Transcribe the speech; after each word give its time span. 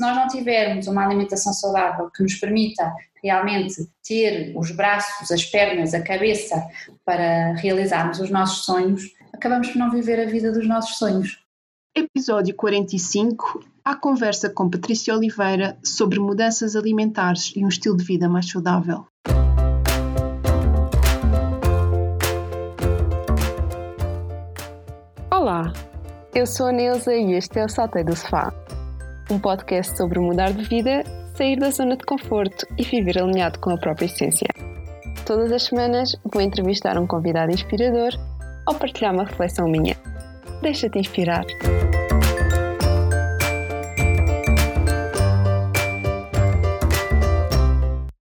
Se 0.00 0.06
nós 0.06 0.16
não 0.16 0.28
tivermos 0.28 0.86
uma 0.86 1.04
alimentação 1.04 1.52
saudável 1.52 2.08
que 2.10 2.22
nos 2.22 2.34
permita 2.36 2.90
realmente 3.22 3.86
ter 4.02 4.50
os 4.56 4.70
braços, 4.70 5.30
as 5.30 5.44
pernas, 5.44 5.92
a 5.92 6.00
cabeça 6.00 6.56
para 7.04 7.52
realizarmos 7.56 8.18
os 8.18 8.30
nossos 8.30 8.64
sonhos, 8.64 9.02
acabamos 9.30 9.68
por 9.68 9.76
não 9.76 9.90
viver 9.90 10.18
a 10.18 10.24
vida 10.24 10.50
dos 10.52 10.66
nossos 10.66 10.96
sonhos. 10.96 11.44
Episódio 11.94 12.56
45 12.56 13.62
A 13.84 13.94
conversa 13.94 14.48
com 14.48 14.70
Patrícia 14.70 15.14
Oliveira 15.14 15.76
sobre 15.84 16.18
mudanças 16.18 16.74
alimentares 16.74 17.52
e 17.54 17.62
um 17.62 17.68
estilo 17.68 17.98
de 17.98 18.04
vida 18.04 18.26
mais 18.26 18.48
saudável. 18.48 19.04
Olá, 25.30 25.70
eu 26.34 26.46
sou 26.46 26.68
a 26.68 26.72
Neuza 26.72 27.14
e 27.14 27.34
este 27.34 27.58
é 27.58 27.66
o 27.66 27.68
Saltei 27.68 28.02
do 28.02 28.16
Sofá, 28.16 28.50
um 29.30 29.38
podcast 29.38 29.96
sobre 29.96 30.18
mudar 30.18 30.52
de 30.52 30.64
vida, 30.64 31.04
sair 31.36 31.56
da 31.56 31.70
zona 31.70 31.96
de 31.96 32.04
conforto 32.04 32.66
e 32.76 32.82
viver 32.82 33.18
alinhado 33.18 33.60
com 33.60 33.70
a 33.70 33.78
própria 33.78 34.06
essência. 34.06 34.48
Todas 35.24 35.52
as 35.52 35.62
semanas 35.62 36.16
vou 36.24 36.42
entrevistar 36.42 36.98
um 36.98 37.06
convidado 37.06 37.52
inspirador 37.52 38.10
ou 38.66 38.74
partilhar 38.74 39.14
uma 39.14 39.24
reflexão 39.24 39.68
minha. 39.68 39.96
Deixa-te 40.60 40.98
inspirar. 40.98 41.44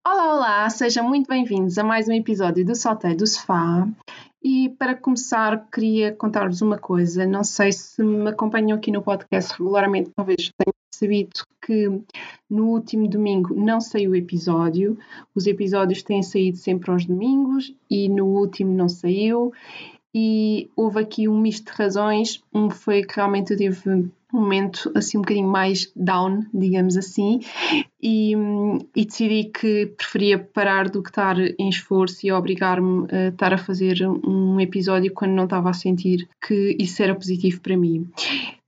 Olá, 0.04 0.34
olá, 0.34 0.70
sejam 0.70 1.08
muito 1.08 1.28
bem-vindos 1.28 1.78
a 1.78 1.84
mais 1.84 2.08
um 2.08 2.12
episódio 2.12 2.64
do 2.64 2.74
Saltei 2.74 3.14
do 3.14 3.26
Sofá. 3.26 3.86
E 4.42 4.68
para 4.78 4.94
começar, 4.94 5.68
queria 5.70 6.12
contar-vos 6.14 6.62
uma 6.62 6.78
coisa. 6.78 7.26
Não 7.26 7.42
sei 7.42 7.72
se 7.72 8.02
me 8.02 8.30
acompanham 8.30 8.78
aqui 8.78 8.90
no 8.92 9.02
podcast 9.02 9.52
regularmente, 9.58 10.10
talvez 10.14 10.52
tenham 10.56 10.74
sabido 10.94 11.44
que 11.64 11.88
no 12.48 12.68
último 12.68 13.08
domingo 13.08 13.54
não 13.54 13.80
saiu 13.80 14.12
o 14.12 14.16
episódio. 14.16 14.96
Os 15.34 15.46
episódios 15.46 16.02
têm 16.02 16.22
saído 16.22 16.56
sempre 16.56 16.90
aos 16.90 17.04
domingos 17.04 17.74
e 17.90 18.08
no 18.08 18.26
último 18.26 18.72
não 18.72 18.88
saiu. 18.88 19.52
E 20.14 20.70
houve 20.74 21.00
aqui 21.00 21.28
um 21.28 21.38
misto 21.38 21.70
de 21.70 21.76
razões. 21.76 22.42
Um 22.54 22.70
foi 22.70 23.02
que 23.02 23.16
realmente 23.16 23.52
eu 23.52 23.56
tive 23.56 24.10
um 24.32 24.40
momento 24.40 24.90
assim 24.94 25.18
um 25.18 25.22
bocadinho 25.22 25.48
mais 25.48 25.90
down, 25.96 26.44
digamos 26.52 26.96
assim, 26.96 27.40
e, 28.00 28.34
e, 28.94 29.04
decidi 29.04 29.44
que 29.44 29.86
preferia 29.86 30.38
parar 30.38 30.88
do 30.88 31.02
que 31.02 31.08
estar 31.08 31.36
em 31.38 31.68
esforço 31.68 32.26
e 32.26 32.32
obrigar-me 32.32 33.06
a 33.10 33.28
estar 33.28 33.54
a 33.54 33.58
fazer 33.58 34.06
um 34.06 34.60
episódio 34.60 35.12
quando 35.12 35.32
não 35.32 35.44
estava 35.44 35.70
a 35.70 35.72
sentir 35.72 36.28
que 36.46 36.76
isso 36.78 37.02
era 37.02 37.14
positivo 37.14 37.60
para 37.60 37.76
mim. 37.76 38.06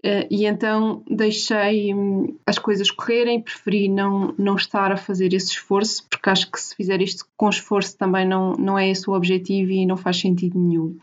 Uh, 0.03 0.25
e 0.31 0.47
então 0.47 1.03
deixei 1.07 1.93
hum, 1.95 2.35
as 2.47 2.59
coisas 2.59 2.91
correrem, 2.91 3.43
preferi 3.43 3.87
não, 3.87 4.35
não 4.39 4.57
estar 4.57 4.91
a 4.91 4.97
fazer 4.97 5.35
esse 5.35 5.51
esforço, 5.51 6.07
porque 6.09 6.31
acho 6.31 6.51
que 6.51 6.59
se 6.59 6.75
fizer 6.75 7.03
isto 7.03 7.27
com 7.37 7.51
esforço 7.51 7.99
também 7.99 8.27
não, 8.27 8.53
não 8.55 8.79
é 8.79 8.89
esse 8.89 9.11
o 9.11 9.13
objetivo 9.13 9.73
e 9.73 9.85
não 9.85 9.99
faz 9.99 10.19
sentido 10.19 10.59
nenhum. 10.59 10.97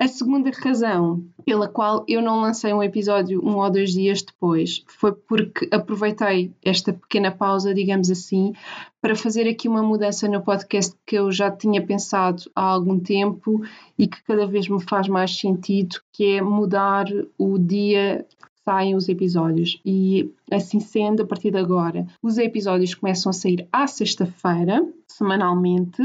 A 0.00 0.08
segunda 0.08 0.50
razão 0.50 1.22
pela 1.44 1.68
qual 1.68 2.06
eu 2.08 2.22
não 2.22 2.40
lancei 2.40 2.72
um 2.72 2.82
episódio 2.82 3.46
um 3.46 3.58
ou 3.58 3.70
dois 3.70 3.92
dias 3.92 4.22
depois 4.22 4.82
foi 4.88 5.12
porque 5.12 5.68
aproveitei 5.70 6.54
esta 6.64 6.90
pequena 6.90 7.30
pausa, 7.30 7.74
digamos 7.74 8.10
assim, 8.10 8.54
para 8.98 9.14
fazer 9.14 9.46
aqui 9.46 9.68
uma 9.68 9.82
mudança 9.82 10.26
no 10.26 10.42
podcast 10.42 10.96
que 11.04 11.16
eu 11.16 11.30
já 11.30 11.50
tinha 11.50 11.84
pensado 11.84 12.50
há 12.56 12.62
algum 12.62 12.98
tempo 12.98 13.60
e 13.98 14.08
que 14.08 14.22
cada 14.22 14.46
vez 14.46 14.70
me 14.70 14.80
faz 14.82 15.06
mais 15.06 15.36
sentido, 15.36 16.00
que 16.14 16.36
é 16.36 16.40
mudar 16.40 17.04
o 17.36 17.58
dia 17.58 18.26
saem 18.64 18.94
os 18.94 19.06
episódios. 19.06 19.78
E 19.84 20.32
assim 20.50 20.80
sendo, 20.80 21.24
a 21.24 21.26
partir 21.26 21.50
de 21.50 21.58
agora, 21.58 22.06
os 22.22 22.38
episódios 22.38 22.94
começam 22.94 23.28
a 23.28 23.34
sair 23.34 23.68
à 23.70 23.86
sexta-feira, 23.86 24.82
semanalmente. 25.06 26.00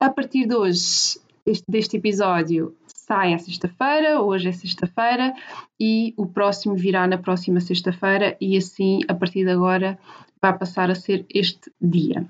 A 0.00 0.10
partir 0.10 0.48
de 0.48 0.54
hoje, 0.56 1.20
este, 1.46 1.64
deste 1.68 1.96
episódio, 1.96 2.74
sai 3.06 3.32
à 3.32 3.38
sexta-feira, 3.38 4.20
hoje 4.20 4.48
é 4.48 4.52
sexta-feira 4.52 5.32
e 5.78 6.12
o 6.16 6.26
próximo 6.26 6.74
virá 6.74 7.06
na 7.06 7.16
próxima 7.16 7.60
sexta-feira 7.60 8.36
e 8.40 8.56
assim 8.56 8.98
a 9.06 9.14
partir 9.14 9.44
de 9.44 9.50
agora 9.50 9.96
vai 10.42 10.58
passar 10.58 10.90
a 10.90 10.94
ser 10.94 11.24
este 11.32 11.70
dia. 11.80 12.26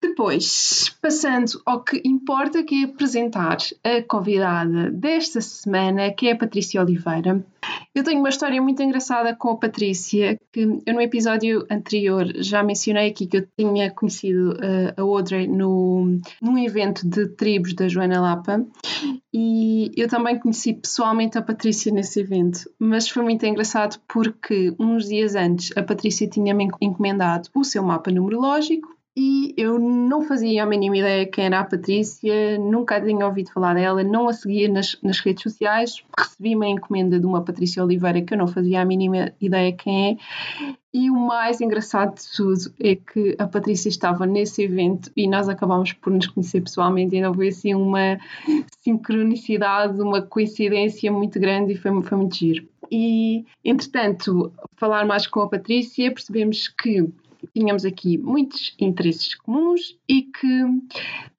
Depois, 0.00 0.96
passando 1.02 1.60
ao 1.66 1.82
que 1.82 2.00
importa, 2.04 2.62
que 2.62 2.82
é 2.82 2.84
apresentar 2.84 3.56
a 3.82 4.02
convidada 4.02 4.90
desta 4.92 5.40
semana, 5.40 6.12
que 6.12 6.28
é 6.28 6.32
a 6.32 6.36
Patrícia 6.36 6.80
Oliveira. 6.80 7.44
Eu 7.92 8.04
tenho 8.04 8.20
uma 8.20 8.28
história 8.28 8.62
muito 8.62 8.80
engraçada 8.80 9.34
com 9.34 9.50
a 9.50 9.56
Patrícia, 9.56 10.38
que 10.52 10.60
eu 10.86 10.94
no 10.94 11.00
episódio 11.00 11.66
anterior 11.68 12.32
já 12.36 12.62
mencionei 12.62 13.10
aqui 13.10 13.26
que 13.26 13.38
eu 13.38 13.48
tinha 13.58 13.90
conhecido 13.90 14.52
uh, 14.52 14.94
a 14.96 15.02
Audrey 15.02 15.48
no, 15.48 16.20
num 16.40 16.58
evento 16.58 17.06
de 17.06 17.26
tribos 17.30 17.74
da 17.74 17.88
Joana 17.88 18.20
Lapa 18.20 18.64
e 19.34 19.90
eu 19.96 20.08
também 20.08 20.38
conheci 20.38 20.74
pessoalmente 20.74 21.36
a 21.38 21.42
Patrícia 21.42 21.92
nesse 21.92 22.20
evento, 22.20 22.70
mas 22.78 23.08
foi 23.08 23.22
muito 23.22 23.44
engraçado 23.44 24.00
porque 24.08 24.74
uns 24.78 25.08
dias 25.08 25.34
antes 25.34 25.76
a 25.76 25.82
Patrícia 25.82 26.28
tinha-me 26.28 26.68
encomendado 26.80 27.48
o 27.54 27.64
seu 27.64 27.82
mapa 27.82 28.10
numerológico 28.10 28.97
e 29.20 29.52
eu 29.56 29.80
não 29.80 30.22
fazia 30.22 30.62
a 30.62 30.66
mínima 30.66 30.98
ideia 30.98 31.26
quem 31.26 31.46
era 31.46 31.58
a 31.58 31.64
Patrícia, 31.64 32.56
nunca 32.56 33.00
tinha 33.00 33.26
ouvido 33.26 33.50
falar 33.50 33.74
dela, 33.74 34.04
não 34.04 34.28
a 34.28 34.32
seguia 34.32 34.68
nas, 34.68 34.96
nas 35.02 35.18
redes 35.18 35.42
sociais, 35.42 36.04
recebi 36.16 36.54
uma 36.54 36.68
encomenda 36.68 37.18
de 37.18 37.26
uma 37.26 37.42
Patrícia 37.42 37.82
Oliveira 37.82 38.22
que 38.22 38.32
eu 38.32 38.38
não 38.38 38.46
fazia 38.46 38.80
a 38.80 38.84
mínima 38.84 39.32
ideia 39.40 39.72
quem 39.72 40.12
é. 40.12 40.16
E 40.94 41.10
o 41.10 41.16
mais 41.16 41.60
engraçado 41.60 42.14
de 42.14 42.32
tudo 42.36 42.72
é 42.78 42.94
que 42.94 43.34
a 43.40 43.48
Patrícia 43.48 43.88
estava 43.88 44.24
nesse 44.24 44.62
evento 44.62 45.10
e 45.16 45.26
nós 45.26 45.48
acabámos 45.48 45.92
por 45.94 46.12
nos 46.12 46.28
conhecer 46.28 46.60
pessoalmente 46.60 47.16
e 47.16 47.20
não 47.20 47.34
foi 47.34 47.48
assim 47.48 47.74
uma 47.74 48.20
sincronicidade, 48.80 50.00
uma 50.00 50.22
coincidência 50.22 51.10
muito 51.10 51.40
grande 51.40 51.72
e 51.72 51.76
foi, 51.76 51.90
foi 52.04 52.18
muito 52.18 52.36
giro. 52.36 52.68
E, 52.88 53.44
entretanto, 53.64 54.52
falar 54.76 55.04
mais 55.04 55.26
com 55.26 55.40
a 55.40 55.48
Patrícia, 55.48 56.12
percebemos 56.12 56.68
que 56.68 57.04
tínhamos 57.54 57.84
aqui 57.84 58.18
muitos 58.18 58.74
interesses 58.78 59.34
comuns 59.34 59.98
e 60.08 60.22
que 60.22 60.64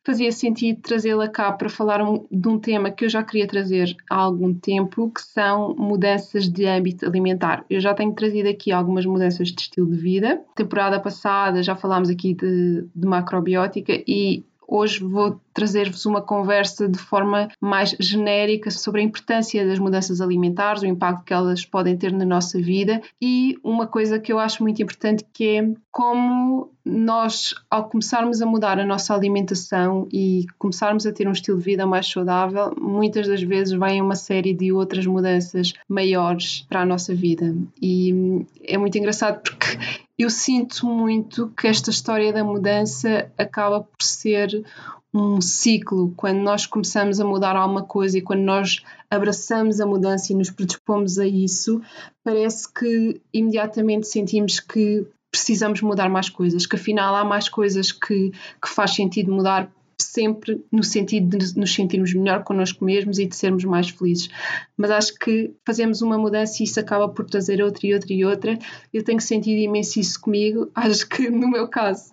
fazia 0.03 0.31
sentido 0.31 0.81
trazê-la 0.81 1.27
cá 1.27 1.51
para 1.51 1.69
falar 1.69 2.01
um, 2.01 2.25
de 2.31 2.47
um 2.47 2.57
tema 2.57 2.89
que 2.89 3.05
eu 3.05 3.09
já 3.09 3.23
queria 3.23 3.47
trazer 3.47 3.95
há 4.09 4.15
algum 4.15 4.53
tempo, 4.53 5.11
que 5.11 5.21
são 5.21 5.75
mudanças 5.75 6.49
de 6.49 6.65
âmbito 6.65 7.05
alimentar. 7.05 7.63
Eu 7.69 7.79
já 7.79 7.93
tenho 7.93 8.13
trazido 8.13 8.49
aqui 8.49 8.71
algumas 8.71 9.05
mudanças 9.05 9.49
de 9.49 9.61
estilo 9.61 9.91
de 9.91 9.97
vida. 9.97 10.41
Temporada 10.55 10.99
passada 10.99 11.61
já 11.61 11.75
falámos 11.75 12.09
aqui 12.09 12.33
de, 12.33 12.87
de 12.95 13.07
macrobiótica 13.07 13.93
e 14.07 14.43
Hoje 14.71 15.03
vou 15.03 15.41
trazer-vos 15.51 16.05
uma 16.05 16.21
conversa 16.21 16.87
de 16.87 16.99
forma 16.99 17.47
mais 17.59 17.95
genérica 17.99 18.69
sobre 18.69 19.01
a 19.01 19.03
importância 19.03 19.65
das 19.65 19.79
mudanças 19.79 20.21
alimentares, 20.21 20.83
o 20.83 20.85
impacto 20.85 21.25
que 21.25 21.33
elas 21.33 21.65
podem 21.65 21.97
ter 21.97 22.13
na 22.13 22.23
nossa 22.23 22.61
vida 22.61 23.01
e 23.19 23.57
uma 23.63 23.87
coisa 23.87 24.19
que 24.19 24.31
eu 24.31 24.37
acho 24.37 24.61
muito 24.61 24.79
importante 24.79 25.25
que 25.33 25.57
é 25.57 25.73
como 25.91 26.71
nós, 26.85 27.55
ao 27.69 27.89
começarmos 27.89 28.43
a 28.43 28.45
mudar 28.45 28.79
a 28.79 28.85
nossa 28.85 29.15
alimentação 29.15 30.07
e 30.13 30.45
começarmos 30.59 31.05
a 31.07 31.11
ter 31.11 31.27
um 31.27 31.31
estilo 31.31 31.57
de 31.57 31.63
vida 31.63 31.87
mais 31.87 32.07
saudável, 32.07 32.71
muitas 32.79 33.27
das 33.27 33.41
vezes 33.41 33.77
vem 33.77 34.01
uma 34.01 34.15
série 34.15 34.53
de 34.53 34.71
outras 34.71 35.05
mudanças 35.07 35.73
maiores 35.87 36.65
para 36.69 36.81
a 36.81 36.85
nossa 36.85 37.13
vida. 37.15 37.55
E 37.81 38.45
é 38.63 38.77
muito 38.77 38.97
engraçado 38.99 39.41
porque 39.41 39.77
eu 40.19 40.29
sinto 40.29 40.85
muito 40.85 41.47
que 41.57 41.65
esta 41.65 41.89
história 41.89 42.33
da 42.33 42.43
mudança 42.43 43.31
acaba 43.37 43.79
por 43.79 44.03
ser 44.03 44.65
um 45.13 45.39
ciclo. 45.39 46.13
Quando 46.17 46.39
nós 46.39 46.65
começamos 46.65 47.21
a 47.21 47.25
mudar 47.25 47.55
alguma 47.55 47.83
coisa 47.83 48.17
e 48.17 48.21
quando 48.21 48.41
nós 48.41 48.83
abraçamos 49.09 49.79
a 49.79 49.85
mudança 49.85 50.33
e 50.33 50.35
nos 50.35 50.49
predispomos 50.49 51.17
a 51.17 51.25
isso, 51.25 51.81
parece 52.21 52.71
que 52.71 53.21
imediatamente 53.33 54.09
sentimos 54.09 54.59
que 54.59 55.07
precisamos 55.31 55.81
mudar 55.81 56.09
mais 56.09 56.29
coisas, 56.29 56.65
que 56.65 56.75
afinal 56.75 57.15
há 57.15 57.23
mais 57.23 57.47
coisas 57.47 57.93
que, 57.93 58.31
que 58.31 58.69
faz 58.69 58.95
sentido 58.95 59.31
mudar 59.31 59.71
sempre 60.01 60.63
no 60.71 60.83
sentido 60.83 61.37
de 61.37 61.57
nos 61.57 61.73
sentirmos 61.73 62.13
melhor 62.13 62.43
connosco 62.43 62.83
mesmos 62.83 63.19
e 63.19 63.25
de 63.25 63.35
sermos 63.35 63.63
mais 63.65 63.89
felizes. 63.89 64.29
Mas 64.77 64.91
acho 64.91 65.15
que 65.15 65.53
fazemos 65.65 66.01
uma 66.01 66.17
mudança 66.17 66.61
e 66.61 66.65
isso 66.65 66.79
acaba 66.79 67.09
por 67.09 67.25
trazer 67.25 67.61
outra 67.61 67.85
e 67.85 67.93
outra 67.93 68.13
e 68.13 68.25
outra. 68.25 68.59
Eu 68.93 69.03
tenho 69.03 69.19
sentido 69.19 69.59
imenso 69.59 69.99
isso 69.99 70.19
comigo. 70.19 70.71
Acho 70.75 71.07
que 71.07 71.29
no 71.29 71.49
meu 71.49 71.67
caso 71.67 72.11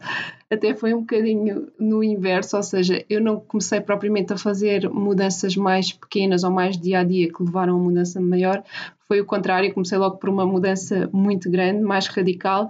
até 0.51 0.75
foi 0.75 0.95
um 0.95 1.01
bocadinho 1.01 1.69
no 1.79 2.05
inverso, 2.05 2.57
ou 2.57 2.63
seja, 2.63 3.05
eu 3.11 3.21
não 3.21 3.41
comecei 3.41 3.81
propriamente 3.81 4.33
a 4.33 4.39
fazer 4.39 4.89
mudanças 4.89 5.57
mais 5.57 5.93
pequenas 5.93 6.45
ou 6.45 6.51
mais 6.51 6.79
dia 6.79 7.01
a 7.01 7.05
dia 7.05 7.33
que 7.33 7.43
levaram 7.43 7.73
a 7.73 7.77
uma 7.77 7.85
mudança 7.85 8.21
maior. 8.21 8.63
Foi 9.09 9.21
o 9.21 9.25
contrário, 9.25 9.73
comecei 9.75 9.99
logo 9.99 10.19
por 10.19 10.29
uma 10.29 10.47
mudança 10.47 11.09
muito 11.13 11.51
grande, 11.51 11.83
mais 11.83 12.07
radical, 12.07 12.69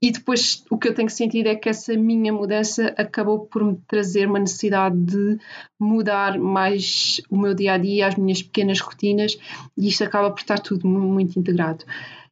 e 0.00 0.10
depois 0.10 0.62
o 0.70 0.76
que 0.76 0.88
eu 0.88 0.94
tenho 0.94 1.08
sentido 1.08 1.46
é 1.46 1.54
que 1.54 1.68
essa 1.68 1.94
minha 1.94 2.32
mudança 2.32 2.94
acabou 2.98 3.46
por 3.46 3.64
me 3.64 3.76
trazer 3.88 4.28
uma 4.28 4.38
necessidade 4.38 4.96
de 4.96 5.38
mudar 5.80 6.38
mais 6.38 7.20
o 7.30 7.36
meu 7.36 7.54
dia 7.54 7.72
a 7.72 7.78
dia, 7.78 8.06
as 8.06 8.16
minhas 8.16 8.42
pequenas 8.42 8.80
rotinas, 8.80 9.38
e 9.76 9.88
isto 9.88 10.04
acaba 10.04 10.30
por 10.30 10.40
estar 10.40 10.58
tudo 10.58 10.86
muito 10.86 11.38
integrado. 11.38 11.84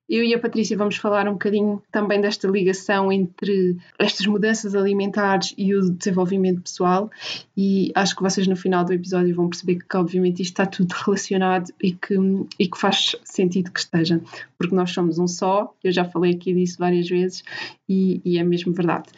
Eu 0.08 0.22
e 0.22 0.34
a 0.34 0.38
Patrícia 0.38 0.76
vamos 0.76 0.96
falar 0.96 1.26
um 1.26 1.32
bocadinho 1.32 1.82
também 1.90 2.20
desta 2.20 2.46
ligação 2.46 3.10
entre 3.10 3.76
estas 3.98 4.26
mudanças 4.26 4.74
alimentares 4.74 5.54
e 5.56 5.74
o 5.74 5.90
desenvolvimento 5.90 6.60
pessoal 6.60 7.10
e 7.56 7.90
acho 7.94 8.14
que 8.14 8.22
vocês 8.22 8.46
no 8.46 8.54
final 8.54 8.84
do 8.84 8.92
episódio 8.92 9.34
vão 9.34 9.48
perceber 9.48 9.78
que 9.82 9.96
obviamente 9.96 10.42
isto 10.42 10.52
está 10.52 10.66
tudo 10.66 10.92
relacionado 11.06 11.72
e 11.82 11.92
que, 11.92 12.14
e 12.58 12.68
que 12.68 12.78
faz 12.78 13.16
sentido 13.24 13.72
que 13.72 13.80
esteja, 13.80 14.20
porque 14.58 14.74
nós 14.74 14.90
somos 14.90 15.18
um 15.18 15.26
só, 15.26 15.74
eu 15.82 15.90
já 15.90 16.04
falei 16.04 16.34
aqui 16.34 16.52
disso 16.52 16.76
várias 16.78 17.08
vezes 17.08 17.42
e, 17.88 18.20
e 18.24 18.36
é 18.36 18.44
mesmo 18.44 18.74
verdade. 18.74 19.08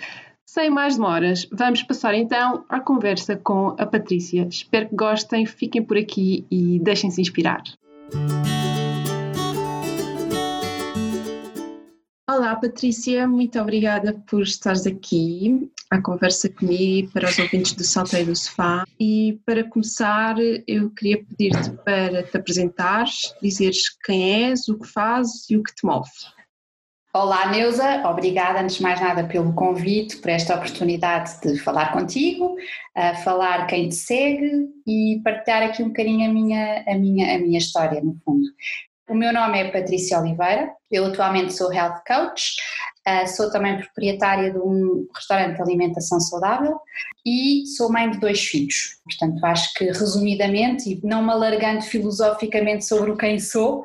Sem 0.44 0.70
mais 0.70 0.96
demoras, 0.96 1.48
vamos 1.52 1.82
passar 1.82 2.14
então 2.14 2.64
à 2.68 2.80
conversa 2.80 3.36
com 3.36 3.74
a 3.76 3.84
Patrícia. 3.84 4.46
Espero 4.48 4.88
que 4.88 4.94
gostem, 4.96 5.44
fiquem 5.44 5.82
por 5.82 5.98
aqui 5.98 6.46
e 6.50 6.78
deixem-se 6.78 7.20
inspirar. 7.20 7.62
Olá, 12.28 12.56
Patrícia, 12.56 13.24
muito 13.28 13.56
obrigada 13.60 14.12
por 14.28 14.42
estares 14.42 14.84
aqui 14.84 15.70
à 15.88 16.02
conversa 16.02 16.48
comigo 16.48 17.12
para 17.12 17.28
os 17.28 17.38
ouvintes 17.38 17.72
do 17.74 17.84
Salteio 17.84 18.26
do 18.26 18.34
Sofá. 18.34 18.84
E 18.98 19.38
para 19.46 19.62
começar, 19.62 20.34
eu 20.66 20.90
queria 20.90 21.24
pedir-te 21.24 21.70
para 21.84 22.24
te 22.24 22.36
apresentares, 22.36 23.32
dizeres 23.40 23.96
quem 24.04 24.48
és, 24.48 24.66
o 24.66 24.76
que 24.76 24.88
fazes 24.88 25.48
e 25.48 25.56
o 25.56 25.62
que 25.62 25.72
te 25.72 25.86
move. 25.86 26.10
Olá, 27.14 27.48
Neuza, 27.52 28.02
obrigada 28.08 28.60
antes 28.60 28.78
de 28.78 28.82
mais 28.82 29.00
nada 29.00 29.22
pelo 29.28 29.54
convite, 29.54 30.16
por 30.16 30.28
esta 30.28 30.56
oportunidade 30.56 31.40
de 31.40 31.56
falar 31.60 31.92
contigo, 31.92 32.56
falar 33.22 33.68
quem 33.68 33.88
te 33.88 33.94
segue 33.94 34.66
e 34.84 35.20
partilhar 35.22 35.62
aqui 35.62 35.80
um 35.80 35.88
bocadinho 35.88 36.28
a 36.28 36.34
minha, 36.34 36.84
a 36.88 36.98
minha, 36.98 37.36
a 37.36 37.38
minha 37.38 37.58
história, 37.58 38.02
no 38.02 38.16
fundo. 38.24 38.48
O 39.08 39.14
meu 39.14 39.32
nome 39.32 39.60
é 39.60 39.70
Patrícia 39.70 40.18
Oliveira, 40.18 40.68
eu 40.90 41.06
atualmente 41.06 41.52
sou 41.52 41.72
Health 41.72 42.02
Coach, 42.04 42.56
eh, 43.06 43.24
sou 43.28 43.48
também 43.52 43.78
proprietária 43.78 44.50
de 44.50 44.58
um 44.58 45.06
restaurante 45.14 45.54
de 45.54 45.62
alimentação 45.62 46.18
saudável 46.18 46.76
e 47.24 47.64
sou 47.76 47.88
mãe 47.88 48.10
de 48.10 48.18
dois 48.18 48.40
filhos. 48.40 48.98
Portanto, 49.04 49.44
acho 49.46 49.72
que 49.74 49.84
resumidamente, 49.84 50.90
e 50.90 51.00
não 51.06 51.22
me 51.22 51.30
alargando 51.30 51.82
filosoficamente 51.82 52.84
sobre 52.84 53.12
o 53.12 53.16
quem 53.16 53.38
sou, 53.38 53.84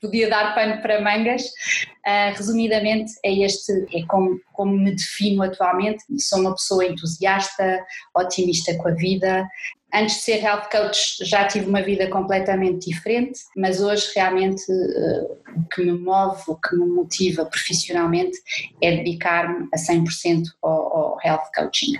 podia 0.00 0.28
dar 0.28 0.54
pano 0.54 0.82
para 0.82 1.00
mangas, 1.00 1.44
uh, 1.44 2.36
resumidamente 2.36 3.12
é 3.22 3.32
este, 3.44 3.72
é 3.94 4.04
como, 4.06 4.40
como 4.52 4.72
me 4.72 4.90
defino 4.90 5.42
atualmente, 5.42 6.02
sou 6.18 6.40
uma 6.40 6.54
pessoa 6.54 6.84
entusiasta, 6.84 7.84
otimista 8.16 8.74
com 8.78 8.88
a 8.88 8.94
vida, 8.94 9.46
Antes 9.94 10.16
de 10.16 10.22
ser 10.22 10.40
health 10.40 10.68
coach 10.70 11.22
já 11.22 11.46
tive 11.46 11.66
uma 11.66 11.82
vida 11.82 12.08
completamente 12.08 12.88
diferente, 12.88 13.40
mas 13.56 13.82
hoje 13.82 14.10
realmente 14.14 14.62
uh, 14.72 15.38
o 15.56 15.68
que 15.68 15.82
me 15.84 15.92
move, 15.92 16.42
o 16.48 16.56
que 16.56 16.74
me 16.74 16.86
motiva 16.86 17.44
profissionalmente 17.44 18.38
é 18.80 18.96
dedicar-me 18.96 19.68
a 19.72 19.76
100% 19.76 20.44
ao, 20.62 20.96
ao 20.96 21.18
health 21.22 21.50
coaching. 21.54 21.92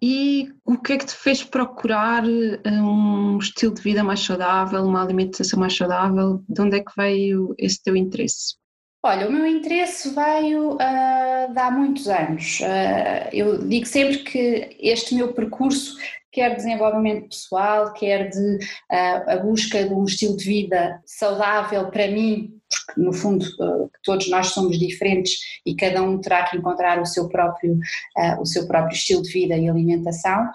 E 0.00 0.52
o 0.66 0.76
que 0.76 0.94
é 0.94 0.98
que 0.98 1.06
te 1.06 1.14
fez 1.14 1.42
procurar 1.42 2.24
eh, 2.26 2.70
um 2.70 3.38
estilo 3.38 3.72
de 3.72 3.80
vida 3.80 4.04
mais 4.04 4.20
saudável, 4.20 4.84
uma 4.84 5.02
alimentação 5.02 5.58
mais 5.58 5.74
saudável? 5.74 6.42
De 6.46 6.60
onde 6.60 6.76
é 6.76 6.80
que 6.80 6.92
veio 6.94 7.54
esse 7.56 7.82
teu 7.82 7.96
interesse? 7.96 8.54
Olha, 9.02 9.28
o 9.28 9.32
meu 9.32 9.46
interesse 9.46 10.14
veio 10.14 10.74
uh, 10.74 11.52
de 11.52 11.58
há 11.58 11.70
muitos 11.70 12.08
anos. 12.08 12.60
Uh, 12.60 13.28
eu 13.32 13.66
digo 13.66 13.86
sempre 13.86 14.18
que 14.18 14.76
este 14.78 15.14
meu 15.14 15.32
percurso 15.32 15.96
quer 16.34 16.56
desenvolvimento 16.56 17.28
pessoal, 17.28 17.92
quer 17.92 18.28
de 18.28 18.56
uh, 18.90 19.30
a 19.30 19.36
busca 19.36 19.84
de 19.84 19.94
um 19.94 20.04
estilo 20.04 20.36
de 20.36 20.44
vida 20.44 21.00
saudável 21.06 21.88
para 21.90 22.08
mim, 22.08 22.58
porque 22.68 23.00
no 23.00 23.12
fundo 23.12 23.44
uh, 23.60 23.88
todos 24.02 24.28
nós 24.28 24.48
somos 24.48 24.76
diferentes 24.76 25.38
e 25.64 25.76
cada 25.76 26.02
um 26.02 26.20
terá 26.20 26.42
que 26.44 26.56
encontrar 26.56 27.00
o 27.00 27.06
seu 27.06 27.28
próprio, 27.28 27.74
uh, 27.74 28.40
o 28.40 28.44
seu 28.44 28.66
próprio 28.66 28.96
estilo 28.96 29.22
de 29.22 29.30
vida 29.30 29.56
e 29.56 29.68
alimentação. 29.68 30.50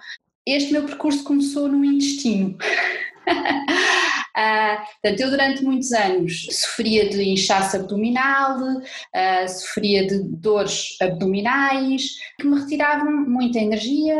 Este 0.45 0.73
meu 0.73 0.83
percurso 0.83 1.23
começou 1.23 1.69
no 1.69 1.83
intestino. 1.85 2.57
Uh, 4.39 4.77
portanto, 5.01 5.19
eu 5.19 5.29
durante 5.31 5.63
muitos 5.65 5.91
anos 5.91 6.47
sofria 6.49 7.09
de 7.09 7.21
inchaço 7.21 7.75
abdominal, 7.75 8.57
uh, 8.57 9.49
sofria 9.49 10.07
de 10.07 10.23
dores 10.23 10.95
abdominais 11.01 12.03
que 12.39 12.47
me 12.47 12.57
retiravam 12.57 13.11
muita 13.27 13.59
energia, 13.59 14.15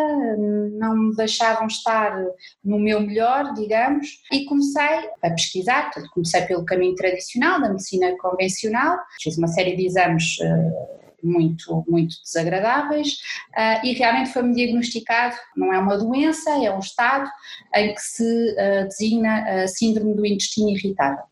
não 0.78 0.96
me 0.98 1.16
deixavam 1.16 1.68
estar 1.68 2.22
no 2.64 2.78
meu 2.78 3.00
melhor, 3.00 3.54
digamos, 3.54 4.08
e 4.30 4.44
comecei 4.44 5.10
a 5.24 5.30
pesquisar, 5.30 5.84
portanto, 5.86 6.12
comecei 6.14 6.42
pelo 6.42 6.66
caminho 6.66 6.96
tradicional 6.96 7.62
da 7.62 7.70
medicina 7.70 8.14
convencional, 8.18 8.98
fiz 9.22 9.38
uma 9.38 9.48
série 9.48 9.78
de 9.78 9.86
exames 9.86 10.38
uh, 10.40 10.99
muito, 11.24 11.84
muito 11.88 12.16
desagradáveis 12.24 13.14
uh, 13.58 13.86
e 13.86 13.94
realmente 13.94 14.32
foi-me 14.32 14.54
diagnosticado, 14.54 15.36
não 15.56 15.74
é 15.74 15.80
uma 15.80 15.98
doença, 15.98 16.52
é 16.52 16.72
um 16.74 16.80
estado 16.80 17.30
em 17.76 17.94
que 17.94 18.02
se 18.02 18.24
uh, 18.24 18.88
designa 18.88 19.68
síndrome 19.68 20.16
do 20.16 20.26
intestino 20.26 20.70
irritável 20.70 21.24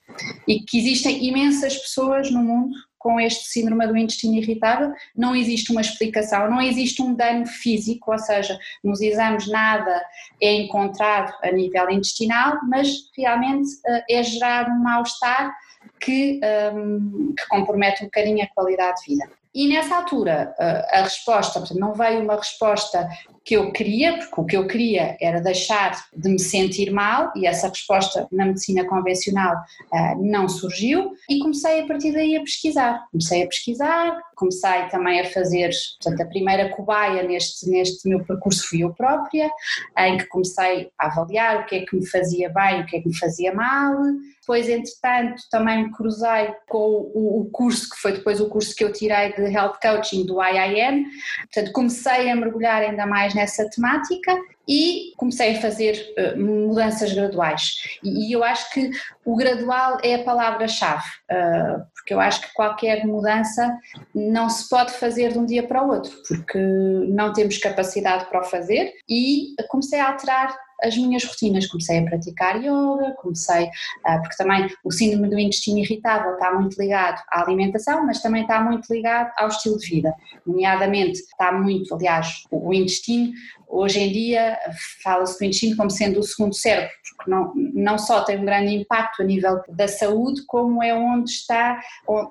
e 0.47 0.61
que 0.61 0.77
existem 0.77 1.25
imensas 1.25 1.77
pessoas 1.77 2.31
no 2.31 2.41
mundo 2.41 2.73
com 2.97 3.19
este 3.19 3.45
síndrome 3.45 3.87
do 3.87 3.95
intestino 3.95 4.35
irritável, 4.35 4.91
não 5.15 5.35
existe 5.35 5.71
uma 5.71 5.81
explicação, 5.81 6.49
não 6.49 6.61
existe 6.61 7.01
um 7.01 7.13
dano 7.13 7.45
físico, 7.45 8.11
ou 8.11 8.19
seja, 8.19 8.59
nos 8.83 8.99
exames 8.99 9.47
nada 9.47 10.03
é 10.41 10.53
encontrado 10.53 11.33
a 11.41 11.51
nível 11.51 11.89
intestinal, 11.89 12.59
mas 12.67 13.09
realmente 13.15 13.69
uh, 13.87 14.03
é 14.09 14.23
gerado 14.23 14.71
um 14.71 14.83
mal-estar 14.83 15.55
que, 15.99 16.39
um, 16.73 17.33
que 17.33 17.47
compromete 17.47 18.03
um 18.03 18.07
bocadinho 18.07 18.43
a 18.43 18.47
qualidade 18.47 19.01
de 19.01 19.13
vida. 19.13 19.31
E 19.57 19.67
nessa 19.67 19.95
altura 19.95 20.53
a 20.91 21.01
resposta, 21.01 21.59
portanto, 21.59 21.79
não 21.79 21.91
veio 21.91 22.21
uma 22.21 22.35
resposta 22.35 23.09
que 23.47 23.55
eu 23.55 23.71
queria, 23.71 24.17
porque 24.17 24.41
o 24.41 24.45
que 24.45 24.57
eu 24.57 24.67
queria 24.67 25.15
era 25.21 25.39
deixar 25.39 26.05
de 26.13 26.27
me 26.27 26.37
sentir 26.37 26.91
mal 26.91 27.31
e 27.33 27.47
essa 27.47 27.69
resposta 27.69 28.27
na 28.29 28.45
medicina 28.45 28.85
convencional 28.85 29.55
uh, 29.55 30.21
não 30.21 30.49
surgiu 30.49 31.13
e 31.29 31.39
comecei 31.39 31.79
a 31.79 31.87
partir 31.87 32.11
daí 32.11 32.35
a 32.35 32.41
pesquisar. 32.41 33.07
Comecei 33.09 33.43
a 33.43 33.47
pesquisar, 33.47 34.19
comecei 34.35 34.89
também 34.91 35.21
a 35.21 35.25
fazer, 35.29 35.71
portanto, 36.01 36.21
a 36.21 36.29
primeira 36.29 36.69
cobaia 36.75 37.23
neste, 37.23 37.69
neste 37.69 38.09
meu 38.09 38.21
percurso 38.25 38.67
fui 38.67 38.83
eu 38.83 38.93
própria, 38.93 39.49
em 39.97 40.17
que 40.17 40.25
comecei 40.25 40.91
a 40.99 41.07
avaliar 41.07 41.61
o 41.61 41.65
que 41.65 41.75
é 41.77 41.85
que 41.85 41.95
me 41.95 42.05
fazia 42.05 42.49
bem, 42.49 42.81
o 42.81 42.85
que 42.85 42.97
é 42.97 43.01
que 43.01 43.07
me 43.07 43.17
fazia 43.17 43.53
mal. 43.53 43.95
Depois, 44.41 44.67
entretanto, 44.67 45.41
também 45.49 45.85
me 45.85 45.91
cruzei 45.91 46.53
com 46.67 47.11
o, 47.13 47.41
o 47.41 47.49
curso, 47.49 47.89
que 47.89 47.97
foi 47.97 48.11
depois 48.11 48.41
o 48.41 48.49
curso 48.49 48.75
que 48.75 48.83
eu 48.83 48.91
tirei 48.91 49.33
de 49.33 49.46
Health 49.49 49.77
Coaching 49.81 50.25
do 50.25 50.41
IIM, 50.41 51.05
portanto, 51.41 51.71
comecei 51.71 52.29
a 52.29 52.35
mergulhar 52.35 52.81
ainda 52.81 53.05
mais 53.05 53.33
nessa 53.33 53.69
temática 53.69 54.35
e 54.67 55.13
comecei 55.15 55.55
a 55.55 55.61
fazer 55.61 56.13
uh, 56.17 56.39
mudanças 56.39 57.13
graduais. 57.13 57.99
E, 58.03 58.35
eu 58.35 58.43
acho 58.43 58.71
que 58.73 58.91
o 59.23 59.35
gradual 59.35 59.97
é 60.03 60.15
a 60.15 60.23
palavra-chave, 60.23 61.05
uh, 61.31 61.85
porque 61.95 62.13
eu 62.13 62.19
acho 62.19 62.41
que 62.41 62.53
qualquer 62.53 63.05
mudança 63.05 63.77
não 64.13 64.49
se 64.49 64.67
pode 64.69 64.91
fazer 64.93 65.31
de 65.31 65.39
um 65.39 65.45
dia 65.45 65.65
para 65.65 65.83
o 65.83 65.89
outro, 65.89 66.11
porque 66.27 66.59
não 66.59 67.31
temos 67.31 67.57
capacidade 67.57 68.25
para 68.25 68.41
o 68.41 68.43
fazer 68.43 68.91
e 69.09 69.55
comecei 69.69 69.99
a 69.99 70.09
alterar 70.09 70.66
as 70.81 70.97
minhas 70.97 71.23
rotinas. 71.23 71.67
Comecei 71.67 71.99
a 71.99 72.03
praticar 72.03 72.57
yoga, 72.57 73.15
comecei, 73.17 73.65
uh, 73.65 74.21
porque 74.21 74.37
também 74.37 74.67
o 74.83 74.91
síndrome 74.91 75.29
do 75.29 75.39
intestino 75.39 75.79
irritável 75.79 76.33
está 76.33 76.53
muito 76.53 76.79
ligado 76.79 77.21
à 77.29 77.41
alimentação, 77.41 78.05
mas 78.05 78.21
também 78.21 78.43
está 78.43 78.61
muito 78.61 78.91
ligado 78.91 79.31
ao 79.37 79.47
estilo 79.47 79.77
de 79.77 79.89
vida. 79.89 80.13
Nomeadamente, 80.45 81.19
está 81.19 81.51
muito, 81.51 81.93
aliás, 81.93 82.43
o 82.51 82.73
intestino, 82.73 83.33
hoje 83.67 83.99
em 83.99 84.11
dia, 84.11 84.57
fala-se 85.03 85.37
do 85.37 85.45
intestino 85.45 85.77
como 85.77 85.89
sendo 85.89 86.19
o 86.19 86.23
segundo 86.23 86.53
cérebro, 86.53 86.89
porque 87.17 87.31
não, 87.31 87.53
não 87.55 87.97
só 87.97 88.23
tem 88.23 88.39
um 88.39 88.45
grande 88.45 88.73
impacto 88.73 89.21
a 89.21 89.25
nível 89.25 89.61
da 89.69 89.87
saúde, 89.87 90.45
como 90.45 90.83
é 90.83 90.93
onde 90.93 91.29
está, 91.29 91.79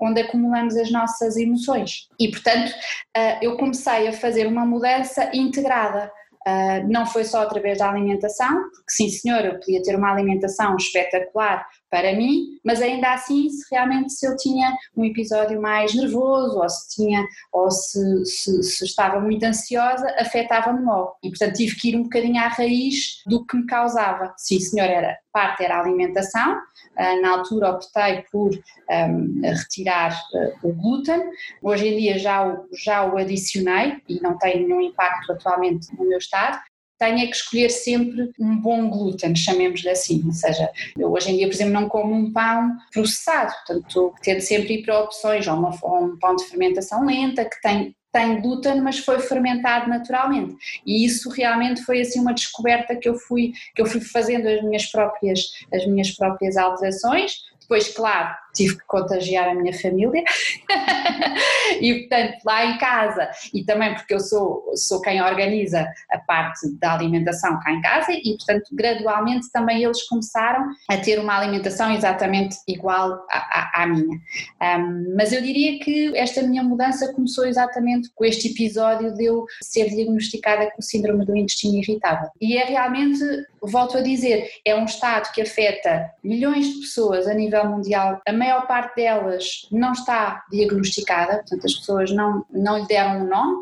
onde 0.01 0.21
acumulamos 0.21 0.77
as 0.77 0.91
nossas 0.91 1.37
emoções. 1.37 2.09
E, 2.19 2.29
portanto, 2.29 2.71
uh, 2.71 3.39
eu 3.43 3.57
comecei 3.57 4.09
a 4.09 4.13
fazer 4.13 4.47
uma 4.47 4.65
mudança 4.65 5.31
integrada 5.35 6.11
Uh, 6.47 6.87
não 6.89 7.05
foi 7.05 7.25
só 7.25 7.43
através 7.43 7.79
da 7.79 7.91
alimentação, 7.91 8.71
porque 8.71 8.91
sim 8.91 9.09
senhor, 9.09 9.45
eu 9.45 9.59
podia 9.59 9.83
ter 9.83 9.97
uma 9.97 10.13
alimentação 10.13 10.77
espetacular 10.77 11.67
para 11.91 12.15
mim, 12.15 12.59
mas 12.65 12.83
ainda 12.83 13.13
assim, 13.13 13.49
se 13.49 13.65
realmente 13.73 14.13
se 14.13 14.27
eu 14.27 14.37
tinha 14.37 14.77
um 14.97 15.05
episódio 15.05 15.61
mais 15.61 15.95
nervoso 15.95 16.59
ou 16.59 16.69
se 16.69 16.95
tinha 16.95 17.25
ou 17.53 17.71
se, 17.71 18.25
se, 18.25 18.63
se 18.63 18.85
estava 18.85 19.21
muito 19.21 19.45
ansiosa, 19.45 20.07
afetava-me 20.19 20.85
logo. 20.85 21.17
E 21.23 21.29
portanto 21.29 21.55
tive 21.55 21.77
que 21.77 21.91
ir 21.91 21.97
um 21.97 22.05
bocadinho 22.05 22.41
à 22.41 22.49
raiz 22.49 23.23
do 23.27 23.45
que 23.45 23.57
me 23.57 23.67
causava. 23.67 24.35
Sim 24.37 24.59
senhor, 24.59 24.89
era 24.89 25.17
parte 25.33 25.63
era 25.63 25.77
a 25.77 25.81
alimentação, 25.81 26.57
uh, 26.57 27.21
na 27.21 27.33
altura 27.33 27.73
optei 27.73 28.25
por 28.33 28.51
um, 28.55 29.41
retirar 29.43 30.19
uh, 30.33 30.69
o 30.69 30.73
glúten, 30.73 31.23
hoje 31.63 31.89
em 31.89 31.99
dia 31.99 32.19
já 32.19 32.47
o, 32.47 32.67
já 32.73 33.05
o 33.05 33.19
adicionei 33.19 34.01
e 34.09 34.19
não 34.21 34.39
tem 34.39 34.67
nenhum 34.67 34.81
impacto 34.81 35.33
atualmente 35.33 35.95
no 35.95 36.09
meu 36.09 36.17
estado, 36.17 36.59
tenha 36.99 37.27
que 37.27 37.37
escolher 37.37 37.71
sempre 37.71 38.31
um 38.39 38.57
bom 38.61 38.89
glúten, 38.89 39.35
chamemos-lhe 39.37 39.91
assim. 39.91 40.23
Ou 40.25 40.33
seja, 40.33 40.71
eu 40.99 41.13
hoje 41.13 41.31
em 41.31 41.37
dia, 41.37 41.47
por 41.47 41.55
exemplo, 41.55 41.73
não 41.73 41.89
como 41.89 42.15
um 42.15 42.33
pão 42.33 42.77
processado, 42.93 43.53
portanto, 43.67 44.15
tento 44.23 44.41
sempre 44.41 44.75
ir 44.75 44.83
para 44.83 45.01
opções, 45.01 45.47
ou, 45.47 45.55
uma, 45.57 45.77
ou 45.83 46.05
um 46.05 46.19
pão 46.19 46.37
de 46.37 46.45
fermentação 46.45 47.05
lenta, 47.05 47.45
que 47.45 47.61
tem 47.61 47.95
tem 48.13 48.41
glúten, 48.41 48.81
mas 48.81 48.99
foi 48.99 49.19
fermentado 49.19 49.91
naturalmente. 49.91 50.57
E 50.87 51.05
isso 51.05 51.29
realmente 51.29 51.83
foi 51.83 52.01
assim 52.01 52.19
uma 52.19 52.33
descoberta 52.33 52.97
que 52.97 53.07
eu 53.07 53.15
fui 53.15 53.53
que 53.75 53.83
eu 53.83 53.85
fui 53.85 54.01
fazendo 54.01 54.49
as 54.49 54.63
minhas 54.63 54.87
próprias 54.87 55.41
as 55.71 55.87
minhas 55.87 56.11
próprias 56.13 56.57
alterações. 56.57 57.35
Depois, 57.61 57.89
claro, 57.89 58.35
tive 58.57 58.77
que 58.77 58.87
contagiar 58.87 59.49
a 59.49 59.55
minha 59.55 59.73
família 59.73 60.25
e 61.81 62.01
portanto 62.01 62.39
lá 62.45 62.65
em 62.65 62.79
casa 62.79 63.31
e 63.53 63.65
também 63.65 63.95
porque 63.95 64.15
eu 64.15 64.21
sou, 64.21 64.73
sou 64.75 65.01
quem 65.01 65.23
organiza 65.23 65.87
a 66.11 66.19
parte 66.19 66.69
da 66.79 66.95
alimentação 66.95 67.59
cá 67.61 67.73
em 67.73 67.81
casa 67.81 68.13
e 68.13 68.37
portanto 68.37 68.69
gradualmente 68.73 69.51
também 69.53 69.83
eles 69.83 70.03
começaram 70.09 70.67
a 70.89 70.97
ter 70.97 71.19
uma 71.19 71.39
alimentação 71.39 71.93
exatamente 71.93 72.57
igual 72.67 73.13
à, 73.31 73.39
à, 73.39 73.83
à 73.83 73.87
minha. 73.87 74.19
Um, 74.63 75.15
mas 75.17 75.33
eu 75.33 75.41
diria 75.41 75.79
que 75.81 76.17
esta 76.17 76.43
minha 76.43 76.63
mudança 76.63 77.13
começou 77.13 77.47
exatamente 77.47 78.11
com 78.15 78.25
este 78.25 78.49
episódio 78.49 79.15
de 79.15 79.25
eu 79.25 79.45
ser 79.63 79.89
diagnosticada 79.89 80.71
com 80.71 80.83
síndrome 80.83 81.25
do 81.25 81.37
intestino 81.37 81.77
irritável 81.77 82.29
e 82.41 82.57
é 82.57 82.65
realmente, 82.65 83.21
volto 83.63 83.99
a 83.99 84.01
dizer, 84.01 84.49
é 84.65 84.75
um 84.75 84.85
estado 84.85 85.33
que 85.33 85.43
afeta 85.43 86.11
milhões 86.23 86.67
de 86.67 86.81
pessoas 86.81 87.27
a 87.27 87.35
nível 87.35 87.65
mundial, 87.67 88.21
a 88.27 88.33
maior 88.47 88.67
parte 88.67 88.97
delas 88.97 89.69
não 89.73 89.93
está 89.93 90.45
diagnosticada, 90.51 91.39
portanto 91.39 91.65
as 91.65 91.75
pessoas 91.75 92.13
não, 92.13 92.45
não 92.51 92.79
lhe 92.79 92.87
deram 92.87 93.23
um 93.23 93.29
nome, 93.29 93.57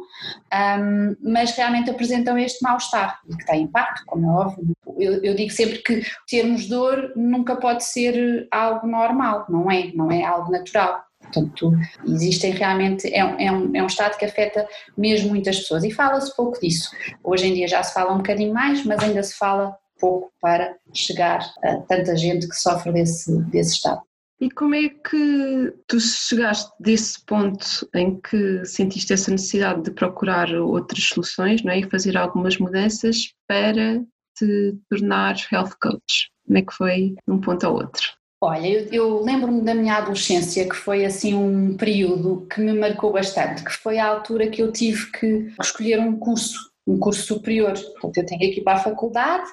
um, 0.52 1.16
mas 1.22 1.56
realmente 1.56 1.90
apresentam 1.90 2.38
este 2.38 2.62
mal-estar 2.62 3.20
que 3.38 3.46
tem 3.46 3.62
impacto, 3.62 4.04
como 4.06 4.26
é 4.26 4.30
óbvio. 4.30 4.76
Eu, 4.98 5.24
eu, 5.24 5.34
digo 5.34 5.50
sempre 5.50 5.78
que 5.78 6.02
termos 6.28 6.68
dor 6.68 7.12
nunca 7.16 7.56
pode 7.56 7.84
ser 7.84 8.46
algo 8.50 8.86
normal, 8.86 9.46
não 9.48 9.70
é, 9.70 9.90
não 9.94 10.10
é 10.10 10.22
algo 10.22 10.52
natural. 10.52 11.02
Portanto, 11.20 11.72
existem 12.06 12.52
realmente, 12.52 13.08
é, 13.08 13.18
é, 13.18 13.50
um, 13.50 13.74
é 13.74 13.82
um 13.82 13.86
estado 13.86 14.16
que 14.18 14.24
afeta 14.24 14.68
mesmo 14.96 15.30
muitas 15.30 15.60
pessoas 15.60 15.82
e 15.82 15.90
fala-se 15.90 16.34
pouco 16.36 16.60
disso. 16.60 16.90
Hoje 17.22 17.46
em 17.46 17.54
dia 17.54 17.66
já 17.66 17.82
se 17.82 17.94
fala 17.94 18.12
um 18.12 18.18
bocadinho 18.18 18.52
mais, 18.52 18.84
mas 18.84 19.02
ainda 19.02 19.22
se 19.22 19.34
fala 19.36 19.74
pouco 19.98 20.30
para 20.40 20.76
chegar 20.92 21.40
a 21.62 21.76
tanta 21.78 22.14
gente 22.16 22.46
que 22.46 22.54
sofre 22.54 22.92
desse, 22.92 23.36
desse 23.44 23.74
estado. 23.74 24.02
E 24.44 24.50
como 24.50 24.74
é 24.74 24.90
que 24.90 25.72
tu 25.88 25.98
chegaste 25.98 26.70
desse 26.78 27.24
ponto 27.24 27.88
em 27.94 28.20
que 28.20 28.62
sentiste 28.66 29.14
essa 29.14 29.30
necessidade 29.30 29.84
de 29.84 29.90
procurar 29.90 30.54
outras 30.54 31.04
soluções 31.04 31.64
não 31.64 31.72
é? 31.72 31.78
e 31.78 31.88
fazer 31.88 32.14
algumas 32.14 32.58
mudanças 32.58 33.32
para 33.48 34.04
te 34.36 34.76
tornar 34.90 35.34
health 35.50 35.70
coach? 35.80 36.30
Como 36.46 36.58
é 36.58 36.60
que 36.62 36.74
foi 36.74 37.14
de 37.26 37.32
um 37.32 37.40
ponto 37.40 37.64
ao 37.64 37.72
outro? 37.72 38.02
Olha, 38.42 38.68
eu, 38.68 38.88
eu 38.92 39.22
lembro-me 39.22 39.62
da 39.62 39.74
minha 39.74 39.96
adolescência 39.96 40.68
que 40.68 40.76
foi 40.76 41.06
assim 41.06 41.32
um 41.32 41.74
período 41.78 42.46
que 42.52 42.60
me 42.60 42.74
marcou 42.74 43.14
bastante, 43.14 43.64
que 43.64 43.72
foi 43.72 43.96
a 43.96 44.08
altura 44.08 44.50
que 44.50 44.60
eu 44.60 44.70
tive 44.70 45.10
que 45.10 45.54
escolher 45.58 46.00
um 46.00 46.18
curso, 46.18 46.70
um 46.86 46.98
curso 46.98 47.22
superior. 47.22 47.72
Portanto, 47.98 48.18
eu 48.18 48.26
tenho 48.26 48.52
que 48.52 48.60
ir 48.60 48.62
para 48.62 48.74
a 48.74 48.84
faculdade 48.84 49.50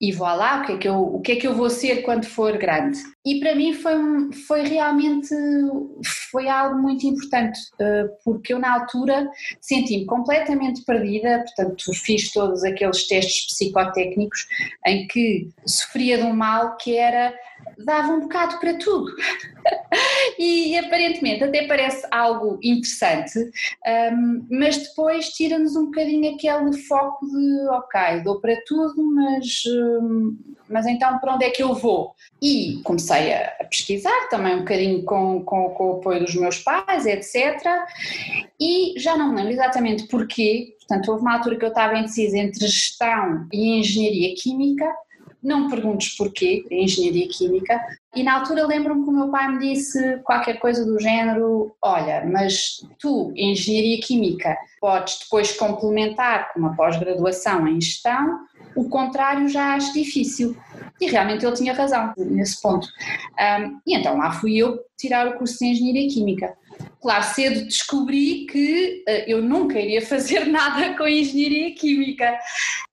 e 0.00 0.12
vou 0.12 0.28
lá, 0.28 0.62
o 0.62 0.66
que, 0.66 0.72
é 0.72 0.78
que 0.78 0.88
eu, 0.88 1.02
o 1.02 1.20
que 1.20 1.32
é 1.32 1.36
que 1.36 1.46
eu 1.46 1.54
vou 1.54 1.68
ser 1.68 2.02
quando 2.02 2.24
for 2.24 2.56
grande? 2.56 2.98
E 3.26 3.40
para 3.40 3.54
mim 3.54 3.74
foi, 3.74 3.94
foi 4.46 4.62
realmente 4.62 5.34
foi 6.30 6.48
algo 6.48 6.80
muito 6.80 7.04
importante, 7.04 7.58
eh, 7.80 8.04
porque 8.24 8.54
eu 8.54 8.60
na 8.60 8.74
altura 8.74 9.28
senti-me 9.60 10.06
completamente 10.06 10.84
perdida, 10.84 11.44
portanto 11.44 11.92
fiz 11.94 12.32
todos 12.32 12.62
aqueles 12.62 13.08
testes 13.08 13.46
psicotécnicos 13.46 14.46
em 14.86 15.06
que 15.08 15.48
sofria 15.66 16.18
de 16.18 16.24
um 16.24 16.32
mal 16.32 16.76
que 16.76 16.96
era 16.96 17.34
dava 17.84 18.12
um 18.12 18.20
bocado 18.20 18.58
para 18.58 18.74
tudo. 18.74 19.14
e 20.38 20.76
aparentemente 20.78 21.44
até 21.44 21.66
parece 21.66 22.06
algo 22.10 22.58
interessante, 22.62 23.38
um, 24.12 24.46
mas 24.50 24.78
depois 24.78 25.30
tira-nos 25.30 25.76
um 25.76 25.86
bocadinho 25.86 26.34
aquele 26.34 26.76
foco 26.82 27.26
de 27.26 27.68
ok, 27.70 28.22
dou 28.22 28.40
para 28.40 28.56
tudo, 28.66 29.02
mas, 29.14 29.62
um, 29.66 30.36
mas 30.68 30.86
então 30.86 31.18
para 31.18 31.34
onde 31.34 31.44
é 31.44 31.50
que 31.50 31.62
eu 31.62 31.74
vou? 31.74 32.14
E 32.42 32.80
comecei 32.84 33.32
a, 33.32 33.56
a 33.60 33.64
pesquisar 33.64 34.28
também 34.28 34.56
um 34.56 34.60
bocadinho 34.60 35.04
com, 35.04 35.42
com, 35.44 35.70
com, 35.70 35.90
o 35.90 35.92
apoio 35.98 36.20
dos 36.20 36.34
meus 36.34 36.58
pais, 36.58 37.06
etc. 37.06 37.64
E 38.60 38.94
já 38.98 39.16
não 39.16 39.30
me 39.30 39.36
lembro 39.36 39.52
exatamente 39.52 40.06
porquê, 40.06 40.76
portanto 40.78 41.08
houve 41.10 41.22
uma 41.22 41.34
altura 41.34 41.56
que 41.56 41.64
eu 41.64 41.70
estava 41.70 41.98
indecisa 41.98 42.38
entre 42.38 42.66
gestão 42.66 43.46
e 43.52 43.80
engenharia 43.80 44.34
química 44.36 44.86
não 45.42 45.64
me 45.64 45.70
perguntes 45.70 46.16
porquê, 46.16 46.64
em 46.70 46.84
engenharia 46.84 47.28
química, 47.28 47.80
e 48.14 48.22
na 48.22 48.38
altura 48.38 48.66
lembro-me 48.66 49.04
que 49.04 49.10
o 49.10 49.12
meu 49.12 49.28
pai 49.28 49.48
me 49.48 49.58
disse 49.58 50.18
qualquer 50.24 50.58
coisa 50.58 50.84
do 50.84 50.98
género: 50.98 51.74
olha, 51.82 52.24
mas 52.26 52.84
tu, 52.98 53.32
em 53.36 53.52
engenharia 53.52 54.00
química, 54.00 54.56
podes 54.80 55.18
depois 55.20 55.56
complementar 55.56 56.52
com 56.52 56.60
uma 56.60 56.74
pós-graduação 56.74 57.68
em 57.68 57.80
gestão, 57.80 58.40
o 58.74 58.88
contrário 58.88 59.48
já 59.48 59.74
acho 59.74 59.92
difícil. 59.92 60.56
E 61.00 61.06
realmente 61.06 61.46
ele 61.46 61.54
tinha 61.54 61.72
razão 61.72 62.12
nesse 62.16 62.60
ponto. 62.60 62.88
Um, 63.38 63.80
e 63.86 63.96
então 63.96 64.16
lá 64.16 64.32
fui 64.32 64.56
eu 64.56 64.78
tirar 64.96 65.28
o 65.28 65.38
curso 65.38 65.58
de 65.58 65.66
engenharia 65.66 66.08
química. 66.08 66.56
Claro, 67.00 67.24
cedo 67.24 67.64
descobri 67.64 68.46
que 68.46 69.04
uh, 69.08 69.30
eu 69.30 69.42
nunca 69.42 69.78
iria 69.78 70.04
fazer 70.04 70.46
nada 70.50 70.96
com 70.96 71.06
engenharia 71.06 71.74
química. 71.74 72.38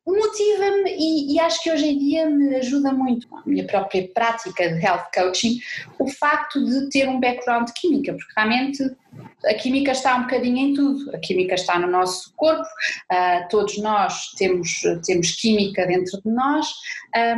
Motiva-me 0.07 0.91
e, 0.91 1.33
e, 1.33 1.39
acho 1.39 1.63
que 1.63 1.71
hoje 1.71 1.87
em 1.87 1.97
dia 1.97 2.29
me 2.29 2.55
ajuda 2.57 2.93
muito 2.93 3.27
a 3.35 3.41
minha 3.43 3.65
própria 3.65 4.07
prática 4.13 4.69
de 4.69 4.79
health 4.79 5.05
coaching 5.11 5.59
o 5.97 6.07
facto 6.07 6.63
de 6.63 6.89
ter 6.91 7.09
um 7.09 7.19
background 7.19 7.65
de 7.65 7.73
química, 7.73 8.13
porque 8.13 8.31
realmente 8.37 8.83
a 9.45 9.53
química 9.55 9.91
está 9.91 10.15
um 10.15 10.23
bocadinho 10.23 10.57
em 10.57 10.73
tudo, 10.75 11.15
a 11.15 11.17
química 11.17 11.55
está 11.55 11.79
no 11.79 11.87
nosso 11.87 12.31
corpo, 12.35 12.61
uh, 12.61 13.47
todos 13.49 13.79
nós 13.79 14.31
temos, 14.37 14.81
temos 15.05 15.31
química 15.31 15.87
dentro 15.87 16.21
de 16.21 16.29
nós 16.29 16.67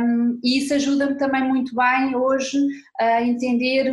um, 0.00 0.38
e 0.42 0.58
isso 0.58 0.74
ajuda-me 0.74 1.16
também 1.16 1.44
muito 1.44 1.74
bem 1.74 2.14
hoje 2.16 2.58
a 2.98 3.22
entender 3.22 3.92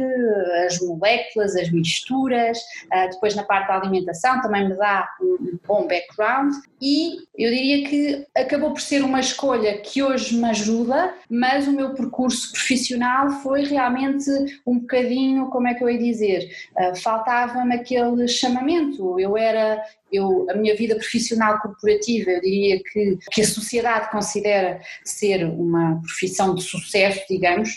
as 0.65 0.79
moléculas, 0.81 1.55
as 1.55 1.69
misturas, 1.69 2.57
uh, 2.85 3.09
depois 3.11 3.35
na 3.35 3.43
parte 3.43 3.67
da 3.67 3.75
alimentação 3.75 4.41
também 4.41 4.67
me 4.67 4.75
dá 4.75 5.07
um 5.21 5.59
bom 5.67 5.87
background 5.87 6.53
e 6.81 7.17
eu 7.37 7.49
diria 7.49 7.87
que 7.87 8.27
acabou 8.35 8.71
por 8.71 8.81
ser 8.81 9.03
uma 9.03 9.19
escolha 9.19 9.77
que 9.77 10.03
hoje 10.03 10.35
me 10.35 10.49
ajuda, 10.49 11.13
mas 11.29 11.67
o 11.67 11.71
meu 11.71 11.93
percurso 11.93 12.51
profissional 12.51 13.29
foi 13.41 13.65
realmente 13.65 14.29
um 14.65 14.79
bocadinho, 14.79 15.49
como 15.49 15.67
é 15.67 15.73
que 15.73 15.83
eu 15.83 15.89
ia 15.89 15.97
dizer, 15.97 16.49
uh, 16.77 16.95
faltava-me 16.95 17.75
aquele 17.75 18.27
chamamento. 18.27 19.19
Eu 19.19 19.37
era, 19.37 19.81
eu, 20.15 20.47
a 20.49 20.55
minha 20.55 20.75
vida 20.75 20.95
profissional 20.95 21.59
corporativa, 21.59 22.31
eu 22.31 22.41
diria 22.41 22.81
que, 22.83 23.17
que 23.31 23.41
a 23.41 23.47
sociedade 23.47 24.09
considera 24.11 24.79
ser 25.03 25.45
uma 25.45 26.01
profissão 26.01 26.55
de 26.55 26.63
sucesso, 26.63 27.21
digamos, 27.29 27.69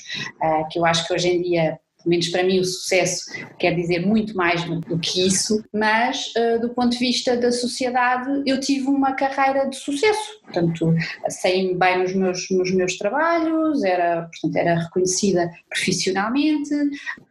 uh, 0.43 0.69
que 0.71 0.79
eu 0.79 0.87
acho 0.87 1.07
que 1.07 1.15
hoje 1.15 1.29
em 1.29 1.43
dia 1.43 1.79
pelo 2.09 2.11
menos 2.11 2.29
para 2.29 2.43
mim 2.43 2.59
o 2.59 2.65
sucesso 2.65 3.27
quer 3.59 3.75
dizer 3.75 4.07
muito 4.07 4.35
mais 4.35 4.65
do 4.65 4.99
que 4.99 5.27
isso, 5.27 5.63
mas 5.73 6.33
uh, 6.37 6.61
do 6.61 6.71
ponto 6.71 6.91
de 6.91 6.99
vista 6.99 7.37
da 7.37 7.53
sociedade 7.53 8.43
eu 8.47 8.59
tive 8.59 8.87
uma 8.87 9.13
carreira 9.13 9.69
de 9.69 9.77
sucesso, 9.77 10.41
portanto 10.43 10.95
saí-me 11.29 11.75
bem 11.75 11.99
nos 11.99 12.15
meus, 12.15 12.51
nos 12.51 12.73
meus 12.73 12.97
trabalhos, 12.97 13.85
era, 13.85 14.23
portanto, 14.23 14.57
era 14.57 14.75
reconhecida 14.75 15.51
profissionalmente, 15.69 16.75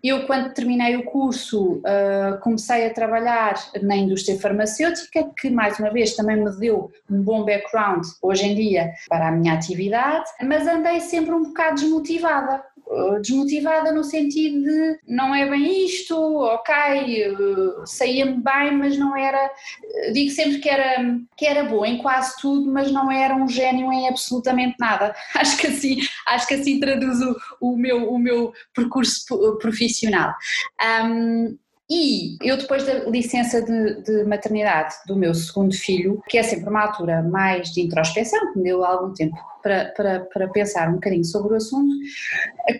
eu 0.03 0.25
quando 0.27 0.53
terminei 0.53 0.95
o 0.95 1.03
curso 1.03 1.77
uh, 1.77 2.39
comecei 2.41 2.85
a 2.85 2.93
trabalhar 2.93 3.55
na 3.81 3.95
indústria 3.95 4.39
farmacêutica, 4.39 5.29
que 5.39 5.49
mais 5.49 5.79
uma 5.79 5.89
vez 5.91 6.15
também 6.15 6.37
me 6.37 6.51
deu 6.57 6.91
um 7.09 7.21
bom 7.21 7.43
background 7.43 8.05
hoje 8.21 8.45
em 8.45 8.55
dia 8.55 8.91
para 9.09 9.29
a 9.29 9.31
minha 9.31 9.53
atividade, 9.53 10.29
mas 10.43 10.67
andei 10.67 10.99
sempre 10.99 11.33
um 11.33 11.43
bocado 11.43 11.81
desmotivada, 11.81 12.63
eh, 12.76 12.76
desmotivada 13.21 13.91
no 13.91 14.03
sentido 14.03 14.63
de 14.63 14.99
não 15.07 15.33
é 15.33 15.49
bem 15.49 15.85
isto, 15.85 16.15
ok, 16.15 16.73
eh, 16.73 17.85
saía-me 17.85 18.41
bem, 18.41 18.71
mas 18.77 18.97
não 18.97 19.15
era, 19.15 19.51
eh, 19.83 20.11
digo 20.11 20.31
sempre 20.31 20.59
que 20.59 20.69
era, 20.69 21.19
que 21.35 21.45
era 21.45 21.63
boa 21.65 21.87
em 21.87 21.97
quase 21.97 22.35
tudo, 22.39 22.71
mas 22.71 22.91
não 22.91 23.11
era 23.11 23.35
um 23.35 23.47
gênio 23.47 23.91
em 23.91 24.07
absolutamente 24.07 24.75
nada. 24.79 25.15
Acho 25.35 25.57
que 25.57 25.67
assim, 25.67 25.97
acho 26.27 26.47
que 26.47 26.55
assim 26.55 26.79
traduz 26.79 27.21
o, 27.21 27.35
o 27.61 27.77
meu, 27.77 28.09
o 28.11 28.17
meu 28.17 28.53
percurso 28.73 29.25
profissional. 29.59 30.33
Um, 31.05 31.57
e 31.89 32.35
eu, 32.41 32.57
depois 32.57 32.85
da 32.85 33.05
licença 33.05 33.61
de, 33.61 34.01
de, 34.01 34.25
maternidade 34.25 34.93
do 35.05 35.15
meu 35.15 35.33
segundo 35.33 35.73
filho, 35.73 36.21
que 36.27 36.37
é 36.37 36.43
sempre 36.43 36.69
uma 36.69 36.81
altura 36.81 37.23
mais 37.23 37.71
de 37.71 37.81
introspeção, 37.81 38.51
que 38.51 38.57
me 38.57 38.65
deu 38.65 38.83
algum 38.83 39.13
tempo 39.13 39.37
para, 39.67 39.85
para, 39.97 40.19
para 40.21 40.47
pensar 40.47 40.87
um 40.87 40.93
bocadinho 40.93 41.25
sobre 41.25 41.53
o 41.53 41.57
assunto, 41.57 41.93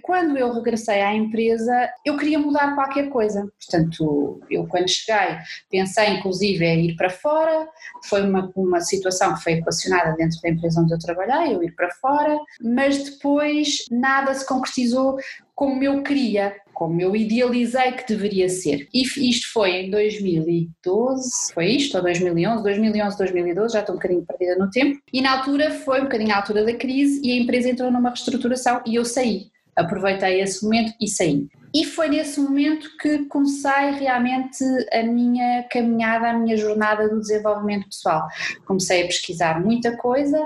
quando 0.02 0.38
eu 0.38 0.54
regressei 0.54 1.02
à 1.02 1.14
empresa, 1.14 1.90
eu 2.06 2.16
queria 2.16 2.40
mudar 2.40 2.76
qualquer 2.76 3.10
coisa. 3.10 3.46
Portanto, 3.60 4.40
eu 4.50 4.66
quando 4.68 4.88
cheguei, 4.88 5.38
pensei 5.70 6.08
inclusive 6.12 6.64
em 6.64 6.86
ir 6.86 6.96
para 6.96 7.10
fora, 7.10 7.68
foi 8.06 8.22
uma, 8.22 8.50
uma 8.56 8.80
situação 8.80 9.36
que 9.36 9.44
foi 9.44 9.54
equacionada 9.54 10.16
dentro 10.16 10.40
da 10.42 10.50
empresa 10.50 10.80
onde 10.80 10.94
eu 10.94 11.00
trabalhei, 11.00 11.56
eu 11.56 11.62
ir 11.62 11.76
para 11.76 11.92
fora, 11.96 12.40
mas 12.62 13.04
depois 13.04 13.86
nada 13.92 14.34
se 14.34 14.48
concretizou 14.48 15.18
como 15.58 15.84
eu 15.84 16.04
queria, 16.04 16.56
como 16.72 17.02
eu 17.02 17.16
idealizei 17.16 17.94
que 17.94 18.08
deveria 18.08 18.48
ser. 18.48 18.88
E 18.94 19.02
isto 19.02 19.52
foi 19.52 19.72
em 19.72 19.90
2012, 19.90 21.52
foi 21.52 21.72
isto, 21.72 21.98
ou 21.98 22.04
2011, 22.04 22.62
2011, 22.62 23.18
2012, 23.18 23.74
já 23.74 23.80
estou 23.80 23.96
um 23.96 23.98
bocadinho 23.98 24.24
perdida 24.24 24.56
no 24.56 24.70
tempo, 24.70 25.02
e 25.12 25.20
na 25.20 25.40
altura 25.40 25.72
foi 25.72 26.02
um 26.02 26.04
bocadinho 26.04 26.32
a 26.32 26.38
altura 26.38 26.64
da 26.64 26.76
crise 26.78 27.22
e 27.24 27.32
a 27.32 27.36
empresa 27.36 27.70
entrou 27.70 27.92
numa 27.92 28.10
reestruturação 28.10 28.82
e 28.86 28.96
eu 28.96 29.04
saí. 29.04 29.48
Aproveitei 29.76 30.42
esse 30.42 30.64
momento 30.64 30.94
e 31.02 31.08
saí. 31.08 31.48
E 31.74 31.86
foi 31.86 32.10
nesse 32.10 32.40
momento 32.40 32.90
que 32.98 33.26
comecei 33.26 33.92
realmente 34.00 34.64
a 34.92 35.04
minha 35.04 35.64
caminhada, 35.70 36.30
a 36.30 36.34
minha 36.34 36.58
jornada 36.58 37.10
do 37.10 37.20
desenvolvimento 37.20 37.88
pessoal. 37.88 38.28
Comecei 38.66 39.04
a 39.04 39.06
pesquisar 39.06 39.60
muita 39.60 39.96
coisa, 39.98 40.40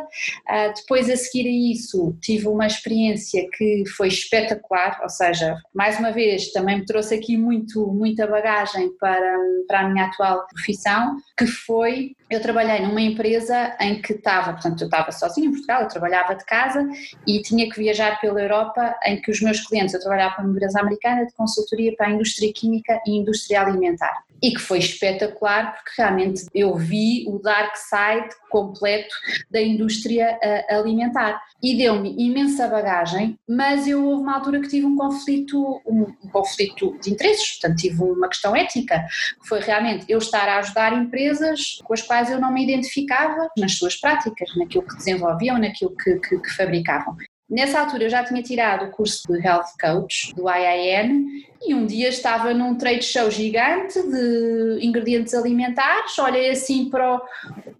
ah, 0.47 0.69
depois 0.69 1.09
a 1.09 1.15
seguir 1.15 1.47
a 1.47 1.73
isso 1.73 2.15
tive 2.21 2.47
uma 2.47 2.67
experiência 2.67 3.47
que 3.53 3.83
foi 3.95 4.07
espetacular, 4.07 4.99
ou 5.03 5.09
seja, 5.09 5.55
mais 5.73 5.99
uma 5.99 6.11
vez 6.11 6.51
também 6.51 6.79
me 6.79 6.85
trouxe 6.85 7.15
aqui 7.15 7.37
muito, 7.37 7.87
muita 7.87 8.27
bagagem 8.27 8.91
para, 8.97 9.37
para 9.67 9.81
a 9.81 9.89
minha 9.89 10.05
atual 10.05 10.45
profissão, 10.47 11.17
que 11.37 11.45
foi 11.45 12.11
eu 12.29 12.41
trabalhei 12.41 12.79
numa 12.79 13.01
empresa 13.01 13.75
em 13.81 14.01
que 14.01 14.13
estava, 14.13 14.53
portanto, 14.53 14.79
eu 14.81 14.85
estava 14.85 15.11
sozinha 15.11 15.47
em 15.47 15.51
Portugal, 15.51 15.81
eu 15.81 15.87
trabalhava 15.89 16.33
de 16.33 16.45
casa 16.45 16.87
e 17.27 17.41
tinha 17.41 17.69
que 17.69 17.77
viajar 17.77 18.21
pela 18.21 18.41
Europa, 18.41 18.95
em 19.05 19.21
que 19.21 19.29
os 19.29 19.41
meus 19.41 19.59
clientes, 19.59 19.93
eu 19.93 19.99
trabalhava 19.99 20.35
para 20.35 20.45
uma 20.45 20.53
empresa 20.53 20.79
americana 20.79 21.10
de 21.15 21.33
consultoria 21.33 21.95
para 21.95 22.07
a 22.07 22.11
indústria 22.11 22.51
química 22.53 23.01
e 23.05 23.11
indústria 23.11 23.61
alimentar 23.61 24.23
e 24.41 24.51
que 24.51 24.59
foi 24.59 24.79
espetacular 24.79 25.75
porque 25.75 26.01
realmente 26.01 26.45
eu 26.53 26.75
vi 26.75 27.25
o 27.27 27.37
dark 27.37 27.75
side 27.75 28.29
completo 28.49 29.13
da 29.49 29.61
indústria 29.61 30.37
uh, 30.43 30.79
alimentar 30.79 31.39
e 31.61 31.77
deu-me 31.77 32.15
imensa 32.17 32.67
bagagem, 32.67 33.37
mas 33.47 33.87
eu 33.87 34.03
houve 34.03 34.23
uma 34.23 34.35
altura 34.35 34.59
que 34.59 34.67
tive 34.67 34.85
um 34.87 34.95
conflito, 34.95 35.79
um, 35.85 36.07
um, 36.23 36.29
conflito 36.29 36.97
de 36.99 37.11
interesses, 37.11 37.59
portanto 37.59 37.79
tive 37.79 38.01
uma 38.01 38.27
questão 38.27 38.55
ética, 38.55 39.05
que 39.39 39.47
foi 39.47 39.59
realmente 39.59 40.05
eu 40.09 40.17
estar 40.17 40.49
a 40.49 40.57
ajudar 40.57 40.91
empresas 40.93 41.79
com 41.83 41.93
as 41.93 42.01
quais 42.01 42.31
eu 42.31 42.39
não 42.39 42.51
me 42.51 42.63
identificava 42.63 43.47
nas 43.55 43.77
suas 43.77 43.95
práticas, 43.95 44.49
naquilo 44.55 44.87
que 44.87 44.97
desenvolviam, 44.97 45.59
naquilo 45.59 45.95
que, 45.95 46.15
que, 46.15 46.39
que 46.39 46.49
fabricavam. 46.55 47.15
Nessa 47.51 47.81
altura 47.81 48.05
eu 48.05 48.09
já 48.09 48.23
tinha 48.23 48.41
tirado 48.41 48.85
o 48.85 48.91
curso 48.91 49.27
de 49.27 49.45
Health 49.45 49.73
Coach 49.77 50.33
do 50.33 50.49
IIN 50.49 51.43
e 51.61 51.75
um 51.75 51.85
dia 51.85 52.07
estava 52.07 52.53
num 52.53 52.75
trade 52.75 53.03
show 53.03 53.29
gigante 53.29 54.01
de 54.01 54.79
ingredientes 54.81 55.33
alimentares, 55.33 56.17
olhei 56.17 56.49
assim 56.49 56.89
para 56.89 57.17
o... 57.17 57.21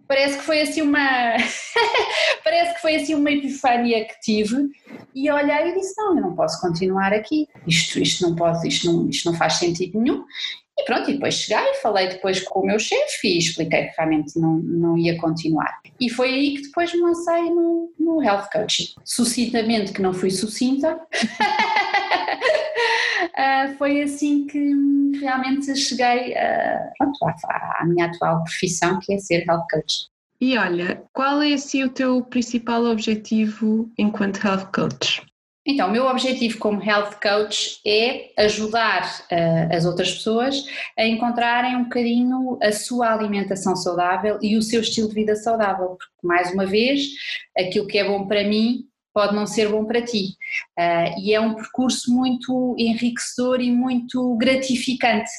parece 0.06 0.36
que 0.36 0.44
foi 0.44 0.60
assim 0.60 0.82
uma 0.82 1.00
parece 2.44 2.74
que 2.74 2.82
foi 2.82 2.96
assim 2.96 3.14
uma 3.14 3.30
epifania 3.30 4.04
que 4.04 4.20
tive. 4.20 4.68
E 5.14 5.30
olhei 5.30 5.70
e 5.70 5.74
disse 5.74 5.94
não, 5.96 6.16
eu 6.16 6.22
não 6.22 6.34
posso 6.34 6.60
continuar 6.60 7.14
aqui, 7.14 7.48
isto, 7.66 7.98
isto 7.98 8.28
não 8.28 8.36
pode, 8.36 8.68
isto 8.68 8.92
não, 8.92 9.08
isto 9.08 9.30
não 9.30 9.38
faz 9.38 9.54
sentido 9.54 9.98
nenhum 9.98 10.22
pronto, 10.84 11.10
e 11.10 11.14
depois 11.14 11.34
cheguei, 11.34 11.74
falei 11.74 12.08
depois 12.08 12.40
com 12.40 12.60
o 12.60 12.66
meu 12.66 12.78
chefe 12.78 13.28
e 13.28 13.38
expliquei 13.38 13.86
que 13.86 13.94
realmente 13.96 14.38
não, 14.38 14.56
não 14.58 14.96
ia 14.98 15.16
continuar. 15.18 15.80
E 16.00 16.08
foi 16.10 16.28
aí 16.28 16.54
que 16.56 16.62
depois 16.62 16.92
me 16.92 17.00
lancei 17.00 17.50
no, 17.50 17.92
no 17.98 18.22
Health 18.22 18.48
Coaching. 18.52 18.88
Sucintamente, 19.04 19.92
que 19.92 20.02
não 20.02 20.12
fui 20.12 20.30
sucinta, 20.30 20.96
uh, 23.36 23.76
foi 23.78 24.02
assim 24.02 24.46
que 24.46 24.72
realmente 25.20 25.74
cheguei 25.76 26.32
uh, 26.32 26.92
pronto, 26.98 27.18
à, 27.46 27.80
à 27.80 27.86
minha 27.86 28.06
atual 28.06 28.42
profissão, 28.44 28.98
que 29.00 29.14
é 29.14 29.18
ser 29.18 29.44
Health 29.48 29.66
Coach. 29.70 30.12
E 30.40 30.58
olha, 30.58 31.04
qual 31.12 31.40
é 31.40 31.52
assim 31.52 31.84
o 31.84 31.88
teu 31.88 32.20
principal 32.24 32.84
objetivo 32.86 33.88
enquanto 33.96 34.44
Health 34.44 34.72
Coach? 34.74 35.22
Então, 35.64 35.88
o 35.88 35.92
meu 35.92 36.06
objetivo 36.06 36.58
como 36.58 36.82
health 36.82 37.20
coach 37.22 37.80
é 37.86 38.32
ajudar 38.36 39.24
uh, 39.30 39.76
as 39.76 39.84
outras 39.84 40.12
pessoas 40.12 40.64
a 40.98 41.06
encontrarem 41.06 41.76
um 41.76 41.84
bocadinho 41.84 42.58
a 42.60 42.72
sua 42.72 43.12
alimentação 43.12 43.76
saudável 43.76 44.38
e 44.42 44.56
o 44.56 44.62
seu 44.62 44.80
estilo 44.80 45.08
de 45.08 45.14
vida 45.14 45.36
saudável, 45.36 45.90
porque, 45.90 46.26
mais 46.26 46.52
uma 46.52 46.66
vez, 46.66 47.06
aquilo 47.56 47.86
que 47.86 47.96
é 47.96 48.04
bom 48.04 48.26
para 48.26 48.42
mim 48.42 48.88
pode 49.14 49.36
não 49.36 49.46
ser 49.46 49.68
bom 49.68 49.84
para 49.84 50.02
ti. 50.02 50.36
Uh, 50.76 51.20
e 51.20 51.32
é 51.32 51.40
um 51.40 51.54
percurso 51.54 52.12
muito 52.12 52.74
enriquecedor 52.76 53.60
e 53.60 53.70
muito 53.70 54.34
gratificante, 54.36 55.30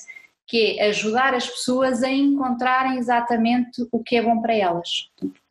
que 0.47 0.79
é 0.79 0.87
ajudar 0.87 1.33
as 1.33 1.49
pessoas 1.49 2.01
a 2.01 2.09
encontrarem 2.09 2.97
exatamente 2.97 3.85
o 3.91 4.01
que 4.01 4.15
é 4.15 4.21
bom 4.21 4.41
para 4.41 4.55
elas. 4.55 5.09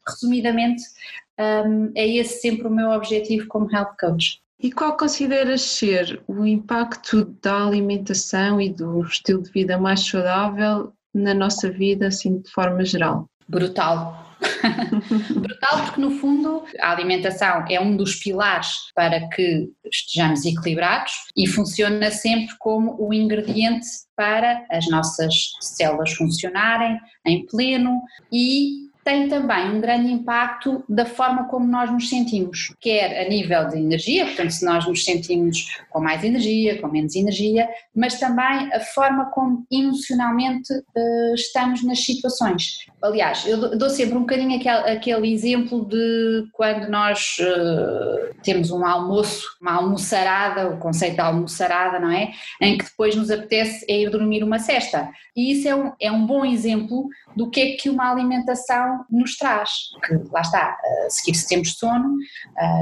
Resumidamente, 0.08 0.82
um, 1.38 1.92
é 1.94 2.06
esse 2.06 2.40
sempre 2.40 2.66
o 2.68 2.70
meu 2.70 2.90
objetivo 2.90 3.46
como 3.48 3.70
health 3.70 3.96
coach. 3.98 4.41
E 4.62 4.70
qual 4.70 4.96
consideras 4.96 5.60
ser 5.62 6.22
o 6.28 6.46
impacto 6.46 7.24
da 7.42 7.66
alimentação 7.66 8.60
e 8.60 8.72
do 8.72 9.02
estilo 9.02 9.42
de 9.42 9.50
vida 9.50 9.76
mais 9.76 10.06
saudável 10.06 10.92
na 11.12 11.34
nossa 11.34 11.68
vida, 11.68 12.06
assim, 12.06 12.38
de 12.40 12.48
forma 12.48 12.84
geral? 12.84 13.28
Brutal. 13.48 14.24
Brutal 15.34 15.84
porque 15.84 16.00
no 16.00 16.12
fundo 16.12 16.64
a 16.80 16.92
alimentação 16.92 17.64
é 17.68 17.80
um 17.80 17.96
dos 17.96 18.14
pilares 18.14 18.68
para 18.94 19.28
que 19.30 19.68
estejamos 19.84 20.44
equilibrados 20.44 21.12
e 21.36 21.48
funciona 21.48 22.10
sempre 22.12 22.54
como 22.58 22.96
o 23.00 23.12
ingrediente 23.12 23.86
para 24.16 24.64
as 24.70 24.88
nossas 24.88 25.54
células 25.60 26.12
funcionarem 26.12 27.00
em 27.26 27.44
pleno 27.46 28.00
e 28.30 28.91
tem 29.04 29.28
também 29.28 29.70
um 29.70 29.80
grande 29.80 30.12
impacto 30.12 30.84
da 30.88 31.04
forma 31.04 31.48
como 31.48 31.66
nós 31.66 31.90
nos 31.90 32.08
sentimos, 32.08 32.74
quer 32.80 33.26
a 33.26 33.28
nível 33.28 33.68
de 33.68 33.78
energia, 33.78 34.26
portanto, 34.26 34.50
se 34.50 34.64
nós 34.64 34.86
nos 34.86 35.04
sentimos 35.04 35.80
com 35.90 36.00
mais 36.00 36.22
energia, 36.22 36.80
com 36.80 36.88
menos 36.88 37.14
energia, 37.14 37.68
mas 37.94 38.18
também 38.18 38.72
a 38.72 38.80
forma 38.80 39.26
como 39.26 39.66
emocionalmente 39.70 40.72
uh, 40.72 41.34
estamos 41.34 41.82
nas 41.84 42.04
situações. 42.04 42.86
Aliás, 43.02 43.44
eu 43.46 43.76
dou 43.76 43.90
sempre 43.90 44.16
um 44.16 44.20
bocadinho 44.20 44.56
aquele, 44.56 44.90
aquele 44.90 45.32
exemplo 45.32 45.84
de 45.86 46.46
quando 46.52 46.88
nós 46.88 47.36
uh, 47.40 48.34
temos 48.42 48.70
um 48.70 48.86
almoço, 48.86 49.44
uma 49.60 49.74
almoçarada, 49.74 50.68
o 50.68 50.78
conceito 50.78 51.16
da 51.16 51.26
almoçarada, 51.26 51.98
não 51.98 52.10
é? 52.10 52.32
Em 52.60 52.78
que 52.78 52.84
depois 52.84 53.16
nos 53.16 53.30
apetece 53.30 53.84
é 53.88 54.02
ir 54.02 54.10
dormir 54.10 54.44
uma 54.44 54.58
cesta. 54.58 55.10
E 55.36 55.52
isso 55.52 55.68
é 55.68 55.74
um, 55.74 55.92
é 56.00 56.12
um 56.12 56.24
bom 56.24 56.44
exemplo 56.44 57.08
do 57.36 57.50
que 57.50 57.60
é 57.60 57.76
que 57.76 57.90
uma 57.90 58.10
alimentação 58.10 59.04
nos 59.10 59.36
traz. 59.36 59.70
Porque 59.92 60.14
lá 60.30 60.40
está, 60.40 60.76
a 61.06 61.10
seguir 61.10 61.34
se 61.34 61.48
temos 61.48 61.74
sono, 61.74 62.16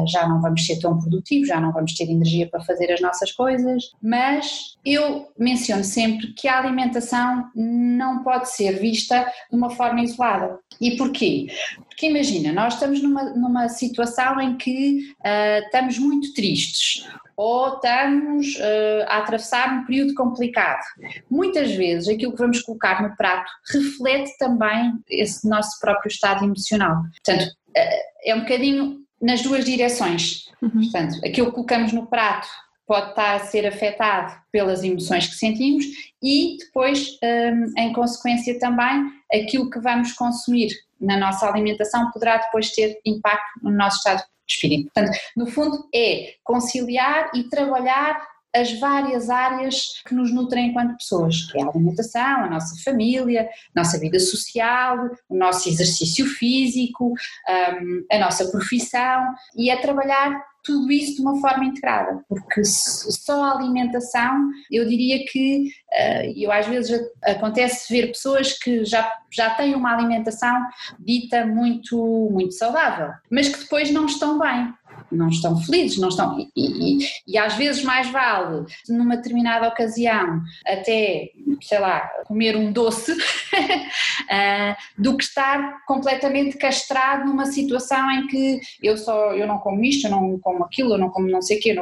já 0.08 0.28
não 0.28 0.40
vamos 0.40 0.64
ser 0.64 0.78
tão 0.78 0.98
produtivos, 0.98 1.48
já 1.48 1.60
não 1.60 1.72
vamos 1.72 1.94
ter 1.94 2.10
energia 2.10 2.48
para 2.48 2.60
fazer 2.62 2.92
as 2.92 3.00
nossas 3.00 3.32
coisas, 3.32 3.90
mas 4.02 4.76
eu 4.84 5.32
menciono 5.38 5.84
sempre 5.84 6.32
que 6.32 6.48
a 6.48 6.58
alimentação 6.58 7.50
não 7.54 8.22
pode 8.22 8.50
ser 8.50 8.78
vista 8.78 9.24
de 9.50 9.56
uma 9.56 9.70
forma 9.70 10.02
isolada. 10.02 10.58
E 10.80 10.96
porquê? 10.96 11.46
Porque 11.88 12.06
imagina, 12.06 12.52
nós 12.52 12.74
estamos 12.74 13.02
numa, 13.02 13.24
numa 13.34 13.68
situação 13.68 14.40
em 14.40 14.56
que 14.56 15.12
uh, 15.20 15.64
estamos 15.66 15.98
muito 15.98 16.32
tristes 16.32 17.06
ou 17.40 17.76
estamos 17.76 18.54
uh, 18.56 19.04
a 19.06 19.16
atravessar 19.16 19.72
um 19.72 19.86
período 19.86 20.12
complicado. 20.12 20.82
Muitas 21.30 21.72
vezes 21.72 22.06
aquilo 22.06 22.32
que 22.32 22.38
vamos 22.38 22.60
colocar 22.60 23.02
no 23.02 23.16
prato 23.16 23.50
reflete 23.72 24.36
também 24.36 24.92
esse 25.08 25.48
nosso 25.48 25.80
próprio 25.80 26.10
estado 26.10 26.44
emocional. 26.44 27.02
Portanto, 27.24 27.50
uh, 27.50 28.00
é 28.26 28.34
um 28.34 28.40
bocadinho 28.40 28.98
nas 29.22 29.40
duas 29.40 29.64
direções. 29.64 30.50
Uhum. 30.60 30.82
Portanto, 30.82 31.18
aquilo 31.24 31.46
que 31.46 31.54
colocamos 31.54 31.94
no 31.94 32.06
prato 32.08 32.46
pode 32.86 33.08
estar 33.08 33.36
a 33.36 33.38
ser 33.38 33.66
afetado 33.66 34.34
pelas 34.52 34.84
emoções 34.84 35.26
que 35.26 35.34
sentimos 35.36 35.86
e 36.22 36.58
depois, 36.58 37.16
um, 37.22 37.80
em 37.80 37.92
consequência 37.94 38.58
também, 38.58 39.12
aquilo 39.32 39.70
que 39.70 39.80
vamos 39.80 40.12
consumir 40.12 40.72
na 41.00 41.16
nossa 41.16 41.48
alimentação 41.48 42.10
poderá 42.10 42.36
depois 42.36 42.70
ter 42.72 43.00
impacto 43.06 43.60
no 43.62 43.70
nosso 43.70 43.96
estado 43.96 44.22
espírito. 44.50 44.90
Portanto, 44.92 45.18
no 45.36 45.46
fundo 45.46 45.88
é 45.94 46.34
conciliar 46.44 47.30
e 47.34 47.44
trabalhar 47.44 48.29
as 48.54 48.78
várias 48.78 49.30
áreas 49.30 50.02
que 50.06 50.14
nos 50.14 50.32
nutrem 50.32 50.70
enquanto 50.70 50.96
pessoas, 50.96 51.50
que 51.50 51.58
é 51.58 51.62
a 51.62 51.68
alimentação, 51.68 52.44
a 52.44 52.50
nossa 52.50 52.82
família, 52.82 53.48
a 53.74 53.80
nossa 53.80 53.98
vida 53.98 54.18
social, 54.18 55.10
o 55.28 55.36
nosso 55.36 55.68
exercício 55.68 56.26
físico, 56.26 57.14
um, 57.48 58.04
a 58.10 58.18
nossa 58.18 58.50
profissão, 58.50 59.34
e 59.56 59.70
é 59.70 59.76
trabalhar 59.76 60.50
tudo 60.62 60.90
isso 60.92 61.16
de 61.16 61.22
uma 61.22 61.40
forma 61.40 61.64
integrada, 61.64 62.22
porque 62.28 62.62
só 62.64 63.44
a 63.44 63.56
alimentação, 63.56 64.50
eu 64.70 64.86
diria 64.86 65.24
que, 65.26 65.68
uh, 65.92 66.32
eu 66.36 66.52
às 66.52 66.66
vezes 66.66 67.00
acontece 67.22 67.92
ver 67.92 68.08
pessoas 68.08 68.52
que 68.58 68.84
já, 68.84 69.10
já 69.30 69.50
têm 69.54 69.74
uma 69.74 69.94
alimentação 69.94 70.54
dita 70.98 71.46
muito, 71.46 71.96
muito 72.30 72.52
saudável, 72.52 73.10
mas 73.30 73.48
que 73.48 73.60
depois 73.60 73.90
não 73.90 74.06
estão 74.06 74.38
bem, 74.38 74.72
não 75.10 75.28
estão 75.28 75.56
felizes, 75.60 75.98
não 75.98 76.08
estão. 76.08 76.38
E, 76.38 76.50
e, 76.56 77.08
e, 77.26 77.38
às 77.38 77.54
vezes 77.54 77.82
mais 77.82 78.10
vale, 78.10 78.66
numa 78.88 79.16
determinada 79.16 79.68
ocasião, 79.68 80.40
até, 80.66 81.30
sei 81.62 81.78
lá, 81.78 82.00
comer 82.26 82.56
um 82.56 82.72
doce, 82.72 83.12
uh, 83.12 84.76
do 84.98 85.16
que 85.16 85.24
estar 85.24 85.84
completamente 85.86 86.56
castrado 86.56 87.26
numa 87.26 87.46
situação 87.46 88.10
em 88.10 88.26
que 88.26 88.60
eu 88.82 88.96
só 88.96 89.32
eu 89.32 89.46
não 89.46 89.58
como 89.58 89.84
isto, 89.84 90.06
eu 90.06 90.10
não 90.10 90.38
como 90.38 90.64
aquilo, 90.64 90.94
eu 90.94 90.98
não 90.98 91.10
como 91.10 91.28
não 91.28 91.42
sei 91.42 91.58
o 91.58 91.60
quê, 91.60 91.76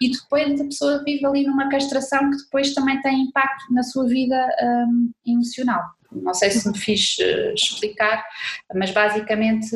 e 0.00 0.10
depois 0.10 0.60
a 0.60 0.64
pessoa 0.64 1.02
vive 1.04 1.24
ali 1.26 1.44
numa 1.44 1.68
castração 1.68 2.30
que 2.30 2.36
depois 2.36 2.74
também 2.74 3.00
tem 3.02 3.22
impacto 3.22 3.72
na 3.72 3.82
sua 3.82 4.06
vida 4.06 4.48
um, 4.62 5.10
emocional. 5.26 5.95
Não 6.12 6.34
sei 6.34 6.50
se 6.50 6.68
me 6.68 6.78
fiz 6.78 7.16
uh, 7.18 7.54
explicar, 7.54 8.24
mas 8.74 8.90
basicamente 8.90 9.70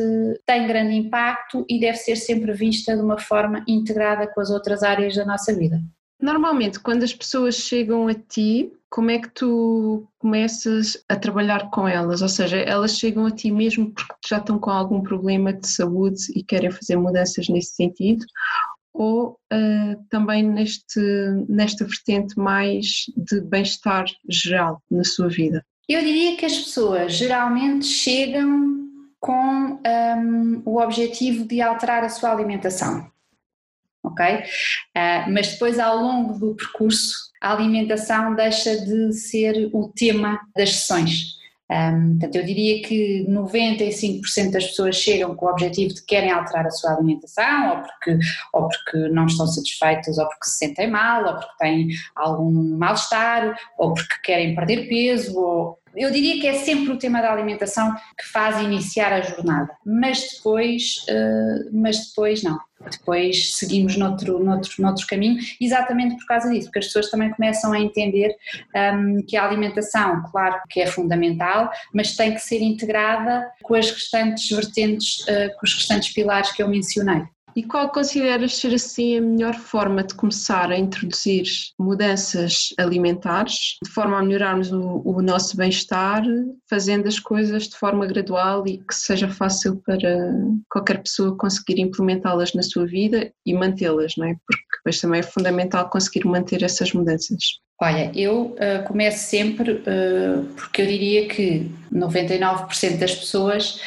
tem 0.46 0.66
grande 0.66 0.94
impacto 0.94 1.64
e 1.68 1.80
deve 1.80 1.98
ser 1.98 2.16
sempre 2.16 2.52
vista 2.52 2.96
de 2.96 3.02
uma 3.02 3.18
forma 3.18 3.64
integrada 3.66 4.26
com 4.26 4.40
as 4.40 4.50
outras 4.50 4.82
áreas 4.82 5.14
da 5.14 5.24
nossa 5.24 5.54
vida. 5.54 5.80
Normalmente, 6.20 6.78
quando 6.78 7.02
as 7.02 7.14
pessoas 7.14 7.54
chegam 7.54 8.06
a 8.06 8.14
ti, 8.14 8.70
como 8.90 9.10
é 9.10 9.18
que 9.18 9.30
tu 9.30 10.06
começas 10.18 11.02
a 11.08 11.16
trabalhar 11.16 11.70
com 11.70 11.88
elas? 11.88 12.20
Ou 12.20 12.28
seja, 12.28 12.58
elas 12.58 12.98
chegam 12.98 13.24
a 13.24 13.30
ti 13.30 13.50
mesmo 13.50 13.92
porque 13.92 14.14
já 14.28 14.38
estão 14.38 14.58
com 14.58 14.70
algum 14.70 15.00
problema 15.00 15.52
de 15.52 15.66
saúde 15.66 16.20
e 16.34 16.42
querem 16.42 16.70
fazer 16.70 16.96
mudanças 16.96 17.48
nesse 17.48 17.74
sentido? 17.74 18.26
Ou 18.92 19.38
uh, 19.52 20.04
também 20.10 20.42
neste, 20.42 21.00
nesta 21.48 21.84
vertente 21.86 22.36
mais 22.36 23.04
de 23.16 23.40
bem-estar 23.40 24.04
geral 24.28 24.82
na 24.90 25.04
sua 25.04 25.28
vida? 25.28 25.64
Eu 25.90 26.05
diria 26.05 26.37
que 26.37 26.46
as 26.46 26.57
pessoas 26.57 27.14
geralmente 27.14 27.85
chegam 27.85 28.79
com 29.18 29.81
um, 29.85 30.62
o 30.64 30.81
objetivo 30.81 31.44
de 31.44 31.61
alterar 31.61 32.05
a 32.05 32.09
sua 32.09 32.31
alimentação, 32.31 33.11
ok? 34.00 34.37
Uh, 34.37 35.33
mas 35.33 35.48
depois, 35.48 35.81
ao 35.81 35.98
longo 35.98 36.38
do 36.38 36.55
percurso, 36.55 37.33
a 37.42 37.53
alimentação 37.53 38.37
deixa 38.37 38.81
de 38.87 39.12
ser 39.12 39.68
o 39.72 39.88
tema 39.88 40.38
das 40.55 40.76
sessões. 40.76 41.40
Um, 41.70 42.18
portanto, 42.18 42.37
eu 42.37 42.44
diria 42.44 42.83
que 42.83 43.26
95% 43.29 44.50
das 44.50 44.66
pessoas 44.66 44.96
chegam 44.96 45.37
com 45.37 45.46
o 45.46 45.50
objetivo 45.50 45.94
de 45.94 46.05
querem 46.05 46.31
alterar 46.31 46.66
a 46.66 46.70
sua 46.70 46.94
alimentação, 46.94 47.70
ou 47.70 47.83
porque, 47.83 48.18
ou 48.53 48.68
porque 48.68 49.09
não 49.11 49.26
estão 49.26 49.46
satisfeitas, 49.46 50.18
ou 50.18 50.26
porque 50.26 50.46
se 50.46 50.59
sentem 50.59 50.88
mal, 50.88 51.24
ou 51.24 51.35
porque 51.35 51.57
têm 51.59 51.88
algum 52.16 52.76
mal-estar, 52.76 53.57
ou 53.79 53.94
porque 53.94 54.14
querem 54.24 54.55
perder 54.55 54.88
peso, 54.88 55.38
ou 55.38 55.79
eu 55.94 56.11
diria 56.11 56.40
que 56.40 56.46
é 56.46 56.55
sempre 56.55 56.92
o 56.92 56.98
tema 56.98 57.20
da 57.20 57.33
alimentação 57.33 57.94
que 58.18 58.26
faz 58.33 58.61
iniciar 58.61 59.12
a 59.12 59.20
jornada, 59.20 59.70
mas 59.85 60.35
depois, 60.35 61.05
uh, 61.09 61.70
mas 61.72 62.09
depois 62.09 62.42
não. 62.42 62.59
Depois 62.90 63.57
seguimos 63.57 63.96
noutro, 63.96 64.42
noutro, 64.42 64.72
noutro 64.79 65.07
caminho, 65.07 65.38
exatamente 65.61 66.16
por 66.16 66.24
causa 66.26 66.48
disso, 66.48 66.68
porque 66.68 66.79
as 66.79 66.87
pessoas 66.87 67.11
também 67.11 67.31
começam 67.31 67.72
a 67.72 67.79
entender 67.79 68.35
um, 68.74 68.79
ehm, 68.79 69.22
que 69.29 69.37
a 69.37 69.44
alimentação, 69.44 70.22
claro 70.31 70.59
que 70.70 70.81
é 70.81 70.87
fundamental, 70.87 71.70
mas 71.92 72.16
tem 72.16 72.33
que 72.33 72.40
ser 72.40 72.62
integrada 72.62 73.46
com 73.62 73.74
as 73.74 73.90
restantes 73.90 74.48
vertentes, 74.48 75.20
uh, 75.24 75.55
com 75.59 75.66
os 75.66 75.74
restantes 75.74 76.14
pilares 76.14 76.53
que 76.53 76.62
eu 76.62 76.68
mencionei. 76.68 77.22
E 77.56 77.62
qual 77.62 77.90
consideras 77.90 78.56
ser 78.56 78.74
assim 78.74 79.18
a 79.18 79.20
melhor 79.20 79.54
forma 79.54 80.02
de 80.02 80.14
começar 80.14 80.70
a 80.70 80.78
introduzir 80.78 81.44
mudanças 81.78 82.68
alimentares, 82.78 83.78
de 83.84 83.90
forma 83.90 84.18
a 84.18 84.22
melhorarmos 84.22 84.72
o, 84.72 85.02
o 85.04 85.20
nosso 85.22 85.56
bem-estar, 85.56 86.22
fazendo 86.68 87.08
as 87.08 87.18
coisas 87.18 87.68
de 87.68 87.76
forma 87.76 88.06
gradual 88.06 88.66
e 88.66 88.78
que 88.78 88.94
seja 88.94 89.28
fácil 89.28 89.76
para 89.84 90.32
qualquer 90.70 91.02
pessoa 91.02 91.36
conseguir 91.36 91.80
implementá-las 91.80 92.54
na 92.54 92.62
sua 92.62 92.86
vida 92.86 93.32
e 93.44 93.54
mantê-las, 93.54 94.14
não 94.16 94.26
é? 94.26 94.36
Porque 94.46 94.76
depois 94.76 95.00
também 95.00 95.20
é 95.20 95.24
fundamental 95.24 95.90
conseguir 95.90 96.26
manter 96.26 96.62
essas 96.62 96.92
mudanças. 96.92 97.60
Olha, 97.82 98.12
eu 98.14 98.56
uh, 98.56 98.86
começo 98.86 99.26
sempre 99.26 99.72
uh, 99.72 100.44
porque 100.54 100.82
eu 100.82 100.86
diria 100.86 101.26
que 101.26 101.70
99% 101.90 102.98
das 102.98 103.14
pessoas 103.14 103.80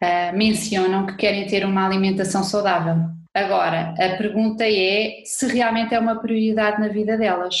uh, 0.00 0.36
mencionam 0.36 1.04
que 1.04 1.16
querem 1.16 1.48
ter 1.48 1.64
uma 1.64 1.84
alimentação 1.84 2.44
saudável. 2.44 3.10
Agora, 3.34 3.92
a 3.98 4.16
pergunta 4.16 4.64
é 4.64 5.22
se 5.24 5.48
realmente 5.48 5.92
é 5.92 5.98
uma 5.98 6.20
prioridade 6.20 6.80
na 6.80 6.86
vida 6.88 7.16
delas. 7.16 7.56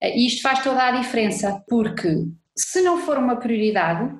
E 0.00 0.26
isto 0.26 0.40
faz 0.40 0.62
toda 0.62 0.82
a 0.82 0.90
diferença, 0.92 1.62
porque 1.68 2.24
se 2.56 2.80
não 2.80 2.98
for 3.02 3.18
uma 3.18 3.36
prioridade, 3.36 4.10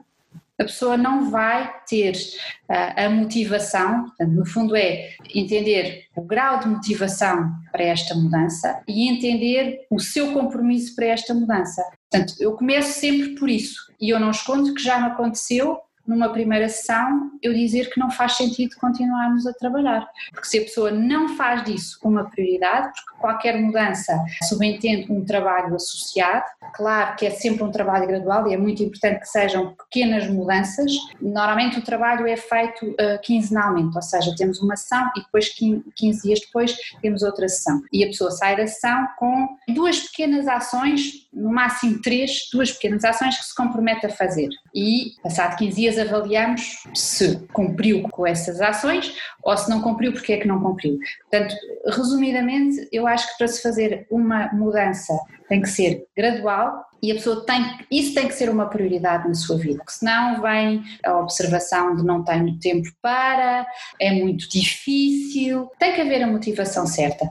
a 0.59 0.65
pessoa 0.65 0.97
não 0.97 1.31
vai 1.31 1.73
ter 1.89 2.15
uh, 2.15 3.05
a 3.05 3.09
motivação, 3.11 4.07
portanto, 4.07 4.33
no 4.33 4.47
fundo 4.47 4.77
é 4.77 5.11
entender 5.35 6.07
o 6.17 6.23
grau 6.23 6.59
de 6.59 6.69
motivação 6.69 7.53
para 7.71 7.85
esta 7.85 8.15
mudança 8.15 8.83
e 8.89 9.09
entender 9.09 9.87
o 9.91 10.01
seu 10.01 10.33
compromisso 10.33 10.95
para 10.97 11.07
esta 11.07 11.33
mudança. 11.33 11.83
Portanto, 12.11 12.35
eu 12.41 12.53
começo 12.57 12.99
sempre 12.99 13.35
por 13.37 13.49
isso 13.49 13.81
e 14.01 14.11
eu 14.11 14.19
não 14.19 14.31
escondo 14.31 14.75
que 14.75 14.83
já 14.83 14.99
me 14.99 15.07
aconteceu 15.07 15.79
numa 16.09 16.31
primeira 16.31 16.69
sessão, 16.69 17.31
eu 17.43 17.53
dizer 17.53 17.91
que 17.91 18.01
não 18.01 18.11
faz 18.11 18.33
sentido 18.33 18.75
continuarmos 18.81 19.47
a 19.47 19.53
trabalhar. 19.53 20.09
Porque 20.33 20.49
se 20.49 20.59
a 20.59 20.63
pessoa 20.63 20.91
não 20.91 21.37
faz 21.37 21.63
disso 21.65 21.99
uma 22.03 22.25
prioridade, 22.25 22.91
porque 22.95 23.21
qualquer 23.21 23.61
mudança 23.61 24.19
subentende 24.49 25.13
um 25.13 25.25
trabalho 25.25 25.75
associado, 25.75 26.47
claro 26.75 27.15
que 27.17 27.27
é 27.27 27.31
sempre 27.31 27.63
um 27.63 27.71
trabalho 27.71 28.07
gradual 28.07 28.49
e 28.49 28.55
é 28.55 28.57
muito 28.57 28.83
importante 28.83 29.21
que 29.21 29.29
sejam 29.29 29.75
pequenas 29.75 30.27
mudanças. 30.29 30.91
Normalmente 31.21 31.79
o 31.79 31.83
trabalho 31.83 32.27
é 32.27 32.37
feito 32.37 32.87
uh, 32.87 33.21
quinzenalmente, 33.23 33.95
ou 33.95 34.03
seja, 34.03 34.35
temos 34.37 34.61
uma 34.61 34.77
sessão 34.77 35.11
e 35.15 35.21
depois 35.21 35.51
15 35.51 36.23
dias 36.23 36.41
depois 36.41 36.75
temos 37.03 37.23
outra 37.23 37.47
sessão. 37.49 37.83
E 37.93 38.03
a 38.03 38.07
pessoa 38.07 38.31
sai 38.31 38.57
da 38.57 38.67
sessão 38.67 39.07
com 39.19 39.49
duas 39.69 40.01
pequenas 40.01 40.49
ações, 40.49 41.28
no 41.39 41.51
máximo 41.51 42.01
três, 42.03 42.49
duas 42.53 42.73
pequenas 42.73 43.05
ações 43.05 43.39
que 43.39 43.45
se 43.45 43.55
compromete 43.55 44.07
a 44.07 44.11
fazer. 44.11 44.49
E 44.75 45.13
passado 45.23 45.57
15 45.57 45.77
dias 45.77 45.99
avaliamos 45.99 46.83
se 46.95 47.39
cumpriu 47.53 48.03
com 48.11 48.27
essas 48.27 48.61
ações 48.61 49.15
ou 49.43 49.57
se 49.57 49.71
não 49.71 49.81
cumpriu, 49.81 50.13
porque 50.13 50.33
é 50.33 50.39
que 50.39 50.49
não 50.49 50.61
cumpriu. 50.61 50.99
Portanto, 51.31 51.55
resumidamente, 51.87 52.89
eu 52.93 53.07
acho 53.07 53.31
que 53.31 53.39
para 53.39 53.49
se 53.49 53.63
fazer 53.63 54.07
uma 54.11 54.53
mudança 54.53 55.15
tem 55.49 55.63
que 55.63 55.69
ser 55.69 56.07
gradual 56.17 56.89
e 57.03 57.13
a 57.13 57.15
pessoa 57.15 57.45
tem, 57.45 57.65
isso 57.91 58.15
tem 58.15 58.27
que 58.27 58.35
ser 58.35 58.51
uma 58.51 58.67
prioridade 58.67 59.29
na 59.29 59.35
sua 59.35 59.57
vida, 59.57 59.79
porque 59.79 59.93
senão 59.93 60.43
vem 60.43 60.83
a 61.05 61.19
observação 61.19 61.95
de 61.95 62.05
não 62.05 62.25
tenho 62.25 62.59
tempo 62.59 62.89
para, 63.01 63.67
é 64.01 64.11
muito 64.13 64.49
difícil, 64.49 65.71
tem 65.79 65.95
que 65.95 66.01
haver 66.01 66.23
a 66.23 66.27
motivação 66.27 66.87
certa. 66.87 67.31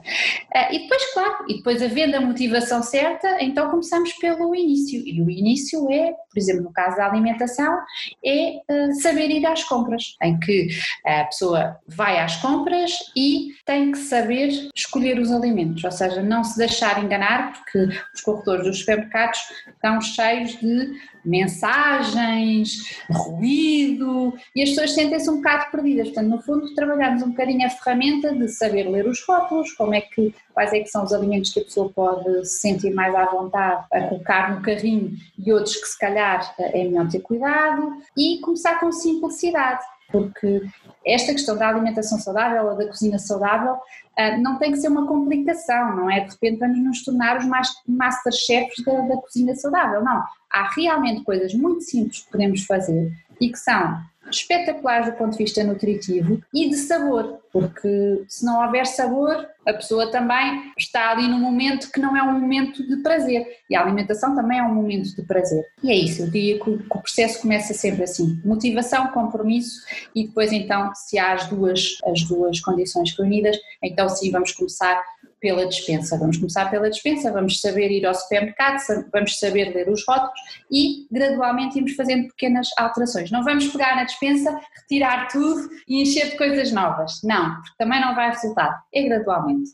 Ah, 0.54 0.72
e 0.72 0.80
depois, 0.80 1.12
claro, 1.12 1.44
e 1.48 1.56
depois 1.58 1.82
havendo 1.82 2.16
a 2.16 2.20
motivação 2.20 2.82
certa, 2.82 3.42
então 3.42 3.70
começamos 3.70 4.12
pelo 4.14 4.54
início, 4.54 5.02
e 5.06 5.20
o 5.20 5.30
início 5.30 5.90
é, 5.90 6.12
por 6.12 6.38
exemplo, 6.38 6.62
no 6.62 6.72
caso 6.72 6.96
da 6.96 7.06
alimentação, 7.06 7.78
é 8.24 8.60
ah, 8.70 8.92
saber 9.02 9.30
ir 9.30 9.44
às 9.44 9.64
compras, 9.64 10.16
em 10.22 10.38
que 10.38 10.68
a 11.06 11.24
pessoa 11.24 11.76
vai 11.86 12.18
às 12.18 12.36
compras 12.36 12.92
e 13.14 13.48
tem 13.66 13.92
que 13.92 13.98
saber 13.98 14.48
escolher 14.74 15.18
os 15.18 15.30
alimentos, 15.30 15.84
ou 15.84 15.92
seja, 15.92 16.22
não 16.22 16.42
se 16.42 16.56
deixar 16.56 17.02
enganar, 17.04 17.52
porque 17.52 17.88
os 18.18 18.20
corretores 18.20 18.64
dos 18.64 18.80
supermercados 18.80 19.38
estão 19.68 20.00
cheios 20.00 20.58
de 20.58 20.98
mensagens, 21.24 22.96
ruído, 23.10 24.34
e 24.54 24.62
as 24.62 24.70
pessoas 24.70 24.94
sentem-se 24.94 25.28
um 25.30 25.36
bocado 25.36 25.70
perdidas. 25.70 26.08
Portanto, 26.08 26.28
no 26.28 26.42
fundo, 26.42 26.74
trabalhamos 26.74 27.22
um 27.22 27.30
bocadinho 27.30 27.66
a 27.66 27.70
ferramenta 27.70 28.34
de 28.34 28.48
saber 28.48 28.88
ler 28.88 29.06
os 29.06 29.22
rótulos, 29.26 29.72
como 29.72 29.94
é 29.94 30.00
que, 30.00 30.34
quais 30.52 30.72
é 30.72 30.80
que 30.80 30.88
são 30.88 31.04
os 31.04 31.12
alimentos 31.12 31.52
que 31.52 31.60
a 31.60 31.64
pessoa 31.64 31.90
pode 31.90 32.46
se 32.46 32.60
sentir 32.60 32.92
mais 32.92 33.14
à 33.14 33.26
vontade 33.26 33.84
a 33.92 34.00
colocar 34.08 34.54
no 34.54 34.62
carrinho 34.62 35.12
e 35.38 35.52
outros 35.52 35.76
que 35.76 35.86
se 35.86 35.98
calhar 35.98 36.54
é 36.58 36.84
melhor 36.84 37.08
ter 37.08 37.20
cuidado, 37.20 37.98
e 38.16 38.40
começar 38.40 38.80
com 38.80 38.90
simplicidade 38.90 39.82
porque 40.10 40.62
esta 41.06 41.32
questão 41.32 41.56
da 41.56 41.68
alimentação 41.68 42.18
saudável 42.18 42.66
ou 42.66 42.76
da 42.76 42.86
cozinha 42.86 43.18
saudável 43.18 43.74
uh, 43.74 44.42
não 44.42 44.58
tem 44.58 44.72
que 44.72 44.78
ser 44.78 44.88
uma 44.88 45.06
complicação, 45.06 45.96
não 45.96 46.10
é? 46.10 46.20
De 46.20 46.30
repente 46.30 46.58
vamos 46.58 46.78
nos 46.78 47.04
tornar 47.04 47.38
os 47.38 47.46
masterchefs 47.86 48.84
da, 48.84 49.00
da 49.02 49.16
cozinha 49.16 49.54
saudável, 49.54 50.02
não. 50.02 50.24
Há 50.50 50.70
realmente 50.74 51.22
coisas 51.24 51.52
muito 51.54 51.82
simples 51.82 52.20
que 52.20 52.30
podemos 52.30 52.64
fazer 52.64 53.12
e 53.40 53.50
que 53.50 53.58
são 53.58 54.00
espetaculares 54.30 55.06
do 55.06 55.12
ponto 55.12 55.32
de 55.32 55.38
vista 55.38 55.62
nutritivo 55.64 56.40
e 56.54 56.68
de 56.68 56.76
sabor, 56.76 57.40
porque 57.52 58.24
se 58.28 58.44
não 58.44 58.62
houver 58.64 58.86
sabor, 58.86 59.46
a 59.66 59.72
pessoa 59.72 60.10
também 60.10 60.72
está 60.78 61.10
ali 61.10 61.28
num 61.28 61.38
momento 61.38 61.90
que 61.90 62.00
não 62.00 62.16
é 62.16 62.22
um 62.22 62.38
momento 62.38 62.86
de 62.86 62.96
prazer 63.02 63.46
e 63.68 63.76
a 63.76 63.82
alimentação 63.82 64.34
também 64.34 64.58
é 64.58 64.62
um 64.62 64.74
momento 64.74 65.14
de 65.14 65.22
prazer. 65.22 65.64
E 65.82 65.90
é 65.90 65.94
isso, 65.94 66.22
eu 66.22 66.30
diria 66.30 66.58
que 66.58 66.70
o 66.70 66.78
processo 66.78 67.40
começa 67.40 67.74
sempre 67.74 68.04
assim: 68.04 68.40
motivação, 68.44 69.08
compromisso 69.08 69.80
e 70.14 70.26
depois 70.26 70.52
então, 70.52 70.92
se 70.94 71.18
há 71.18 71.32
as 71.32 71.46
duas, 71.48 71.98
as 72.04 72.22
duas 72.22 72.60
condições 72.60 73.16
reunidas, 73.16 73.56
então 73.82 74.08
sim 74.08 74.30
vamos 74.30 74.52
começar 74.52 75.02
pela 75.40 75.66
dispensa. 75.66 76.18
Vamos 76.18 76.36
começar 76.36 76.70
pela 76.70 76.90
dispensa, 76.90 77.32
vamos 77.32 77.60
saber 77.60 77.90
ir 77.90 78.06
ao 78.06 78.14
supermercado, 78.14 78.78
vamos 79.12 79.38
saber 79.38 79.74
ler 79.74 79.88
os 79.88 80.04
rótulos 80.06 80.40
e 80.70 81.06
gradualmente 81.10 81.78
irmos 81.78 81.94
fazendo 81.94 82.28
pequenas 82.28 82.68
alterações. 82.78 83.30
Não 83.30 83.42
vamos 83.42 83.68
pegar 83.68 83.96
na 83.96 84.04
dispensa, 84.04 84.58
retirar 84.76 85.28
tudo 85.28 85.68
e 85.88 86.02
encher 86.02 86.30
de 86.30 86.36
coisas 86.36 86.72
novas. 86.72 87.20
Não, 87.22 87.54
porque 87.54 87.74
também 87.78 88.00
não 88.00 88.14
vai 88.14 88.30
resultar. 88.30 88.82
É 88.92 89.02
gradualmente. 89.02 89.70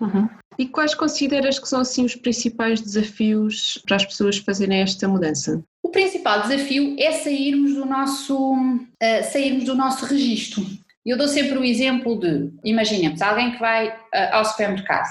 Uhum. 0.00 0.28
E 0.58 0.66
quais 0.66 0.94
consideras 0.94 1.58
que 1.58 1.68
são 1.68 1.80
assim 1.80 2.04
os 2.04 2.14
principais 2.14 2.80
desafios 2.80 3.80
para 3.86 3.96
as 3.96 4.04
pessoas 4.04 4.38
fazerem 4.38 4.80
esta 4.82 5.08
mudança? 5.08 5.62
O 5.82 5.88
principal 5.88 6.42
desafio 6.42 6.96
é 6.98 7.12
sairmos 7.12 7.74
do 7.74 7.84
nosso, 7.84 8.54
uh, 8.54 9.32
sairmos 9.32 9.64
do 9.64 9.74
nosso 9.74 10.04
registro. 10.06 10.64
Eu 11.04 11.18
dou 11.18 11.28
sempre 11.28 11.58
o 11.58 11.64
exemplo 11.64 12.18
de, 12.18 12.50
imaginemos, 12.64 13.20
alguém 13.20 13.52
que 13.52 13.58
vai 13.58 13.88
uh, 13.88 13.92
ao 14.32 14.44
supermercado 14.44 15.06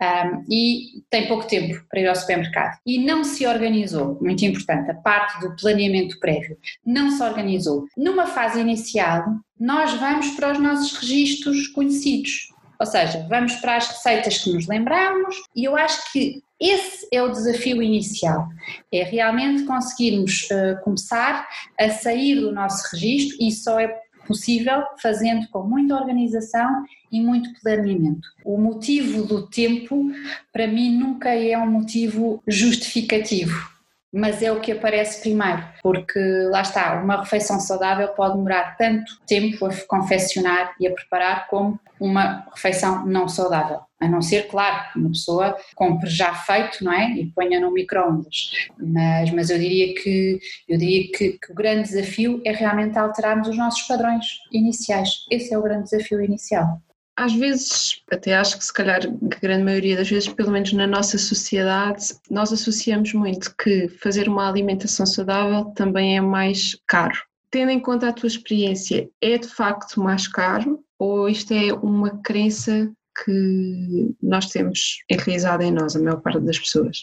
um, 0.00 0.44
e 0.50 1.02
tem 1.08 1.26
pouco 1.28 1.46
tempo 1.46 1.82
para 1.88 2.00
ir 2.00 2.08
ao 2.08 2.14
supermercado 2.14 2.78
e 2.86 2.98
não 2.98 3.24
se 3.24 3.46
organizou, 3.46 4.18
muito 4.20 4.44
importante, 4.44 4.90
a 4.90 4.94
parte 4.94 5.40
do 5.40 5.56
planeamento 5.56 6.20
prévio, 6.20 6.58
não 6.84 7.10
se 7.10 7.22
organizou. 7.22 7.86
Numa 7.96 8.26
fase 8.26 8.60
inicial, 8.60 9.24
nós 9.58 9.94
vamos 9.94 10.30
para 10.32 10.52
os 10.52 10.58
nossos 10.58 10.98
registros 10.98 11.68
conhecidos, 11.68 12.50
ou 12.78 12.86
seja, 12.86 13.26
vamos 13.28 13.54
para 13.56 13.76
as 13.76 13.88
receitas 13.88 14.38
que 14.38 14.52
nos 14.52 14.66
lembramos 14.66 15.36
e 15.56 15.64
eu 15.64 15.76
acho 15.76 16.12
que 16.12 16.42
esse 16.60 17.08
é 17.10 17.22
o 17.22 17.30
desafio 17.30 17.82
inicial, 17.82 18.46
é 18.92 19.02
realmente 19.02 19.64
conseguirmos 19.64 20.46
uh, 20.50 20.82
começar 20.84 21.48
a 21.78 21.88
sair 21.88 22.38
do 22.38 22.52
nosso 22.52 22.86
registro 22.92 23.38
e 23.40 23.50
só 23.50 23.80
é 23.80 23.98
possível 24.30 24.84
fazendo 25.02 25.48
com 25.48 25.64
muita 25.64 25.96
organização 25.96 26.84
e 27.10 27.20
muito 27.20 27.50
planeamento. 27.60 28.28
O 28.44 28.56
motivo 28.56 29.24
do 29.24 29.48
tempo, 29.48 30.08
para 30.52 30.68
mim, 30.68 30.96
nunca 30.96 31.34
é 31.34 31.58
um 31.58 31.68
motivo 31.68 32.40
justificativo 32.46 33.68
mas 34.12 34.42
é 34.42 34.50
o 34.50 34.60
que 34.60 34.72
aparece 34.72 35.20
primeiro, 35.20 35.62
porque 35.80 36.18
lá 36.50 36.62
está, 36.62 37.00
uma 37.00 37.20
refeição 37.20 37.60
saudável 37.60 38.08
pode 38.08 38.34
demorar 38.34 38.76
tanto 38.76 39.20
tempo 39.24 39.66
a 39.66 39.70
confeccionar 39.86 40.74
e 40.80 40.86
a 40.88 40.92
preparar 40.92 41.46
como 41.46 41.78
uma 42.00 42.44
refeição 42.52 43.06
não 43.06 43.28
saudável. 43.28 43.80
A 44.00 44.08
não 44.08 44.22
ser, 44.22 44.48
claro, 44.48 44.92
que 44.92 44.98
uma 44.98 45.10
pessoa 45.10 45.56
compre 45.74 46.08
já 46.08 46.34
feito, 46.34 46.82
não 46.82 46.92
é? 46.92 47.10
E 47.12 47.26
ponha 47.26 47.60
no 47.60 47.72
micro-ondas. 47.72 48.50
Mas, 48.78 49.30
mas 49.30 49.50
eu 49.50 49.58
diria, 49.58 49.94
que, 49.94 50.40
eu 50.68 50.78
diria 50.78 51.10
que, 51.12 51.38
que 51.38 51.52
o 51.52 51.54
grande 51.54 51.88
desafio 51.88 52.40
é 52.44 52.52
realmente 52.52 52.98
alterarmos 52.98 53.48
os 53.48 53.56
nossos 53.56 53.82
padrões 53.82 54.26
iniciais. 54.50 55.26
Esse 55.30 55.52
é 55.52 55.58
o 55.58 55.62
grande 55.62 55.84
desafio 55.84 56.22
inicial 56.22 56.80
às 57.20 57.34
vezes, 57.34 58.00
até 58.10 58.34
acho 58.34 58.56
que 58.56 58.64
se 58.64 58.72
calhar 58.72 59.00
a 59.04 59.38
grande 59.40 59.62
maioria 59.62 59.94
das 59.94 60.08
vezes, 60.08 60.26
pelo 60.26 60.50
menos 60.50 60.72
na 60.72 60.86
nossa 60.86 61.18
sociedade, 61.18 62.14
nós 62.30 62.50
associamos 62.50 63.12
muito 63.12 63.54
que 63.56 63.88
fazer 63.88 64.26
uma 64.26 64.48
alimentação 64.48 65.04
saudável 65.04 65.66
também 65.74 66.16
é 66.16 66.20
mais 66.22 66.78
caro. 66.86 67.20
Tendo 67.50 67.72
em 67.72 67.80
conta 67.80 68.08
a 68.08 68.12
tua 68.12 68.26
experiência, 68.26 69.06
é 69.20 69.36
de 69.36 69.48
facto 69.48 70.00
mais 70.00 70.26
caro 70.26 70.82
ou 70.98 71.28
isto 71.28 71.52
é 71.52 71.74
uma 71.74 72.22
crença 72.22 72.90
que 73.24 74.14
nós 74.22 74.46
temos 74.46 75.02
enraizada 75.10 75.64
em 75.64 75.72
nós, 75.72 75.96
a 75.96 76.00
maior 76.00 76.20
parte 76.20 76.40
das 76.40 76.58
pessoas? 76.58 77.02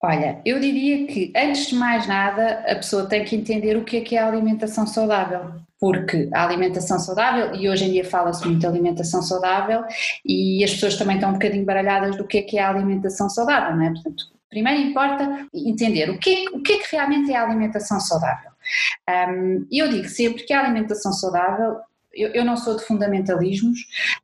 Olha, 0.00 0.40
eu 0.44 0.60
diria 0.60 1.06
que 1.08 1.32
antes 1.36 1.66
de 1.66 1.74
mais 1.74 2.06
nada 2.06 2.64
a 2.68 2.76
pessoa 2.76 3.06
tem 3.06 3.24
que 3.24 3.34
entender 3.34 3.76
o 3.76 3.84
que 3.84 3.96
é 3.96 4.00
que 4.00 4.16
é 4.16 4.20
a 4.20 4.28
alimentação 4.28 4.86
saudável, 4.86 5.54
porque 5.80 6.28
a 6.32 6.44
alimentação 6.44 7.00
saudável, 7.00 7.54
e 7.56 7.68
hoje 7.68 7.84
em 7.84 7.92
dia 7.92 8.04
fala-se 8.04 8.46
muito 8.46 8.60
de 8.60 8.66
alimentação 8.66 9.22
saudável, 9.22 9.82
e 10.24 10.62
as 10.62 10.72
pessoas 10.72 10.96
também 10.96 11.16
estão 11.16 11.30
um 11.30 11.34
bocadinho 11.34 11.64
baralhadas 11.64 12.16
do 12.16 12.24
que 12.24 12.38
é 12.38 12.42
que 12.42 12.58
é 12.58 12.62
a 12.62 12.70
alimentação 12.70 13.28
saudável, 13.28 13.76
não 13.76 13.86
é? 13.86 13.90
Portanto, 13.90 14.24
primeiro 14.48 14.80
importa 14.80 15.48
entender 15.52 16.10
o 16.10 16.18
que, 16.18 16.48
o 16.50 16.62
que 16.62 16.74
é 16.74 16.78
que 16.78 16.96
realmente 16.96 17.32
é 17.32 17.36
a 17.36 17.44
alimentação 17.44 17.98
saudável. 17.98 18.50
Um, 19.08 19.66
eu 19.72 19.88
digo 19.88 20.08
sempre 20.08 20.44
que 20.44 20.52
a 20.52 20.60
alimentação 20.60 21.12
saudável 21.12 21.78
eu, 22.14 22.30
eu, 22.30 22.44
não 22.44 22.56
sou 22.56 22.76
de 22.76 22.84
fundamentalismos 22.84 23.78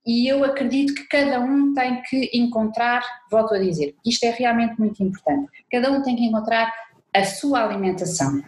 e 0.06 0.26
eu 0.26 0.44
acredito 0.44 0.94
que 0.94 1.06
cada 1.08 1.40
um 1.40 1.72
tem 1.74 2.02
que 2.02 2.30
encontrar, 2.34 3.02
volto 3.30 3.54
a 3.54 3.58
dizer, 3.58 3.94
isto 4.04 4.24
é 4.24 4.30
realmente 4.30 4.78
muito 4.78 5.02
importante, 5.02 5.50
cada 5.70 5.90
um 5.90 6.02
tem 6.02 6.16
que 6.16 6.24
encontrar 6.24 6.72
a 7.14 7.24
sua 7.24 7.64
alimentação. 7.64 8.42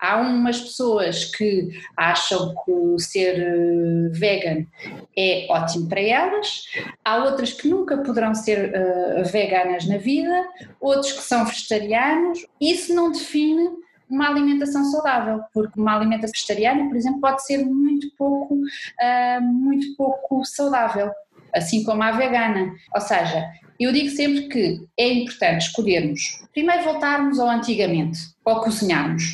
Há 0.00 0.20
umas 0.20 0.60
pessoas 0.60 1.26
que 1.26 1.68
acham 1.96 2.52
que 2.64 3.02
ser 3.02 3.38
eh, 3.38 4.08
vegan 4.10 4.66
é 5.16 5.46
ótimo 5.48 5.88
para 5.88 6.00
elas, 6.00 6.64
há 7.04 7.22
outras 7.24 7.52
que 7.52 7.68
nunca 7.68 7.96
poderão 7.98 8.34
ser 8.34 8.72
uh, 8.74 9.24
veganas 9.30 9.86
na 9.86 9.96
vida, 9.96 10.44
outros 10.80 11.12
que 11.12 11.22
são 11.22 11.44
vegetarianos. 11.44 12.44
Isso 12.60 12.92
não 12.92 13.12
define 13.12 13.70
uma 14.08 14.28
alimentação 14.28 14.84
saudável, 14.84 15.40
porque 15.52 15.78
uma 15.80 15.96
alimentação 15.96 16.32
vegetariana, 16.34 16.88
por 16.88 16.96
exemplo, 16.96 17.20
pode 17.20 17.44
ser 17.44 17.64
muito 17.64 18.08
pouco, 18.16 18.54
uh, 18.54 19.42
muito 19.42 19.96
pouco 19.96 20.44
saudável, 20.44 21.10
assim 21.54 21.84
como 21.84 22.02
a 22.02 22.12
vegana. 22.12 22.72
Ou 22.94 23.00
seja, 23.00 23.44
eu 23.78 23.92
digo 23.92 24.10
sempre 24.10 24.48
que 24.48 24.86
é 24.98 25.12
importante 25.12 25.66
escolhermos, 25.66 26.20
primeiro 26.52 26.84
voltarmos 26.84 27.38
ao 27.38 27.48
antigamente, 27.48 28.18
ao 28.44 28.62
cozinharmos. 28.62 29.24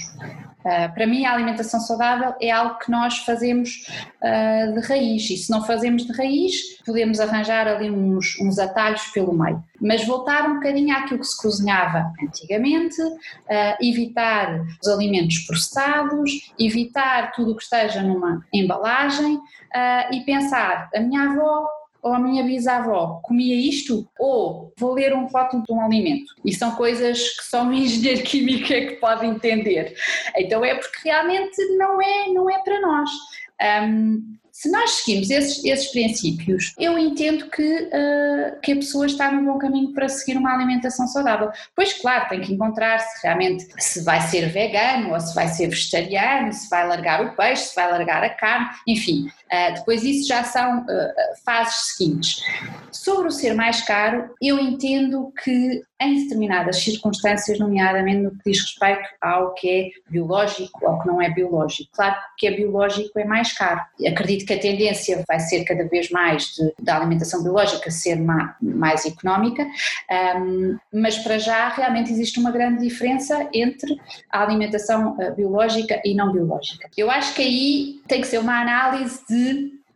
Uh, 0.61 0.93
para 0.93 1.07
mim, 1.07 1.25
a 1.25 1.33
alimentação 1.33 1.81
saudável 1.81 2.35
é 2.41 2.51
algo 2.51 2.79
que 2.79 2.91
nós 2.91 3.19
fazemos 3.19 3.87
uh, 4.23 4.75
de 4.75 4.87
raiz, 4.87 5.31
e 5.31 5.37
se 5.37 5.51
não 5.51 5.65
fazemos 5.65 6.05
de 6.05 6.13
raiz, 6.13 6.79
podemos 6.85 7.19
arranjar 7.19 7.67
ali 7.67 7.91
uns, 7.91 8.39
uns, 8.41 8.59
atalhos 8.59 9.07
pelo 9.07 9.33
meio. 9.33 9.63
Mas 9.81 10.05
voltar 10.05 10.49
um 10.51 10.55
bocadinho 10.55 10.95
àquilo 10.95 11.21
que 11.21 11.27
se 11.27 11.41
cozinhava 11.41 12.13
antigamente, 12.23 13.01
uh, 13.01 13.17
evitar 13.81 14.61
os 14.83 14.89
alimentos 14.89 15.39
processados, 15.47 16.53
evitar 16.59 17.33
tudo 17.33 17.53
o 17.53 17.57
que 17.57 17.63
esteja 17.63 18.03
numa 18.03 18.45
embalagem 18.53 19.41
e 20.13 20.21
pensar: 20.23 20.91
a 20.95 21.01
minha 21.01 21.31
avó 21.31 21.67
ou 22.03 22.13
a 22.13 22.19
minha 22.19 22.45
bisavó 22.45 23.21
comia 23.23 23.55
isto, 23.55 24.09
ou 24.19 24.73
vou 24.79 24.95
ler 24.95 25.15
um 25.15 25.27
rótulo 25.27 25.63
de 25.63 25.73
um 25.73 25.81
alimento. 25.81 26.35
E 26.45 26.53
são 26.55 26.73
coisas 26.73 27.19
que 27.37 27.45
só 27.45 27.63
um 27.63 27.73
engenheiro 27.73 28.23
químico 28.23 28.73
é 28.73 28.87
que 28.87 28.97
pode 28.97 29.27
entender. 29.27 29.95
Então 30.37 30.65
é 30.65 30.75
porque 30.75 31.09
realmente 31.09 31.57
não 31.77 32.01
é, 32.01 32.29
não 32.29 32.51
é 32.51 32.59
para 32.59 32.81
nós. 32.81 33.11
Um, 33.63 34.41
se 34.61 34.71
nós 34.71 34.91
seguimos 34.91 35.31
esses, 35.31 35.65
esses 35.65 35.91
princípios, 35.91 36.75
eu 36.79 36.99
entendo 36.99 37.49
que, 37.49 37.63
uh, 37.63 38.61
que 38.61 38.73
a 38.73 38.77
pessoa 38.77 39.07
está 39.07 39.33
no 39.33 39.43
bom 39.51 39.59
caminho 39.59 39.95
para 39.95 40.07
seguir 40.07 40.37
uma 40.37 40.53
alimentação 40.53 41.07
saudável. 41.07 41.51
Pois, 41.75 41.95
claro, 41.95 42.29
tem 42.29 42.43
que 42.43 42.53
encontrar 42.53 42.99
se 42.99 43.27
realmente 43.27 43.67
se 43.79 44.05
vai 44.05 44.21
ser 44.21 44.51
vegano 44.51 45.15
ou 45.15 45.21
se 45.21 45.35
vai 45.35 45.49
ser 45.49 45.69
vegetariano, 45.69 46.53
se 46.53 46.69
vai 46.69 46.87
largar 46.87 47.25
o 47.25 47.35
peixe, 47.35 47.69
se 47.69 47.75
vai 47.75 47.91
largar 47.91 48.23
a 48.23 48.29
carne, 48.29 48.69
enfim. 48.87 49.31
Uh, 49.53 49.75
depois, 49.75 50.03
isso 50.05 50.29
já 50.29 50.45
são 50.45 50.81
uh, 50.83 50.87
fases 51.45 51.97
seguintes. 51.97 52.43
Sobre 52.93 53.29
o 53.29 53.31
ser 53.31 53.55
mais 53.55 53.83
caro, 53.83 54.31
eu 54.41 54.59
entendo 54.59 55.33
que 55.43 55.83
em 56.01 56.23
determinadas 56.23 56.83
circunstâncias, 56.83 57.59
nomeadamente 57.59 58.23
no 58.23 58.31
que 58.31 58.51
diz 58.51 58.61
respeito 58.61 59.07
ao 59.21 59.53
que 59.53 59.69
é 59.69 60.11
biológico 60.11 60.87
ou 60.87 60.99
que 60.99 61.07
não 61.07 61.21
é 61.21 61.29
biológico. 61.29 61.91
Claro 61.93 62.15
que 62.15 62.21
o 62.21 62.37
que 62.39 62.47
é 62.47 62.57
biológico 62.57 63.19
é 63.19 63.25
mais 63.25 63.53
caro. 63.53 63.81
Acredito 64.07 64.47
que 64.47 64.55
a 64.55 64.59
tendência 64.59 65.23
vai 65.29 65.39
ser 65.39 65.65
cada 65.65 65.87
vez 65.89 66.11
mais 66.11 66.45
de, 66.55 66.73
da 66.83 66.97
alimentação 66.97 67.43
biológica 67.43 67.91
ser 67.91 68.17
mais, 68.17 69.05
económica, 69.05 69.67
um, 70.39 70.79
mas 70.93 71.19
para 71.19 71.39
já 71.39 71.69
realmente 71.69 72.11
existe 72.11 72.41
uma 72.41 72.51
grande 72.51 72.83
diferença 72.83 73.49
entre 73.53 74.01
a 74.31 74.43
alimentação 74.43 75.17
biológica 75.37 76.01
e 76.05 76.15
não 76.15 76.33
biológica. 76.33 76.89
Eu 76.97 77.11
acho 77.11 77.35
que 77.35 77.43
aí 77.43 78.01
tem 78.09 78.23
que 78.23 78.27
ser 78.27 78.39
uma 78.39 78.61
análise 78.61 79.21
de 79.29 79.40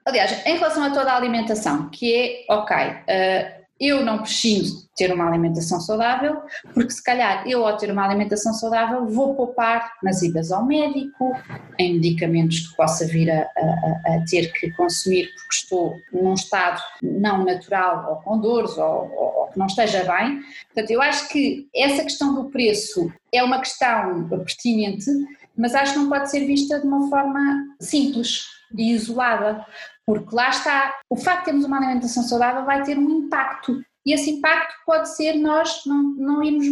Aliás, 0.06 0.44
em 0.44 0.56
relação 0.56 0.84
a 0.84 0.90
toda 0.90 1.12
a 1.12 1.16
alimentação, 1.16 1.88
que 1.88 2.14
é, 2.14 2.52
ok, 2.52 2.76
uh, 2.76 3.64
eu 3.80 4.04
não 4.04 4.18
preciso 4.18 4.88
ter 4.96 5.12
uma 5.12 5.26
alimentação 5.26 5.80
saudável, 5.80 6.42
porque 6.72 6.90
se 6.90 7.02
calhar 7.02 7.46
eu 7.48 7.66
ao 7.66 7.76
ter 7.76 7.90
uma 7.90 8.04
alimentação 8.04 8.52
saudável 8.52 9.06
vou 9.06 9.34
poupar 9.34 9.92
nas 10.02 10.22
idas 10.22 10.52
ao 10.52 10.64
médico, 10.64 11.32
em 11.78 11.94
medicamentos 11.94 12.60
que 12.60 12.76
possa 12.76 13.04
vir 13.06 13.30
a, 13.30 13.40
a, 13.42 14.14
a 14.14 14.24
ter 14.30 14.52
que 14.52 14.70
consumir 14.72 15.26
porque 15.34 15.54
estou 15.54 15.96
num 16.12 16.34
estado 16.34 16.80
não 17.02 17.44
natural 17.44 18.10
ou 18.10 18.16
com 18.16 18.38
dores 18.38 18.78
ou, 18.78 19.10
ou, 19.10 19.34
ou 19.40 19.46
que 19.48 19.58
não 19.58 19.66
esteja 19.66 20.04
bem. 20.04 20.40
Portanto, 20.72 20.90
eu 20.90 21.02
acho 21.02 21.28
que 21.28 21.68
essa 21.74 22.04
questão 22.04 22.34
do 22.34 22.50
preço 22.50 23.12
é 23.32 23.42
uma 23.42 23.58
questão 23.58 24.28
pertinente, 24.28 25.10
mas 25.56 25.74
acho 25.74 25.94
que 25.94 25.98
não 25.98 26.08
pode 26.08 26.30
ser 26.30 26.46
vista 26.46 26.78
de 26.78 26.86
uma 26.86 27.08
forma 27.08 27.40
simples 27.80 28.53
e 28.76 28.92
isolada, 28.92 29.64
porque 30.06 30.34
lá 30.34 30.50
está, 30.50 30.94
o 31.08 31.16
facto 31.16 31.40
de 31.40 31.44
termos 31.46 31.64
uma 31.64 31.78
alimentação 31.78 32.22
saudável 32.22 32.64
vai 32.64 32.82
ter 32.82 32.98
um 32.98 33.10
impacto 33.10 33.82
e 34.06 34.12
esse 34.12 34.30
impacto 34.30 34.74
pode 34.84 35.08
ser 35.14 35.34
nós 35.34 35.82
não, 35.86 36.02
não 36.16 36.42
irmos 36.42 36.66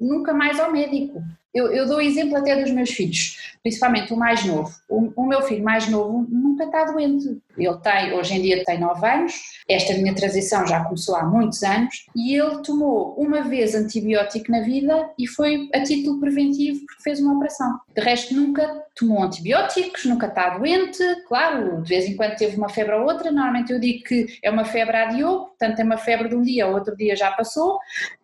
nunca 0.00 0.34
mais 0.34 0.58
ao 0.58 0.72
médico. 0.72 1.22
Eu, 1.54 1.70
eu 1.72 1.86
dou 1.86 2.00
exemplo 2.00 2.36
até 2.36 2.60
dos 2.60 2.72
meus 2.72 2.90
filhos. 2.90 3.51
Principalmente 3.62 4.12
o 4.12 4.16
mais 4.16 4.44
novo. 4.44 4.70
O, 4.88 5.12
o, 5.16 5.26
meu 5.26 5.42
filho 5.42 5.62
mais 5.62 5.88
novo 5.88 6.26
nunca 6.28 6.64
está 6.64 6.84
doente. 6.84 7.40
Ele 7.56 7.78
tem, 7.78 8.12
hoje 8.12 8.34
em 8.34 8.42
dia 8.42 8.64
tem 8.64 8.80
9 8.80 9.06
anos, 9.06 9.34
esta 9.68 9.94
minha 9.94 10.14
transição 10.14 10.66
já 10.66 10.82
começou 10.84 11.14
há 11.16 11.24
muitos 11.24 11.62
anos. 11.62 12.06
E 12.16 12.34
ele 12.34 12.62
tomou 12.62 13.14
uma 13.16 13.42
vez 13.42 13.74
antibiótico 13.74 14.50
na 14.50 14.60
vida 14.60 15.10
e 15.18 15.26
foi 15.26 15.68
a 15.74 15.82
título 15.82 16.18
preventivo 16.18 16.80
porque 16.86 17.02
fez 17.02 17.20
uma 17.20 17.34
operação. 17.34 17.78
De 17.94 18.02
resto, 18.02 18.34
nunca 18.34 18.82
tomou 18.94 19.22
antibióticos, 19.22 20.04
nunca 20.04 20.26
está 20.26 20.50
doente, 20.58 21.02
claro, 21.26 21.82
de 21.82 21.88
vez 21.88 22.06
em 22.06 22.16
quando 22.16 22.36
teve 22.36 22.56
uma 22.56 22.68
febre 22.68 22.94
ou 22.94 23.04
outra, 23.04 23.30
normalmente 23.30 23.72
eu 23.72 23.80
digo 23.80 24.04
que 24.04 24.26
é 24.42 24.50
uma 24.50 24.64
febre 24.64 24.96
a 24.96 25.06
diogo, 25.06 25.46
portanto 25.46 25.80
é 25.80 25.84
uma 25.84 25.96
febre 25.96 26.28
de 26.28 26.36
um 26.36 26.42
dia, 26.42 26.66
outro 26.66 26.94
dia 26.96 27.16
já 27.16 27.30
passou, 27.30 27.78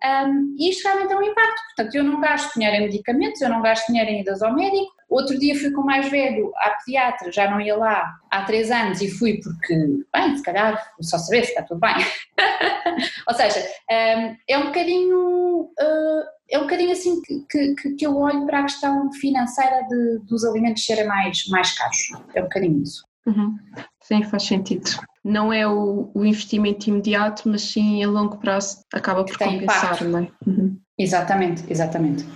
um, 0.05 0.57
e 0.59 0.70
isto 0.70 0.85
realmente 0.85 1.12
é 1.12 1.16
um 1.16 1.22
impacto, 1.22 1.62
portanto 1.74 1.94
eu 1.94 2.05
não 2.05 2.20
gasto 2.20 2.55
dinheiro 2.55 2.77
em 2.77 2.83
medicamentos, 2.83 3.40
eu 3.40 3.48
não 3.48 3.62
gasto 3.62 3.87
dinheiro 3.87 4.11
em 4.11 4.20
idas 4.20 4.42
ao 4.42 4.55
médico, 4.55 4.98
Outro 5.09 5.38
dia 5.38 5.59
fui 5.59 5.71
com 5.71 5.81
o 5.81 5.87
mais 5.87 6.11
velho 6.11 6.53
à 6.57 6.71
pediatra, 6.71 7.33
já 7.33 7.51
não 7.51 7.61
ia 7.61 7.77
lá 7.77 8.14
há 8.31 8.44
três 8.44 8.71
anos 8.71 9.01
e 9.01 9.09
fui 9.09 9.40
porque, 9.42 9.75
bem, 10.12 10.37
se 10.37 10.42
calhar, 10.42 10.92
só 11.01 11.18
saber 11.18 11.44
se 11.44 11.51
está 11.51 11.62
tudo 11.62 11.81
bem. 11.81 11.94
Ou 13.27 13.35
seja, 13.35 13.66
é 13.88 14.59
um 14.59 14.66
bocadinho, 14.66 15.71
ah, 15.81 16.23
é 16.51 16.59
um 16.59 16.62
bocadinho 16.62 16.92
assim 16.92 17.23
que, 17.23 17.75
que, 17.75 17.94
que 17.94 18.07
eu 18.07 18.16
olho 18.16 18.44
para 18.44 18.61
a 18.61 18.62
questão 18.64 19.11
financeira 19.12 19.87
de, 19.88 20.18
dos 20.27 20.44
alimentos 20.44 20.85
serem 20.85 21.07
mais, 21.07 21.47
mais 21.49 21.73
caros. 21.73 22.11
É 22.35 22.40
um 22.40 22.44
bocadinho 22.44 22.83
isso. 22.83 23.03
Uhum. 23.27 23.57
Sim, 24.03 24.23
faz 24.25 24.44
sentido. 24.44 24.90
Não 25.25 25.53
é 25.53 25.66
o, 25.66 26.11
o, 26.14 26.25
investimento 26.25 26.88
imediato, 26.88 27.49
mas 27.49 27.62
sim 27.62 28.03
a 28.03 28.09
longo 28.09 28.38
prazo 28.38 28.83
acaba 28.92 29.25
por 29.25 29.37
compensar, 29.37 30.03
não 30.05 30.21
é? 30.21 30.29
Uhum. 30.47 30.79
Exatamente, 30.99 31.64
exatamente. 31.71 32.27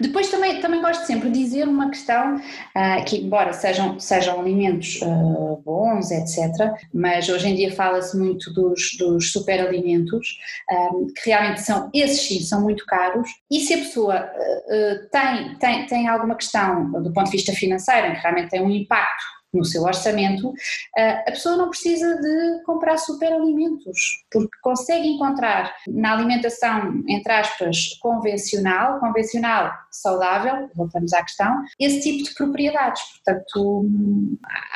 Depois 0.00 0.30
também, 0.30 0.60
também 0.60 0.80
gosto 0.80 1.06
sempre 1.06 1.30
de 1.30 1.38
dizer 1.38 1.68
uma 1.68 1.90
questão 1.90 2.36
uh, 2.36 3.04
que, 3.06 3.18
embora 3.18 3.52
sejam, 3.52 3.98
sejam 4.00 4.40
alimentos 4.40 5.00
uh, 5.02 5.60
bons, 5.64 6.10
etc., 6.10 6.72
mas 6.92 7.28
hoje 7.28 7.48
em 7.48 7.54
dia 7.54 7.74
fala-se 7.74 8.16
muito 8.16 8.52
dos, 8.52 8.96
dos 8.98 9.30
superalimentos, 9.30 10.38
um, 10.70 10.74
ah, 10.74 11.12
que 11.14 11.30
realmente 11.30 11.60
são, 11.60 11.90
esses 11.92 12.26
sim, 12.26 12.40
são 12.40 12.62
muito 12.62 12.84
caros, 12.86 13.28
e 13.50 13.60
se 13.60 13.74
a 13.74 13.78
pessoa 13.78 14.24
uh, 14.24 15.08
tem, 15.10 15.58
tem, 15.58 15.86
tem 15.86 16.08
alguma 16.08 16.34
questão 16.34 16.90
do 17.02 17.12
ponto 17.12 17.26
de 17.26 17.32
vista 17.32 17.52
financeiro, 17.52 18.14
que 18.14 18.22
realmente 18.22 18.50
tem 18.50 18.62
um 18.62 18.70
impacto 18.70 19.37
no 19.52 19.64
seu 19.64 19.82
orçamento, 19.82 20.52
a 20.96 21.30
pessoa 21.30 21.56
não 21.56 21.70
precisa 21.70 22.16
de 22.16 22.62
comprar 22.64 22.98
superalimentos, 22.98 24.24
porque 24.30 24.56
consegue 24.62 25.08
encontrar 25.08 25.74
na 25.88 26.12
alimentação, 26.12 27.02
entre 27.08 27.32
aspas, 27.32 27.94
convencional, 28.00 29.00
convencional, 29.00 29.72
saudável, 29.90 30.68
voltamos 30.74 31.12
à 31.12 31.22
questão, 31.22 31.62
esse 31.78 32.00
tipo 32.00 32.24
de 32.24 32.34
propriedades. 32.34 33.02
Portanto, 33.24 33.86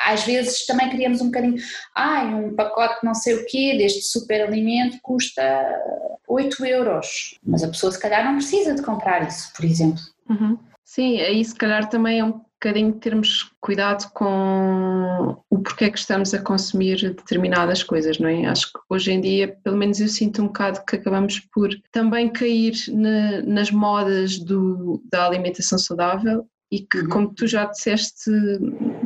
às 0.05 0.23
vezes 0.23 0.65
também 0.65 0.89
queríamos 0.89 1.21
um 1.21 1.25
bocadinho, 1.25 1.57
ai, 1.95 2.33
ah, 2.33 2.35
um 2.35 2.55
pacote 2.55 3.05
não 3.05 3.13
sei 3.13 3.35
o 3.35 3.45
quê 3.45 3.75
deste 3.77 4.01
superalimento 4.03 4.97
custa 5.01 5.43
8 6.27 6.65
euros, 6.65 7.39
mas 7.45 7.63
a 7.63 7.67
pessoa 7.67 7.91
se 7.91 7.99
calhar 7.99 8.25
não 8.25 8.35
precisa 8.35 8.73
de 8.73 8.81
comprar 8.81 9.27
isso, 9.27 9.51
por 9.53 9.65
exemplo. 9.65 10.01
Uhum. 10.29 10.57
Sim, 10.83 11.19
aí 11.21 11.43
se 11.43 11.55
calhar 11.55 11.89
também 11.89 12.19
é 12.19 12.23
um 12.23 12.39
bocadinho 12.63 12.93
termos 12.93 13.51
cuidado 13.59 14.09
com 14.13 15.37
o 15.49 15.59
porquê 15.59 15.91
que 15.91 15.99
estamos 15.99 16.33
a 16.33 16.41
consumir 16.41 16.95
determinadas 17.13 17.83
coisas, 17.83 18.17
não 18.19 18.29
é? 18.29 18.45
Acho 18.45 18.71
que 18.71 18.79
hoje 18.89 19.11
em 19.11 19.19
dia, 19.19 19.57
pelo 19.63 19.75
menos 19.75 19.99
eu 19.99 20.07
sinto 20.07 20.41
um 20.41 20.47
bocado 20.47 20.83
que 20.85 20.95
acabamos 20.95 21.41
por 21.53 21.69
também 21.91 22.31
cair 22.31 22.73
na, 22.89 23.41
nas 23.41 23.69
modas 23.69 24.39
do, 24.39 25.03
da 25.11 25.25
alimentação 25.25 25.77
saudável 25.77 26.47
e 26.73 26.87
que, 26.87 27.01
uhum. 27.01 27.09
como 27.09 27.35
tu 27.35 27.45
já 27.45 27.65
disseste 27.65 28.31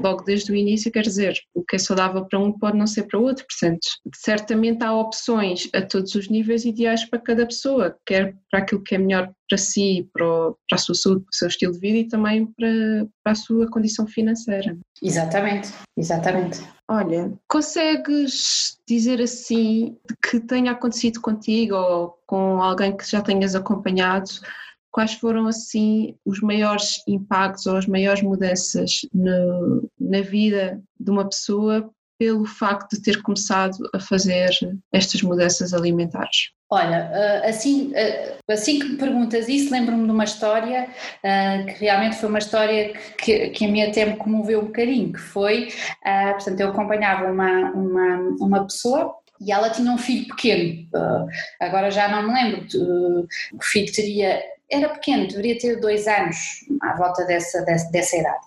logo 0.01 0.23
desde 0.23 0.49
o 0.53 0.55
início, 0.55 0.89
quer 0.89 1.01
dizer, 1.01 1.37
o 1.53 1.61
que 1.61 1.75
é 1.75 1.79
saudável 1.79 2.23
para 2.23 2.39
um 2.39 2.57
pode 2.57 2.77
não 2.77 2.87
ser 2.87 3.03
para 3.03 3.19
outro, 3.19 3.45
portanto, 3.45 3.85
certamente 4.15 4.85
há 4.85 4.95
opções 4.95 5.67
a 5.75 5.81
todos 5.81 6.15
os 6.15 6.29
níveis 6.29 6.63
ideais 6.63 7.03
para 7.03 7.19
cada 7.19 7.45
pessoa, 7.45 7.93
quer 8.05 8.37
para 8.49 8.61
aquilo 8.61 8.81
que 8.81 8.95
é 8.95 8.97
melhor 8.97 9.29
para 9.49 9.57
si, 9.57 10.09
para, 10.13 10.25
o, 10.25 10.57
para 10.69 10.75
a 10.75 10.77
sua 10.77 10.95
saúde, 10.95 11.21
para 11.23 11.33
o 11.33 11.35
seu 11.35 11.47
estilo 11.49 11.73
de 11.73 11.79
vida 11.79 11.97
e 11.97 12.07
também 12.07 12.45
para, 12.45 13.07
para 13.21 13.33
a 13.33 13.35
sua 13.35 13.69
condição 13.69 14.07
financeira. 14.07 14.77
Exatamente, 15.03 15.69
exatamente. 15.97 16.61
Olha, 16.87 17.33
consegues 17.49 18.77
dizer 18.87 19.21
assim 19.21 19.97
que 20.23 20.39
tenha 20.39 20.71
acontecido 20.71 21.19
contigo 21.19 21.75
ou 21.75 22.17
com 22.25 22.63
alguém 22.63 22.95
que 22.95 23.09
já 23.09 23.21
tenhas 23.21 23.55
acompanhado 23.55 24.29
quais 24.97 25.13
foram 25.13 25.45
assim 25.45 26.15
os 26.25 26.41
maiores 26.41 27.03
impactos 27.07 27.67
ou 27.67 27.77
as 27.77 27.85
maiores 27.85 28.23
mudanças 28.23 29.01
no, 29.13 29.87
na 29.99 30.21
vida 30.21 30.81
de 30.99 31.11
uma 31.11 31.29
pessoa 31.29 31.87
pelo 32.17 32.45
facto 32.45 32.95
de 32.95 33.03
ter 33.03 33.21
começado 33.21 33.77
a 33.93 33.99
fazer 33.99 34.49
estas 34.91 35.21
mudanças 35.21 35.71
alimentares? 35.71 36.49
Olha, 36.67 37.11
eh, 37.13 37.47
assim, 37.47 37.91
eh, 37.93 38.37
assim 38.49 38.79
que 38.79 38.89
me 38.89 38.97
perguntas 38.97 39.47
isso, 39.47 39.71
lembro-me 39.71 40.05
de 40.05 40.11
uma 40.11 40.23
história 40.23 40.89
eh, 41.21 41.63
que 41.65 41.85
realmente 41.85 42.15
foi 42.15 42.29
uma 42.29 42.39
história 42.39 42.91
que, 43.19 43.49
que 43.49 43.65
a 43.65 43.67
mim 43.67 43.83
até 43.83 44.03
me 44.03 44.17
comoveu 44.17 44.61
um 44.61 44.65
bocadinho, 44.65 45.13
que 45.13 45.19
foi, 45.19 45.67
portanto, 46.33 46.59
eu 46.59 46.69
acompanhava 46.69 47.31
uma, 47.31 47.69
uma, 47.69 48.17
uma 48.39 48.63
pessoa 48.65 49.13
e 49.39 49.51
ela 49.51 49.69
tinha 49.69 49.91
um 49.91 49.97
filho 49.99 50.27
pequeno, 50.29 50.87
agora 51.61 51.91
já 51.91 52.07
não 52.07 52.27
me 52.27 52.33
lembro, 52.33 52.65
o 53.53 53.63
filho 53.63 53.93
teria 53.93 54.41
era 54.69 54.89
pequeno, 54.89 55.27
deveria 55.27 55.57
ter 55.57 55.79
dois 55.79 56.07
anos 56.07 56.37
à 56.81 56.95
volta 56.95 57.23
dessa, 57.25 57.61
dessa, 57.61 57.89
dessa 57.91 58.17
idade. 58.17 58.45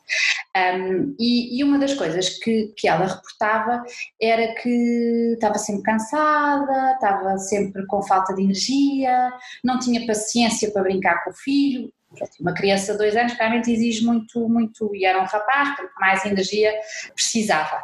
Um, 0.57 1.15
e, 1.19 1.59
e, 1.59 1.65
uma 1.65 1.79
das 1.79 1.95
coisas 1.95 2.29
que, 2.41 2.73
que 2.77 2.89
ela 2.89 3.07
reportava 3.07 3.85
era 4.21 4.55
que 4.55 5.33
estava 5.35 5.59
sempre 5.59 5.85
cansada, 5.85 6.93
estava 6.95 7.39
sempre 7.39 7.87
com 7.87 8.03
falta 8.03 8.35
de 8.35 8.43
energia, 8.43 9.33
não 9.65 9.79
tinha 9.79 10.07
paciência 10.07 10.71
para 10.73 10.83
brincar 10.83 11.23
com 11.25 11.31
o 11.31 11.35
filho, 11.35 11.93
uma 12.41 12.53
criança 12.53 12.93
de 12.93 12.99
dois 12.99 13.17
anos 13.17 13.33
realmente 13.35 13.71
exige 13.71 14.05
muito, 14.05 14.49
muito, 14.49 14.95
e 14.95 15.05
era 15.05 15.21
um 15.21 15.27
rapaz, 15.27 15.77
porque 15.77 15.93
mais 16.01 16.25
energia 16.25 16.73
precisava. 17.15 17.83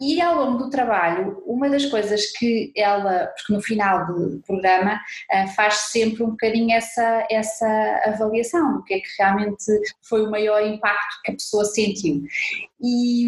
E 0.00 0.20
ao 0.20 0.34
longo 0.34 0.58
do 0.58 0.70
trabalho, 0.70 1.42
uma 1.44 1.68
das 1.68 1.84
coisas 1.86 2.26
que 2.32 2.72
ela, 2.76 3.26
porque 3.36 3.52
no 3.52 3.60
final 3.60 4.06
do 4.06 4.40
programa 4.46 5.00
eh, 5.30 5.46
faz 5.48 5.74
sempre 5.90 6.22
um 6.22 6.30
bocadinho 6.30 6.72
essa, 6.72 7.26
essa 7.30 8.00
avaliação 8.06 8.74
do 8.74 8.84
que 8.84 8.94
é 8.94 9.00
que 9.00 9.08
realmente 9.18 9.64
foi 10.00 10.22
o 10.22 10.30
maior 10.30 10.64
impacto 10.64 11.20
que 11.24 11.32
a 11.32 11.34
pessoa 11.34 11.64
sentiu. 11.64 12.22
E, 12.80 13.26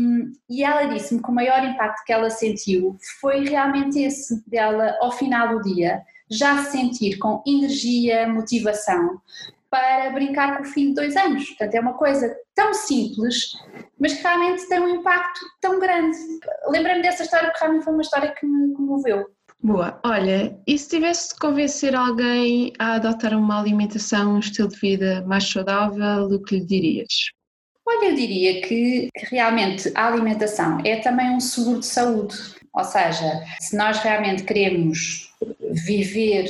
e 0.48 0.64
ela 0.64 0.84
disse-me 0.84 1.22
que 1.22 1.28
o 1.28 1.34
maior 1.34 1.62
impacto 1.64 2.04
que 2.06 2.12
ela 2.12 2.30
sentiu 2.30 2.96
foi 3.20 3.44
realmente 3.44 4.00
esse 4.00 4.42
dela, 4.48 4.96
ao 5.00 5.12
final 5.12 5.58
do 5.58 5.62
dia, 5.62 6.00
já 6.30 6.64
se 6.64 6.72
sentir 6.72 7.18
com 7.18 7.42
energia, 7.46 8.26
motivação, 8.26 9.20
para 9.72 10.10
brincar 10.10 10.58
com 10.58 10.64
o 10.64 10.66
filho 10.66 10.90
de 10.90 10.96
dois 10.96 11.16
anos. 11.16 11.46
Portanto, 11.46 11.74
é 11.74 11.80
uma 11.80 11.94
coisa 11.94 12.36
tão 12.54 12.74
simples, 12.74 13.52
mas 13.98 14.12
que 14.12 14.22
realmente 14.22 14.68
tem 14.68 14.78
um 14.78 14.96
impacto 14.96 15.40
tão 15.62 15.80
grande. 15.80 16.18
Lembrei-me 16.68 17.00
dessa 17.00 17.22
história 17.22 17.48
porque 17.48 17.64
realmente 17.64 17.84
foi 17.84 17.94
uma 17.94 18.02
história 18.02 18.34
que 18.38 18.46
me 18.46 18.74
comoveu. 18.74 19.26
Boa. 19.62 19.98
Olha, 20.04 20.58
e 20.66 20.76
se 20.76 20.90
tivesse 20.90 21.30
de 21.30 21.38
convencer 21.38 21.94
alguém 21.94 22.74
a 22.78 22.94
adotar 22.94 23.32
uma 23.32 23.58
alimentação, 23.58 24.34
um 24.34 24.40
estilo 24.40 24.68
de 24.68 24.78
vida 24.78 25.24
mais 25.26 25.48
saudável, 25.48 26.26
o 26.26 26.42
que 26.42 26.56
lhe 26.56 26.66
dirias? 26.66 27.30
Olha, 27.86 28.10
eu 28.10 28.14
diria 28.14 28.60
que, 28.60 29.08
que 29.16 29.26
realmente 29.30 29.90
a 29.94 30.08
alimentação 30.08 30.80
é 30.84 30.96
também 30.96 31.30
um 31.30 31.40
seguro 31.40 31.80
de 31.80 31.86
saúde. 31.86 32.36
Ou 32.74 32.84
seja, 32.84 33.42
se 33.60 33.74
nós 33.74 33.98
realmente 34.00 34.44
queremos 34.44 35.32
viver 35.86 36.46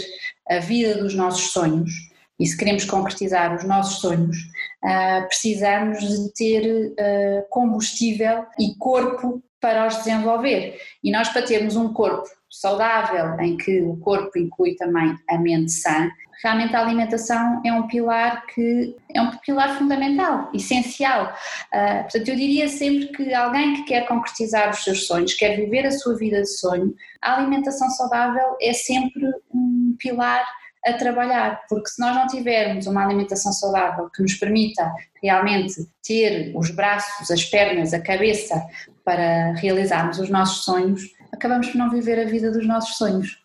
a 0.48 0.58
vida 0.58 1.00
dos 1.00 1.14
nossos 1.14 1.52
sonhos, 1.52 2.11
e 2.42 2.46
se 2.46 2.56
queremos 2.56 2.84
concretizar 2.84 3.54
os 3.54 3.62
nossos 3.62 4.00
sonhos, 4.00 4.36
uh, 4.84 5.26
precisamos 5.28 6.00
de 6.00 6.34
ter 6.34 6.88
uh, 6.88 7.48
combustível 7.50 8.44
e 8.58 8.74
corpo 8.78 9.40
para 9.60 9.86
os 9.86 9.98
desenvolver. 9.98 10.76
E 11.04 11.12
nós, 11.12 11.28
para 11.28 11.42
termos 11.42 11.76
um 11.76 11.92
corpo 11.92 12.28
saudável, 12.50 13.38
em 13.38 13.56
que 13.56 13.80
o 13.80 13.96
corpo 13.98 14.36
inclui 14.36 14.74
também 14.74 15.16
a 15.30 15.38
mente 15.38 15.70
sã, 15.70 16.10
realmente 16.42 16.74
a 16.74 16.80
alimentação 16.80 17.62
é 17.64 17.72
um 17.72 17.86
pilar 17.86 18.44
que 18.46 18.96
é 19.14 19.22
um 19.22 19.30
pilar 19.38 19.78
fundamental, 19.78 20.50
essencial. 20.52 21.32
Uh, 21.72 22.02
portanto, 22.02 22.26
eu 22.26 22.34
diria 22.34 22.66
sempre 22.66 23.06
que 23.06 23.32
alguém 23.32 23.74
que 23.74 23.84
quer 23.84 24.08
concretizar 24.08 24.70
os 24.70 24.82
seus 24.82 25.06
sonhos, 25.06 25.34
quer 25.34 25.54
viver 25.54 25.86
a 25.86 25.92
sua 25.92 26.16
vida 26.16 26.40
de 26.40 26.58
sonho, 26.58 26.92
a 27.22 27.36
alimentação 27.36 27.88
saudável 27.90 28.56
é 28.60 28.72
sempre 28.72 29.22
um 29.54 29.94
pilar 29.96 30.44
a 30.84 30.92
trabalhar, 30.94 31.62
porque 31.68 31.88
se 31.88 32.00
nós 32.00 32.14
não 32.14 32.26
tivermos 32.26 32.86
uma 32.86 33.04
alimentação 33.04 33.52
saudável 33.52 34.10
que 34.10 34.22
nos 34.22 34.34
permita 34.34 34.92
realmente 35.22 35.88
ter 36.04 36.52
os 36.56 36.70
braços, 36.70 37.30
as 37.30 37.44
pernas, 37.44 37.94
a 37.94 38.00
cabeça 38.00 38.60
para 39.04 39.52
realizarmos 39.52 40.18
os 40.18 40.28
nossos 40.28 40.64
sonhos, 40.64 41.02
acabamos 41.32 41.68
por 41.68 41.78
não 41.78 41.90
viver 41.90 42.18
a 42.18 42.28
vida 42.28 42.50
dos 42.50 42.66
nossos 42.66 42.96
sonhos. 42.96 43.42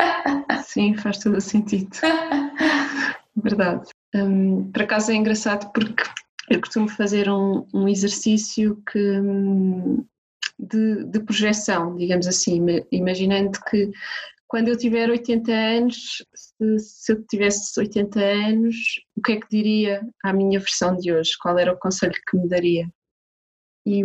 Sim, 0.64 0.96
faz 0.96 1.18
todo 1.18 1.36
o 1.36 1.40
sentido. 1.40 1.90
Verdade. 3.36 3.90
Um, 4.14 4.70
por 4.70 4.82
acaso 4.82 5.10
é 5.12 5.14
engraçado 5.14 5.70
porque 5.72 6.02
eu 6.48 6.60
costumo 6.60 6.88
fazer 6.88 7.28
um, 7.28 7.66
um 7.74 7.88
exercício 7.88 8.80
que, 8.90 9.20
de, 10.58 11.04
de 11.04 11.20
projeção, 11.20 11.96
digamos 11.96 12.26
assim, 12.26 12.64
imaginando 12.92 13.58
que 13.68 13.90
quando 14.54 14.68
eu 14.68 14.78
tiver 14.78 15.10
80 15.10 15.50
anos, 15.50 16.24
se, 16.32 16.78
se, 16.78 17.12
eu 17.12 17.26
tivesse 17.26 17.76
80 17.76 18.20
anos, 18.20 18.76
o 19.16 19.20
que 19.20 19.32
é 19.32 19.40
que 19.40 19.48
diria 19.50 20.08
à 20.22 20.32
minha 20.32 20.60
versão 20.60 20.96
de 20.96 21.12
hoje? 21.12 21.32
Qual 21.42 21.58
era 21.58 21.72
o 21.72 21.76
conselho 21.76 22.14
que 22.24 22.36
me 22.36 22.48
daria? 22.48 22.88
E, 23.84 24.04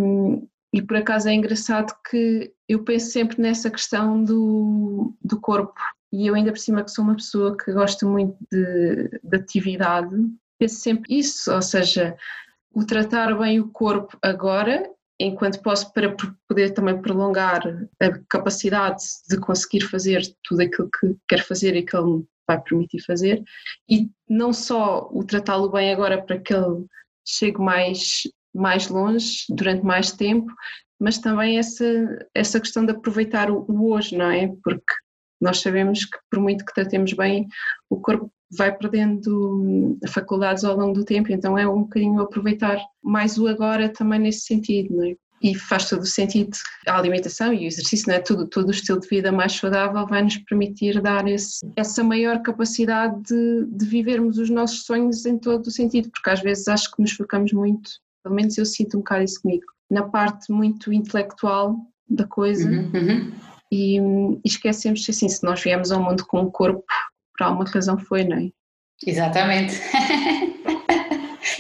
e 0.73 0.81
por 0.81 0.97
acaso 0.97 1.29
é 1.29 1.33
engraçado 1.35 1.93
que 2.09 2.51
eu 2.67 2.83
penso 2.83 3.11
sempre 3.11 3.39
nessa 3.39 3.69
questão 3.69 4.23
do, 4.23 5.13
do 5.23 5.39
corpo. 5.39 5.79
E 6.11 6.25
eu, 6.25 6.33
ainda 6.33 6.51
por 6.51 6.57
cima, 6.57 6.83
que 6.83 6.89
sou 6.89 7.03
uma 7.03 7.15
pessoa 7.15 7.55
que 7.55 7.71
gosta 7.71 8.07
muito 8.07 8.35
de, 8.51 9.19
de 9.23 9.37
atividade, 9.37 10.15
penso 10.57 10.77
sempre 10.77 11.19
isso, 11.19 11.53
ou 11.53 11.61
seja, 11.61 12.17
o 12.73 12.83
tratar 12.83 13.37
bem 13.37 13.59
o 13.59 13.69
corpo 13.69 14.17
agora, 14.19 14.81
enquanto 15.20 15.61
posso 15.61 15.91
para 15.93 16.15
poder 16.47 16.72
também 16.74 17.01
prolongar 17.01 17.61
a 17.99 18.20
capacidade 18.30 19.03
de 19.30 19.38
conseguir 19.38 19.82
fazer 19.82 20.22
tudo 20.43 20.61
aquilo 20.61 20.89
que 20.89 21.15
quero 21.28 21.43
fazer 21.43 21.76
e 21.76 21.84
que 21.84 21.95
ele 21.95 22.05
me 22.05 22.28
vai 22.47 22.61
permitir 22.61 23.01
fazer, 23.01 23.43
e 23.88 24.09
não 24.28 24.53
só 24.53 25.07
o 25.11 25.24
tratá-lo 25.24 25.70
bem 25.70 25.91
agora 25.91 26.22
para 26.22 26.39
que 26.39 26.53
ele 26.53 26.86
chegue 27.28 27.59
mais, 27.59 28.24
mais 28.53 28.88
longe, 28.88 29.45
durante 29.49 29.84
mais 29.84 30.11
tempo, 30.11 30.51
mas 30.99 31.20
também 31.20 31.59
essa, 31.59 31.86
essa 32.34 32.59
questão 32.59 32.86
de 32.86 32.91
aproveitar 32.91 33.51
o, 33.51 33.65
o 33.70 33.91
hoje, 33.91 34.17
não 34.17 34.32
é? 34.32 34.47
Porque 34.63 34.93
nós 35.39 35.61
sabemos 35.61 36.05
que 36.05 36.17
por 36.29 36.39
muito 36.39 36.65
que 36.65 36.73
tratemos 36.73 37.13
bem, 37.13 37.47
o 37.89 37.97
corpo 37.97 38.31
vai 38.57 38.75
perdendo 38.75 39.97
faculdades 40.07 40.63
ao 40.63 40.75
longo 40.75 40.93
do 40.93 41.05
tempo, 41.05 41.31
então 41.31 41.57
é 41.57 41.67
um 41.67 41.83
bocadinho 41.83 42.19
aproveitar 42.19 42.79
mais 43.03 43.37
o 43.37 43.47
agora 43.47 43.89
também 43.89 44.19
nesse 44.19 44.41
sentido, 44.41 44.95
não 44.95 45.05
é? 45.05 45.15
E 45.41 45.55
faz 45.55 45.87
todo 45.87 46.01
o 46.01 46.05
sentido 46.05 46.57
a 46.85 46.97
alimentação 46.97 47.53
e 47.53 47.63
o 47.63 47.67
exercício, 47.67 48.09
não 48.09 48.15
é? 48.15 48.19
Tudo, 48.19 48.45
todo 48.45 48.67
o 48.67 48.71
estilo 48.71 48.99
de 48.99 49.07
vida 49.07 49.31
mais 49.31 49.53
saudável 49.53 50.05
vai 50.05 50.21
nos 50.21 50.35
permitir 50.37 51.01
dar 51.01 51.25
esse, 51.27 51.59
essa 51.77 52.03
maior 52.03 52.41
capacidade 52.41 53.21
de, 53.23 53.65
de 53.67 53.85
vivermos 53.85 54.37
os 54.37 54.49
nossos 54.49 54.83
sonhos 54.83 55.25
em 55.25 55.37
todo 55.37 55.67
o 55.67 55.71
sentido, 55.71 56.09
porque 56.11 56.29
às 56.29 56.41
vezes 56.41 56.67
acho 56.67 56.91
que 56.91 57.01
nos 57.01 57.13
focamos 57.13 57.53
muito, 57.53 57.89
pelo 58.21 58.35
menos 58.35 58.57
eu 58.57 58.65
sinto 58.65 58.97
um 58.97 58.99
bocado 58.99 59.23
isso 59.23 59.41
comigo, 59.41 59.65
na 59.89 60.03
parte 60.03 60.51
muito 60.51 60.91
intelectual 60.91 61.77
da 62.09 62.25
coisa. 62.25 62.67
Uhum, 62.67 62.91
uhum. 62.93 63.31
E, 63.72 63.99
esquecemos 64.43 65.05
assim, 65.07 65.30
se 65.30 65.43
nós 65.43 65.61
viemos 65.61 65.91
ao 65.91 66.01
mundo 66.01 66.26
com 66.26 66.41
um 66.41 66.51
corpo 66.51 66.84
por 67.38 67.45
alguma 67.45 67.70
razão 67.70 67.97
foi, 67.97 68.24
não 68.24 68.38
é? 68.38 68.49
Exatamente. 69.05 69.76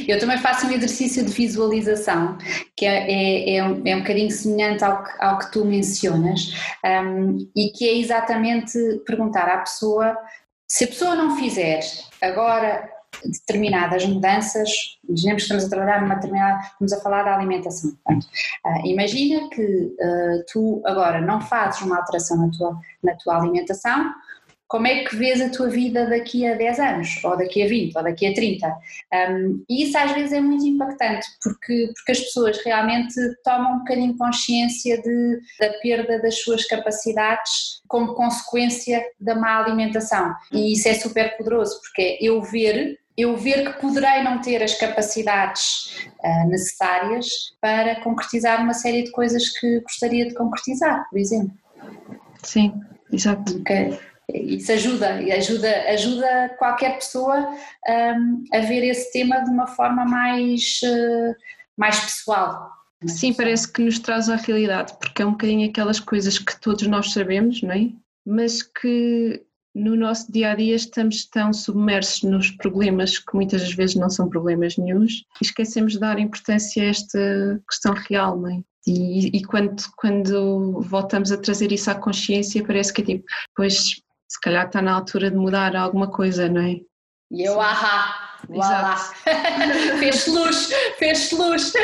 Eu 0.07 0.19
também 0.19 0.37
faço 0.37 0.67
um 0.67 0.71
exercício 0.71 1.23
de 1.23 1.31
visualização 1.31 2.37
que 2.75 2.85
é, 2.85 3.11
é, 3.11 3.55
é, 3.55 3.63
um, 3.63 3.81
é 3.85 3.95
um 3.95 3.99
bocadinho 3.99 4.31
semelhante 4.31 4.83
ao 4.83 5.03
que, 5.03 5.23
ao 5.23 5.39
que 5.39 5.51
tu 5.51 5.65
mencionas 5.65 6.53
um, 6.83 7.37
e 7.55 7.71
que 7.71 7.87
é 7.87 7.97
exatamente 7.97 8.77
perguntar 9.05 9.47
à 9.47 9.59
pessoa 9.59 10.17
se 10.67 10.83
a 10.83 10.87
pessoa 10.87 11.15
não 11.15 11.37
fizer 11.37 11.79
agora 12.21 12.89
determinadas 13.25 14.05
mudanças, 14.05 14.69
imaginemos 15.07 15.43
que 15.43 15.45
estamos 15.45 15.65
a 15.65 15.69
trabalhar 15.69 16.01
numa 16.01 16.15
determinada, 16.15 16.61
estamos 16.63 16.93
a 16.93 17.01
falar 17.01 17.23
da 17.23 17.35
alimentação. 17.35 17.91
Portanto, 17.91 18.27
uh, 18.65 18.87
imagina 18.87 19.49
que 19.49 19.63
uh, 19.63 20.45
tu 20.51 20.81
agora 20.85 21.21
não 21.21 21.41
fazes 21.41 21.81
uma 21.81 21.97
alteração 21.97 22.37
na 22.37 22.51
tua, 22.51 22.79
na 23.03 23.15
tua 23.15 23.37
alimentação, 23.37 24.13
como 24.69 24.85
é 24.85 25.03
que 25.03 25.15
vês 25.15 25.41
a 25.41 25.49
tua 25.49 25.67
vida 25.67 26.05
daqui 26.05 26.45
a 26.45 26.53
10 26.53 26.79
anos, 26.79 27.23
ou 27.23 27.35
daqui 27.35 27.63
a 27.63 27.67
20, 27.67 27.97
ou 27.97 28.03
daqui 28.03 28.27
a 28.27 28.33
30. 28.33 28.67
Um, 29.11 29.65
e 29.67 29.83
isso 29.83 29.97
às 29.97 30.11
vezes 30.11 30.31
é 30.31 30.39
muito 30.39 30.63
impactante, 30.63 31.27
porque, 31.43 31.91
porque 31.95 32.11
as 32.11 32.19
pessoas 32.19 32.63
realmente 32.63 33.15
tomam 33.43 33.73
um 33.73 33.79
bocadinho 33.79 34.15
consciência 34.15 35.01
de, 35.01 35.39
da 35.59 35.73
perda 35.81 36.21
das 36.21 36.39
suas 36.43 36.65
capacidades 36.65 37.81
como 37.87 38.13
consequência 38.13 39.03
da 39.19 39.33
má 39.33 39.57
alimentação. 39.57 40.35
E 40.51 40.73
isso 40.73 40.87
é 40.87 40.93
super 40.93 41.35
poderoso, 41.35 41.81
porque 41.81 42.01
é 42.03 42.17
eu 42.21 42.39
ver 42.43 42.98
eu 43.21 43.35
ver 43.37 43.65
que 43.65 43.81
poderei 43.81 44.23
não 44.23 44.41
ter 44.41 44.61
as 44.63 44.75
capacidades 44.75 46.05
uh, 46.23 46.47
necessárias 46.47 47.27
para 47.61 48.01
concretizar 48.01 48.61
uma 48.61 48.73
série 48.73 49.03
de 49.03 49.11
coisas 49.11 49.49
que 49.49 49.79
gostaria 49.81 50.27
de 50.27 50.33
concretizar, 50.33 51.07
por 51.09 51.19
exemplo. 51.19 51.51
Sim, 52.43 52.73
exato. 53.11 53.57
Okay 53.59 53.97
isso 54.33 54.71
ajuda, 54.71 55.15
ajuda, 55.15 55.83
ajuda 55.89 56.55
qualquer 56.57 56.95
pessoa 56.95 57.49
um, 57.87 58.43
a 58.53 58.59
ver 58.59 58.87
esse 58.87 59.11
tema 59.11 59.43
de 59.43 59.49
uma 59.49 59.67
forma 59.67 60.05
mais, 60.05 60.79
uh, 60.83 61.35
mais 61.77 61.99
pessoal. 61.99 62.71
Sim, 63.05 63.33
parece 63.33 63.71
que 63.71 63.81
nos 63.81 63.97
traz 63.99 64.29
à 64.29 64.35
realidade, 64.35 64.93
porque 64.99 65.21
é 65.21 65.25
um 65.25 65.31
bocadinho 65.31 65.69
aquelas 65.69 65.99
coisas 65.99 66.37
que 66.37 66.59
todos 66.59 66.85
nós 66.87 67.11
sabemos, 67.11 67.61
não 67.61 67.71
é? 67.71 67.89
Mas 68.25 68.61
que 68.61 69.41
no 69.73 69.95
nosso 69.95 70.31
dia 70.31 70.51
a 70.51 70.55
dia 70.55 70.75
estamos 70.75 71.25
tão 71.25 71.53
submersos 71.53 72.23
nos 72.23 72.51
problemas 72.51 73.19
que 73.19 73.35
muitas 73.35 73.61
das 73.61 73.73
vezes 73.73 73.95
não 73.95 74.09
são 74.09 74.27
problemas 74.29 74.77
nenhums 74.77 75.23
e 75.41 75.45
esquecemos 75.45 75.93
de 75.93 75.99
dar 75.99 76.19
importância 76.19 76.83
a 76.83 76.87
esta 76.87 77.61
questão 77.69 77.93
real, 77.93 78.39
não 78.39 78.49
é? 78.49 78.61
E, 78.87 79.37
e 79.37 79.43
quando, 79.43 79.83
quando 79.97 80.81
voltamos 80.81 81.31
a 81.31 81.37
trazer 81.37 81.71
isso 81.71 81.91
à 81.91 81.95
consciência, 81.95 82.65
parece 82.65 82.93
que 82.93 83.01
é 83.01 83.05
tipo, 83.05 83.25
pois 83.55 84.01
se 84.27 84.41
calhar 84.41 84.65
está 84.65 84.81
na 84.81 84.93
altura 84.93 85.29
de 85.29 85.37
mudar 85.37 85.75
alguma 85.75 86.09
coisa, 86.09 86.49
não 86.49 86.61
é? 86.61 86.79
E 87.31 87.43
eu, 87.43 87.61
ahá, 87.61 88.39
lá. 88.49 88.95
fez 89.99 90.25
luz, 90.27 90.69
fez 90.97 91.31
luz. 91.31 91.73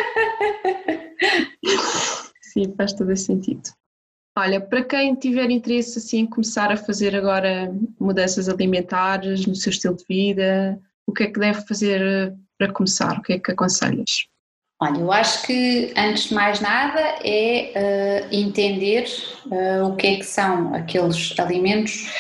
Sim, 2.42 2.74
faz 2.76 2.94
todo 2.94 3.12
esse 3.12 3.26
sentido. 3.26 3.70
Olha, 4.38 4.60
para 4.60 4.84
quem 4.84 5.16
tiver 5.16 5.50
interesse 5.50 5.98
assim, 5.98 6.20
em 6.20 6.26
começar 6.26 6.70
a 6.70 6.76
fazer 6.76 7.16
agora 7.16 7.74
mudanças 8.00 8.50
alimentares 8.50 9.46
no 9.46 9.56
seu 9.56 9.70
estilo 9.70 9.96
de 9.96 10.04
vida, 10.10 10.78
o 11.08 11.14
que 11.14 11.24
é 11.24 11.28
que 11.28 11.40
deve 11.40 11.66
fazer 11.66 12.34
para 12.58 12.72
começar? 12.72 13.18
O 13.18 13.22
que 13.22 13.34
é 13.34 13.40
que 13.40 13.52
aconselhas? 13.52 14.28
Olha, 14.82 15.00
eu 15.00 15.10
acho 15.10 15.48
que 15.48 15.94
antes 15.96 16.26
de 16.26 16.34
mais 16.34 16.60
nada 16.60 17.00
é 17.24 17.72
uh, 18.30 18.36
entender 18.36 19.08
uh, 19.46 19.86
o 19.86 19.96
que 19.96 20.08
é 20.08 20.16
que 20.18 20.26
são 20.26 20.76
aqueles 20.76 21.34
alimentos. 21.40 22.12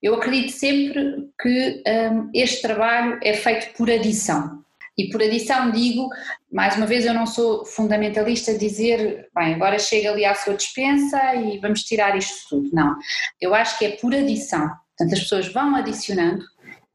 Eu 0.00 0.14
acredito 0.14 0.52
sempre 0.52 1.28
que 1.40 1.82
um, 2.12 2.30
este 2.32 2.62
trabalho 2.62 3.18
é 3.24 3.34
feito 3.34 3.76
por 3.76 3.90
adição. 3.90 4.64
E 4.98 5.10
por 5.10 5.22
adição 5.22 5.70
digo, 5.70 6.08
mais 6.50 6.76
uma 6.76 6.86
vez, 6.86 7.04
eu 7.04 7.12
não 7.12 7.26
sou 7.26 7.66
fundamentalista 7.66 8.56
dizer, 8.56 9.28
bem, 9.34 9.54
agora 9.54 9.78
chega 9.78 10.10
ali 10.10 10.24
à 10.24 10.34
sua 10.34 10.54
dispensa 10.54 11.34
e 11.34 11.58
vamos 11.58 11.82
tirar 11.82 12.16
isto 12.16 12.48
tudo. 12.48 12.70
Não. 12.72 12.96
Eu 13.40 13.54
acho 13.54 13.78
que 13.78 13.84
é 13.84 13.90
por 13.96 14.14
adição. 14.14 14.68
Portanto, 14.96 15.12
as 15.12 15.20
pessoas 15.20 15.52
vão 15.52 15.76
adicionando 15.76 16.42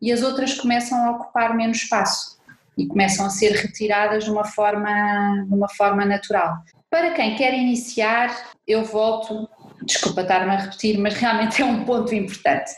e 0.01 0.11
as 0.11 0.23
outras 0.23 0.55
começam 0.55 0.97
a 1.05 1.11
ocupar 1.11 1.55
menos 1.55 1.77
espaço 1.77 2.39
e 2.75 2.87
começam 2.87 3.25
a 3.25 3.29
ser 3.29 3.51
retiradas 3.51 4.23
de 4.23 4.31
uma 4.31 4.45
forma, 4.45 5.45
de 5.47 5.53
uma 5.53 5.69
forma 5.69 6.03
natural. 6.03 6.55
Para 6.89 7.11
quem 7.11 7.35
quer 7.35 7.53
iniciar, 7.53 8.35
eu 8.67 8.83
volto, 8.83 9.47
desculpa 9.83 10.21
estar-me 10.21 10.51
a 10.51 10.57
repetir, 10.57 10.97
mas 10.97 11.13
realmente 11.13 11.61
é 11.61 11.65
um 11.65 11.85
ponto 11.85 12.13
importante. 12.15 12.71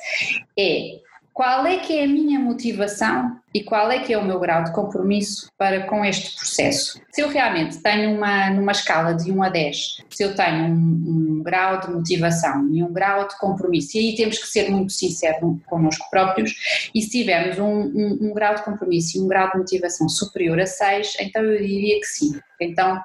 É 0.59 0.99
qual 1.33 1.65
é 1.65 1.79
que 1.79 1.97
é 1.97 2.03
a 2.03 2.07
minha 2.07 2.39
motivação 2.39 3.39
e 3.53 3.63
qual 3.63 3.91
é 3.91 3.99
que 3.99 4.13
é 4.13 4.17
o 4.17 4.25
meu 4.25 4.39
grau 4.39 4.63
de 4.63 4.71
compromisso 4.71 5.47
para 5.57 5.85
com 5.85 6.03
este 6.03 6.35
processo. 6.35 6.99
Se 7.11 7.21
eu 7.21 7.29
realmente 7.29 7.77
tenho 7.81 8.15
uma, 8.15 8.49
numa 8.49 8.71
escala 8.71 9.13
de 9.13 9.31
1 9.31 9.43
a 9.43 9.49
10, 9.49 9.97
se 10.09 10.23
eu 10.23 10.35
tenho 10.35 10.65
um, 10.65 11.37
um 11.39 11.43
grau 11.43 11.79
de 11.79 11.91
motivação 11.91 12.67
e 12.71 12.83
um 12.83 12.91
grau 12.91 13.27
de 13.27 13.37
compromisso, 13.37 13.97
e 13.97 13.99
aí 13.99 14.15
temos 14.15 14.39
que 14.39 14.47
ser 14.47 14.69
muito 14.69 14.91
sinceros 14.91 15.59
connosco 15.65 16.09
próprios, 16.09 16.89
e 16.93 17.01
se 17.01 17.09
tivermos 17.09 17.59
um, 17.59 17.81
um, 17.81 18.17
um 18.21 18.33
grau 18.33 18.55
de 18.55 18.63
compromisso 18.63 19.17
e 19.17 19.21
um 19.21 19.27
grau 19.27 19.51
de 19.51 19.57
motivação 19.57 20.09
superior 20.09 20.59
a 20.59 20.65
6, 20.65 21.17
então 21.19 21.43
eu 21.43 21.57
diria 21.59 21.99
que 21.99 22.05
sim. 22.05 22.39
Então 22.59 22.99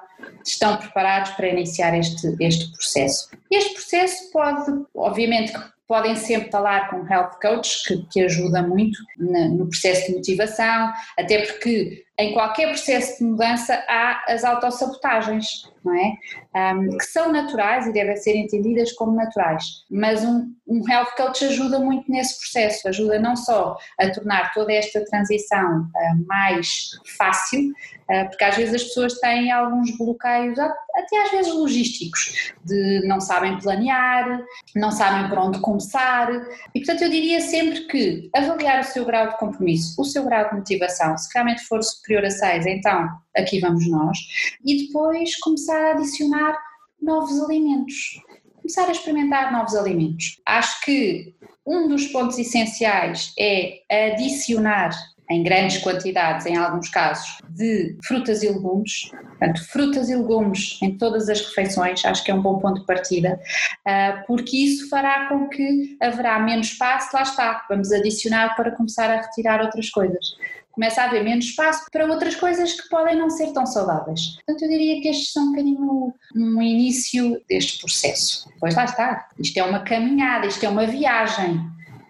estão 0.45 0.77
preparados 0.77 1.31
para 1.31 1.47
iniciar 1.47 1.97
este, 1.97 2.35
este 2.39 2.71
processo. 2.71 3.29
Este 3.51 3.73
processo 3.73 4.31
pode, 4.31 4.85
obviamente, 4.95 5.53
podem 5.89 6.15
sempre 6.15 6.51
falar 6.51 6.91
com 6.91 7.03
health 7.11 7.39
coach, 7.41 7.83
que, 7.87 7.97
que 8.11 8.21
ajuda 8.21 8.61
muito 8.61 8.99
no 9.17 9.67
processo 9.67 10.05
de 10.05 10.17
motivação, 10.17 10.93
até 11.17 11.47
porque 11.47 12.05
em 12.19 12.33
qualquer 12.33 12.67
processo 12.67 13.17
de 13.17 13.23
mudança 13.23 13.81
há 13.87 14.25
as 14.27 14.43
autossabotagens, 14.43 15.63
não 15.83 15.95
é? 15.95 16.73
Um, 16.73 16.97
que 16.97 17.05
são 17.05 17.31
naturais 17.31 17.87
e 17.87 17.93
devem 17.93 18.17
ser 18.17 18.35
entendidas 18.35 18.91
como 18.91 19.15
naturais, 19.15 19.63
mas 19.89 20.23
um, 20.25 20.53
um 20.67 20.87
health 20.89 21.15
coach 21.15 21.45
ajuda 21.45 21.79
muito 21.79 22.11
nesse 22.11 22.37
processo, 22.37 22.89
ajuda 22.89 23.19
não 23.19 23.37
só 23.37 23.77
a 23.97 24.09
tornar 24.11 24.53
toda 24.53 24.73
esta 24.73 25.03
transição 25.05 25.83
uh, 25.83 26.27
mais 26.27 26.89
fácil, 27.17 27.69
uh, 27.69 28.27
porque 28.27 28.43
às 28.43 28.57
vezes 28.57 28.75
as 28.75 28.83
pessoas 28.83 29.13
têm 29.19 29.49
alguns 29.51 29.97
bloqueios, 29.97 30.59
até 30.59 31.23
às 31.23 31.31
vezes 31.31 31.53
logísticos, 31.53 32.53
de 32.65 33.07
não 33.07 33.21
sabem 33.21 33.57
planear, 33.59 34.43
não 34.75 34.91
sabem 34.91 35.29
por 35.29 35.37
onde 35.37 35.59
começar, 35.61 36.29
e 36.75 36.79
portanto 36.79 37.03
eu 37.03 37.09
diria 37.09 37.39
sempre 37.39 37.87
que 37.87 38.29
avaliar 38.35 38.81
o 38.81 38.83
seu 38.83 39.05
grau 39.05 39.29
de 39.29 39.37
compromisso, 39.37 39.99
o 39.99 40.03
seu 40.03 40.25
grau 40.25 40.49
de 40.49 40.57
motivação, 40.57 41.17
se 41.17 41.29
realmente 41.33 41.63
for 41.63 41.81
superior 41.81 42.08
superior 42.09 42.25
a 42.25 42.31
6, 42.31 42.65
então 42.65 43.07
aqui 43.37 43.59
vamos 43.59 43.87
nós, 43.87 44.17
e 44.65 44.87
depois 44.87 45.35
começar 45.37 45.79
a 45.79 45.91
adicionar 45.91 46.57
novos 46.99 47.39
alimentos. 47.43 48.19
Começar 48.55 48.87
a 48.87 48.91
experimentar 48.91 49.51
novos 49.51 49.75
alimentos. 49.75 50.41
Acho 50.45 50.81
que 50.81 51.33
um 51.65 51.87
dos 51.87 52.07
pontos 52.07 52.37
essenciais 52.37 53.33
é 53.39 53.81
adicionar 54.13 54.91
em 55.29 55.43
grandes 55.43 55.77
quantidades, 55.77 56.47
em 56.47 56.57
alguns 56.57 56.89
casos, 56.89 57.37
de 57.49 57.95
frutas 58.03 58.41
e 58.41 58.49
legumes. 58.49 59.11
Portanto, 59.11 59.63
frutas 59.67 60.09
e 60.09 60.15
legumes 60.15 60.79
em 60.81 60.97
todas 60.97 61.29
as 61.29 61.39
refeições, 61.41 62.03
acho 62.03 62.23
que 62.23 62.31
é 62.31 62.33
um 62.33 62.41
bom 62.41 62.57
ponto 62.57 62.81
de 62.81 62.87
partida, 62.87 63.39
ah, 63.85 64.23
porque 64.25 64.57
isso 64.57 64.89
fará 64.89 65.29
com 65.29 65.47
que 65.47 65.95
haverá 66.01 66.39
menos 66.39 66.71
espaço, 66.71 67.15
lá 67.15 67.21
está, 67.21 67.65
vamos 67.69 67.91
adicionar 67.91 68.55
para 68.55 68.71
começar 68.71 69.09
a 69.11 69.21
retirar 69.21 69.61
outras 69.61 69.89
coisas. 69.91 70.35
Começa 70.79 71.01
a 71.01 71.05
haver 71.05 71.25
menos 71.25 71.45
espaço 71.45 71.85
para 71.91 72.05
outras 72.05 72.35
coisas 72.35 72.71
que 72.71 72.87
podem 72.87 73.17
não 73.17 73.29
ser 73.29 73.51
tão 73.51 73.65
saudáveis. 73.65 74.35
Portanto, 74.35 74.61
eu 74.61 74.69
diria 74.69 75.01
que 75.01 75.09
estes 75.09 75.33
são 75.33 75.43
um 75.43 75.49
bocadinho 75.49 76.13
um 76.33 76.61
início 76.61 77.41
deste 77.49 77.81
processo. 77.81 78.49
Pois 78.61 78.73
lá 78.73 78.85
está, 78.85 79.27
isto 79.37 79.57
é 79.57 79.63
uma 79.63 79.81
caminhada, 79.81 80.47
isto 80.47 80.65
é 80.65 80.69
uma 80.69 80.87
viagem 80.87 81.59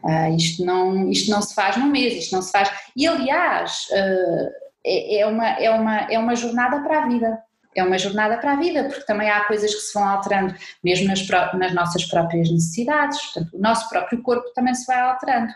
Uh, 0.03 0.34
isto, 0.36 0.63
não, 0.63 1.09
isto 1.11 1.30
não 1.30 1.41
se 1.41 1.53
faz 1.53 1.76
num 1.76 1.88
mês, 1.88 2.13
isto 2.13 2.34
não 2.34 2.41
se 2.41 2.51
faz. 2.51 2.72
E 2.95 3.05
aliás, 3.05 3.88
uh, 3.91 4.49
é, 4.86 5.20
é, 5.20 5.28
uma, 5.28 5.49
é, 5.49 5.70
uma, 5.70 5.97
é 6.09 6.17
uma 6.17 6.36
jornada 6.36 6.82
para 6.82 7.03
a 7.03 7.07
vida. 7.07 7.43
É 7.76 7.84
uma 7.84 7.97
jornada 7.97 8.38
para 8.38 8.53
a 8.53 8.55
vida, 8.55 8.86
porque 8.86 9.05
também 9.05 9.30
há 9.30 9.41
coisas 9.45 9.74
que 9.74 9.82
se 9.82 9.93
vão 9.93 10.07
alterando, 10.07 10.55
mesmo 10.84 11.07
nas, 11.07 11.26
nas 11.53 11.74
nossas 11.74 12.05
próprias 12.05 12.49
necessidades, 12.49 13.22
portanto, 13.26 13.57
o 13.57 13.61
nosso 13.61 13.88
próprio 13.89 14.22
corpo 14.24 14.49
também 14.55 14.74
se 14.74 14.88
vai 14.88 14.99
alterando. 14.99 15.53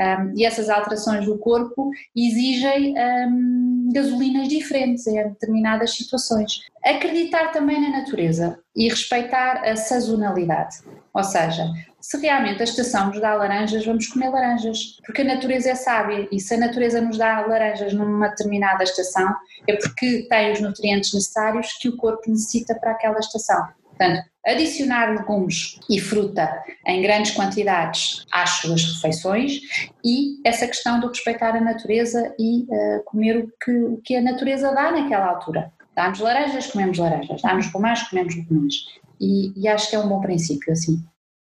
Um, 0.00 0.32
e 0.34 0.46
essas 0.46 0.70
alterações 0.70 1.26
do 1.26 1.36
corpo 1.36 1.90
exigem 2.16 2.94
um, 2.96 3.90
gasolinas 3.92 4.48
diferentes 4.48 5.06
em 5.06 5.22
determinadas 5.28 5.94
situações. 5.94 6.60
Acreditar 6.82 7.52
também 7.52 7.78
na 7.78 7.98
natureza 7.98 8.58
e 8.74 8.88
respeitar 8.88 9.62
a 9.62 9.76
sazonalidade, 9.76 10.76
ou 11.12 11.22
seja, 11.22 11.66
se 12.00 12.16
realmente 12.16 12.62
a 12.62 12.64
estação 12.64 13.08
nos 13.08 13.20
dá 13.20 13.34
laranjas, 13.34 13.84
vamos 13.84 14.06
comer 14.06 14.30
laranjas, 14.30 14.96
porque 15.04 15.20
a 15.20 15.24
natureza 15.24 15.70
é 15.70 15.74
sábia 15.74 16.26
e 16.32 16.40
se 16.40 16.54
a 16.54 16.58
natureza 16.58 17.00
nos 17.02 17.18
dá 17.18 17.44
laranjas 17.46 17.92
numa 17.92 18.28
determinada 18.28 18.82
estação, 18.82 19.34
é 19.68 19.76
porque 19.76 20.26
tem 20.30 20.52
os 20.52 20.60
nutrientes 20.62 21.12
necessários 21.12 21.74
que 21.78 21.90
o 21.90 21.96
corpo 21.98 22.22
necessita 22.30 22.74
para 22.74 22.92
aquela 22.92 23.18
estação. 23.18 23.68
Portanto, 24.00 24.24
adicionar 24.46 25.14
legumes 25.14 25.78
e 25.90 26.00
fruta 26.00 26.64
em 26.86 27.02
grandes 27.02 27.32
quantidades 27.32 28.24
às 28.32 28.48
suas 28.60 28.82
refeições 28.82 29.60
e 30.02 30.40
essa 30.42 30.66
questão 30.66 30.98
do 30.98 31.08
respeitar 31.08 31.54
a 31.54 31.60
natureza 31.60 32.34
e 32.38 32.62
uh, 32.62 33.04
comer 33.04 33.36
o 33.36 33.52
que, 33.62 33.70
o 33.70 34.00
que 34.02 34.16
a 34.16 34.22
natureza 34.22 34.74
dá 34.74 34.90
naquela 34.90 35.26
altura. 35.26 35.70
Dá-nos 35.94 36.18
laranjas, 36.18 36.68
comemos 36.68 36.96
laranjas, 36.96 37.42
dá-nos 37.42 37.66
pomás, 37.66 38.02
comemos 38.08 38.34
pomás. 38.46 38.74
E, 39.20 39.52
e 39.54 39.68
acho 39.68 39.90
que 39.90 39.96
é 39.96 39.98
um 39.98 40.08
bom 40.08 40.20
princípio, 40.22 40.72
assim. 40.72 41.04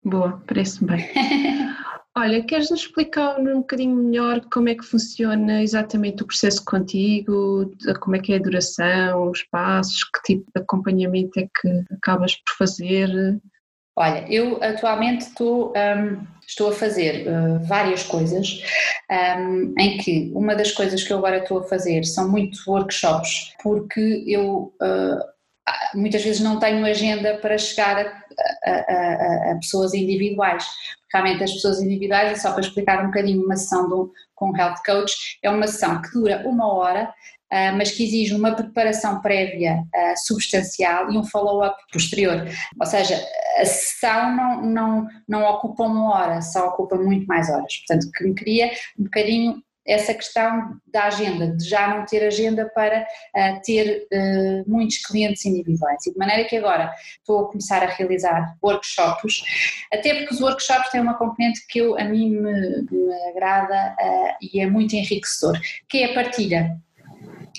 Boa, 0.01 0.41
parece-me 0.47 0.91
bem. 0.91 1.09
Olha, 2.19 2.43
queres-nos 2.43 2.79
explicar 2.79 3.39
um 3.39 3.59
bocadinho 3.59 3.95
melhor 3.95 4.41
como 4.51 4.67
é 4.69 4.73
que 4.73 4.83
funciona 4.83 5.61
exatamente 5.61 6.23
o 6.23 6.25
processo 6.25 6.65
contigo, 6.65 7.71
como 7.99 8.15
é 8.15 8.19
que 8.19 8.33
é 8.33 8.37
a 8.37 8.41
duração, 8.41 9.29
os 9.29 9.43
passos, 9.43 10.03
que 10.03 10.33
tipo 10.33 10.51
de 10.51 10.59
acompanhamento 10.59 11.39
é 11.39 11.43
que 11.43 11.93
acabas 11.93 12.35
por 12.37 12.55
fazer? 12.57 13.39
Olha, 13.95 14.25
eu 14.33 14.57
atualmente 14.63 15.27
estou, 15.27 15.71
um, 15.77 16.25
estou 16.47 16.69
a 16.69 16.73
fazer 16.73 17.27
uh, 17.27 17.59
várias 17.67 18.01
coisas, 18.01 18.63
um, 19.11 19.75
em 19.77 19.99
que 19.99 20.31
uma 20.33 20.55
das 20.55 20.71
coisas 20.71 21.03
que 21.03 21.13
eu 21.13 21.19
agora 21.19 21.37
estou 21.37 21.59
a 21.59 21.63
fazer 21.65 22.03
são 22.03 22.31
muitos 22.31 22.65
workshops, 22.65 23.53
porque 23.61 24.23
eu 24.25 24.73
uh, 24.81 25.36
muitas 25.93 26.23
vezes 26.23 26.41
não 26.41 26.59
tenho 26.59 26.85
agenda 26.85 27.37
para 27.37 27.57
chegar 27.57 27.97
a, 27.97 28.69
a, 28.69 28.71
a, 28.71 29.51
a, 29.51 29.55
pessoas 29.55 29.93
individuais. 29.93 30.65
Realmente 31.13 31.43
as 31.43 31.53
pessoas 31.53 31.81
individuais, 31.81 32.31
é 32.31 32.35
só 32.35 32.51
para 32.51 32.61
explicar 32.61 33.03
um 33.03 33.07
bocadinho 33.07 33.43
uma 33.43 33.55
sessão 33.55 33.89
do, 33.89 34.11
com 34.35 34.51
o 34.51 34.57
Health 34.57 34.81
Coach, 34.85 35.39
é 35.41 35.49
uma 35.49 35.67
sessão 35.67 36.01
que 36.01 36.11
dura 36.11 36.43
uma 36.45 36.73
hora, 36.73 37.13
Uh, 37.49 37.71
mas 37.77 37.91
que 37.91 38.03
exige 38.03 38.35
uma 38.35 38.53
preparação 38.53 39.21
prévia 39.21 39.77
uh, 39.95 40.17
substancial 40.17 41.09
e 41.09 41.17
um 41.17 41.23
follow-up 41.23 41.77
posterior. 41.93 42.45
Ou 42.77 42.85
seja, 42.85 43.25
a 43.57 43.63
sessão 43.63 44.35
não, 44.35 44.61
não, 44.63 45.07
não 45.25 45.43
ocupa 45.45 45.83
uma 45.83 46.13
hora, 46.13 46.41
só 46.41 46.67
ocupa 46.67 46.97
muito 46.97 47.25
mais 47.25 47.49
horas. 47.49 47.73
Portanto, 47.77 48.11
que 48.11 48.23
me 48.25 48.35
cria 48.35 48.69
um 48.99 49.05
bocadinho 49.05 49.63
essa 49.87 50.13
questão 50.13 50.77
da 50.85 51.05
agenda, 51.05 51.55
de 51.55 51.67
já 51.67 51.87
não 51.87 52.05
ter 52.05 52.25
agenda 52.25 52.69
para 52.75 53.01
uh, 53.03 53.61
ter 53.63 54.05
uh, 54.11 54.69
muitos 54.69 54.97
clientes 54.97 55.45
individuais. 55.45 56.05
E 56.05 56.11
de 56.11 56.17
maneira 56.17 56.43
que 56.43 56.57
agora 56.57 56.93
estou 57.17 57.45
a 57.45 57.47
começar 57.47 57.81
a 57.81 57.87
realizar 57.87 58.55
workshops, 58.61 59.41
até 59.91 60.13
porque 60.13 60.33
os 60.33 60.41
workshops 60.41 60.91
têm 60.91 61.01
uma 61.01 61.17
componente 61.17 61.65
que 61.67 61.79
eu, 61.79 61.97
a 61.97 62.03
mim 62.03 62.29
me, 62.29 62.85
me 62.91 63.29
agrada 63.29 63.95
uh, 63.99 64.35
e 64.41 64.59
é 64.59 64.67
muito 64.67 64.95
enriquecedor, 64.95 65.59
que 65.87 65.99
é 65.99 66.11
a 66.11 66.13
partilha 66.13 66.77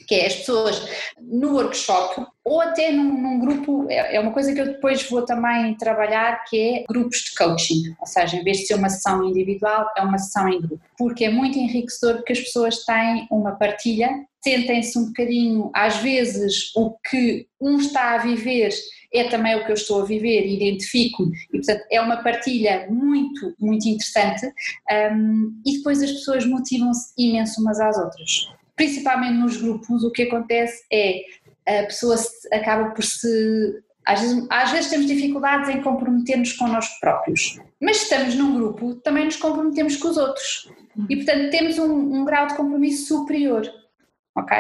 que 0.06 0.14
é 0.14 0.26
as 0.26 0.36
pessoas 0.36 0.88
no 1.20 1.52
workshop 1.54 2.26
ou 2.49 2.62
até 2.62 2.90
num, 2.90 3.20
num, 3.20 3.38
grupo, 3.38 3.86
é, 3.90 4.16
é 4.16 4.20
uma 4.20 4.32
coisa 4.32 4.55
que 4.55 4.61
eu 4.61 4.66
depois 4.66 5.03
vou 5.09 5.22
também 5.22 5.74
trabalhar, 5.74 6.44
que 6.44 6.59
é 6.59 6.84
grupos 6.88 7.18
de 7.18 7.34
coaching, 7.34 7.94
ou 8.01 8.07
seja, 8.07 8.36
em 8.36 8.42
vez 8.42 8.59
de 8.59 8.66
ser 8.66 8.74
uma 8.74 8.88
sessão 8.88 9.22
individual, 9.22 9.86
é 9.96 10.03
uma 10.03 10.16
sessão 10.16 10.49
em 10.49 10.61
grupo, 10.61 10.80
porque 10.96 11.26
é 11.26 11.30
muito 11.30 11.59
enriquecedor 11.59 12.16
porque 12.16 12.32
as 12.32 12.40
pessoas 12.40 12.84
têm 12.84 13.28
uma 13.30 13.53
partilha, 13.53 14.09
sentem-se 14.42 14.99
um 14.99 15.07
bocadinho, 15.07 15.70
às 15.74 15.99
vezes 15.99 16.74
o 16.74 16.96
que 17.11 17.46
um 17.61 17.78
está 17.78 18.14
a 18.14 18.18
viver 18.18 18.70
é 19.12 19.24
também 19.24 19.55
o 19.57 19.64
que 19.64 19.70
eu 19.70 19.74
estou 19.74 20.03
a 20.03 20.05
viver 20.05 20.46
identifico 20.46 21.24
e 21.53 21.59
portanto 21.59 21.82
é 21.90 22.01
uma 22.01 22.18
partilha 22.18 22.86
muito, 22.90 23.55
muito 23.59 23.86
interessante 23.88 24.46
um, 25.12 25.61
e 25.66 25.78
depois 25.78 26.03
as 26.03 26.12
pessoas 26.12 26.46
motivam-se 26.46 27.12
imenso 27.18 27.61
umas 27.61 27.80
às 27.80 27.99
outras. 27.99 28.49
Principalmente 28.76 29.34
nos 29.34 29.57
grupos, 29.57 30.05
o 30.05 30.11
que 30.12 30.22
acontece 30.22 30.84
é 30.92 31.22
a 31.68 31.84
pessoa 31.84 32.16
acaba 32.52 32.90
por 32.90 33.04
se. 33.04 33.82
Às 34.06 34.20
vezes, 34.20 34.46
às 34.48 34.70
vezes 34.70 34.90
temos 34.90 35.06
dificuldades 35.06 35.68
em 35.68 35.82
comprometer-nos 35.82 36.54
connosco 36.54 36.98
próprios, 36.98 37.58
mas 37.78 38.02
estamos 38.02 38.34
num 38.34 38.54
grupo, 38.54 38.94
também 38.96 39.26
nos 39.26 39.36
comprometemos 39.36 39.96
com 39.96 40.08
os 40.08 40.16
outros. 40.16 40.72
E, 41.10 41.16
portanto, 41.16 41.50
temos 41.50 41.78
um, 41.78 41.92
um 41.92 42.24
grau 42.24 42.46
de 42.46 42.54
compromisso 42.54 43.06
superior 43.06 43.70
ok? 44.38 44.56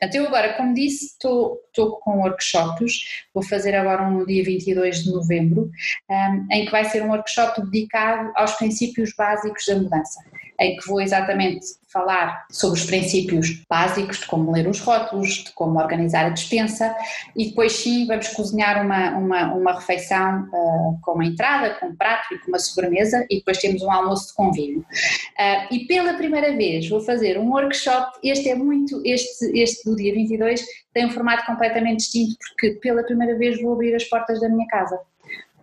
Portanto, 0.00 0.14
eu 0.14 0.26
agora, 0.26 0.54
como 0.54 0.74
disse, 0.74 1.06
estou, 1.06 1.60
com 2.00 2.20
workshops, 2.20 3.24
vou 3.32 3.42
fazer 3.42 3.74
agora 3.74 4.02
um 4.02 4.24
dia 4.24 4.42
22 4.42 5.04
de 5.04 5.12
novembro, 5.12 5.70
um, 6.10 6.46
em 6.50 6.64
que 6.64 6.70
vai 6.70 6.84
ser 6.84 7.02
um 7.02 7.10
workshop 7.10 7.62
dedicado 7.70 8.32
aos 8.34 8.54
princípios 8.54 9.12
básicos 9.16 9.64
da 9.66 9.76
mudança 9.76 10.20
em 10.60 10.76
que 10.76 10.88
vou 10.88 11.00
exatamente 11.00 11.64
falar 11.92 12.46
sobre 12.50 12.78
os 12.78 12.86
princípios 12.86 13.64
básicos 13.68 14.18
de 14.18 14.26
como 14.26 14.52
ler 14.52 14.68
os 14.68 14.80
rótulos, 14.80 15.44
de 15.44 15.52
como 15.52 15.78
organizar 15.78 16.26
a 16.26 16.30
despensa 16.30 16.94
e 17.34 17.48
depois 17.48 17.72
sim 17.72 18.06
vamos 18.06 18.28
cozinhar 18.28 18.84
uma, 18.84 19.16
uma, 19.16 19.54
uma 19.54 19.72
refeição 19.72 20.48
uh, 20.52 20.98
com 21.00 21.12
uma 21.12 21.24
entrada, 21.24 21.74
com 21.76 21.86
um 21.86 21.96
prato 21.96 22.34
e 22.34 22.38
com 22.38 22.48
uma 22.48 22.58
sobremesa 22.58 23.24
e 23.30 23.36
depois 23.36 23.58
temos 23.58 23.82
um 23.82 23.90
almoço 23.90 24.28
de 24.28 24.34
convívio. 24.34 24.80
Uh, 24.80 25.74
e 25.74 25.86
pela 25.86 26.14
primeira 26.14 26.54
vez 26.56 26.88
vou 26.88 27.00
fazer 27.00 27.38
um 27.38 27.50
workshop, 27.50 28.18
este 28.22 28.50
é 28.50 28.54
muito, 28.54 29.00
este, 29.04 29.58
este 29.58 29.88
do 29.88 29.96
dia 29.96 30.12
22 30.12 30.62
tem 30.92 31.06
um 31.06 31.10
formato 31.10 31.46
completamente 31.46 31.98
distinto 31.98 32.36
porque 32.48 32.72
pela 32.80 33.02
primeira 33.02 33.36
vez 33.38 33.60
vou 33.62 33.72
abrir 33.72 33.94
as 33.94 34.04
portas 34.04 34.40
da 34.40 34.48
minha 34.48 34.66
casa. 34.66 34.98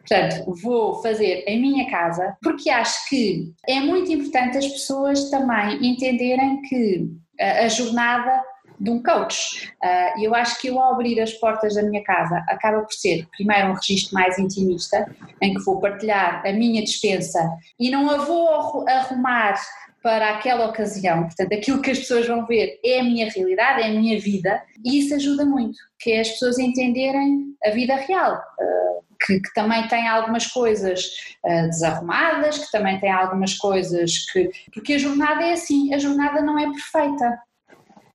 Portanto, 0.07 0.53
vou 0.61 1.01
fazer 1.01 1.43
em 1.47 1.59
minha 1.59 1.89
casa, 1.89 2.37
porque 2.41 2.69
acho 2.69 3.09
que 3.09 3.51
é 3.67 3.79
muito 3.79 4.11
importante 4.11 4.57
as 4.57 4.67
pessoas 4.67 5.29
também 5.29 5.85
entenderem 5.85 6.61
que 6.61 7.09
a, 7.39 7.65
a 7.65 7.67
jornada 7.67 8.43
de 8.79 8.89
um 8.89 9.01
coach. 9.01 9.71
Uh, 9.83 10.21
eu 10.23 10.35
acho 10.35 10.59
que 10.59 10.67
eu 10.67 10.79
ao 10.79 10.93
abrir 10.93 11.19
as 11.19 11.33
portas 11.33 11.75
da 11.75 11.83
minha 11.83 12.03
casa 12.03 12.43
acaba 12.49 12.81
por 12.81 12.93
ser 12.93 13.27
primeiro 13.35 13.69
um 13.69 13.73
registro 13.73 14.13
mais 14.13 14.37
intimista, 14.37 15.09
em 15.41 15.53
que 15.53 15.63
vou 15.63 15.79
partilhar 15.79 16.45
a 16.45 16.51
minha 16.51 16.83
dispensa 16.83 17.39
e 17.79 17.89
não 17.89 18.09
a 18.09 18.17
vou 18.17 18.85
arrumar 18.87 19.55
para 20.03 20.35
aquela 20.35 20.67
ocasião, 20.67 21.23
portanto 21.23 21.53
aquilo 21.53 21.81
que 21.81 21.89
as 21.89 21.97
pessoas 21.97 22.27
vão 22.27 22.45
ver 22.45 22.79
é 22.85 22.99
a 22.99 23.03
minha 23.03 23.27
realidade, 23.27 23.81
é 23.81 23.87
a 23.87 23.89
minha 23.89 24.19
vida 24.19 24.61
e 24.83 24.99
isso 24.99 25.15
ajuda 25.15 25.43
muito, 25.43 25.77
que 25.99 26.11
é 26.11 26.19
as 26.19 26.29
pessoas 26.29 26.59
entenderem 26.59 27.55
a 27.65 27.71
vida 27.71 27.95
real. 27.95 28.35
Uh, 28.35 29.04
que, 29.25 29.39
que, 29.39 29.53
também 29.53 29.87
tem 29.87 30.07
algumas 30.07 30.47
coisas 30.47 31.05
uh, 31.45 31.67
desarrumadas, 31.67 32.57
que 32.57 32.71
também 32.71 32.99
tem 32.99 33.11
algumas 33.11 33.55
coisas 33.55 34.25
que. 34.31 34.49
Porque 34.73 34.93
a 34.93 34.99
jornada 34.99 35.43
é 35.43 35.53
assim, 35.53 35.93
a 35.93 35.97
jornada 35.97 36.41
não 36.41 36.59
é 36.59 36.65
perfeita. 36.71 37.39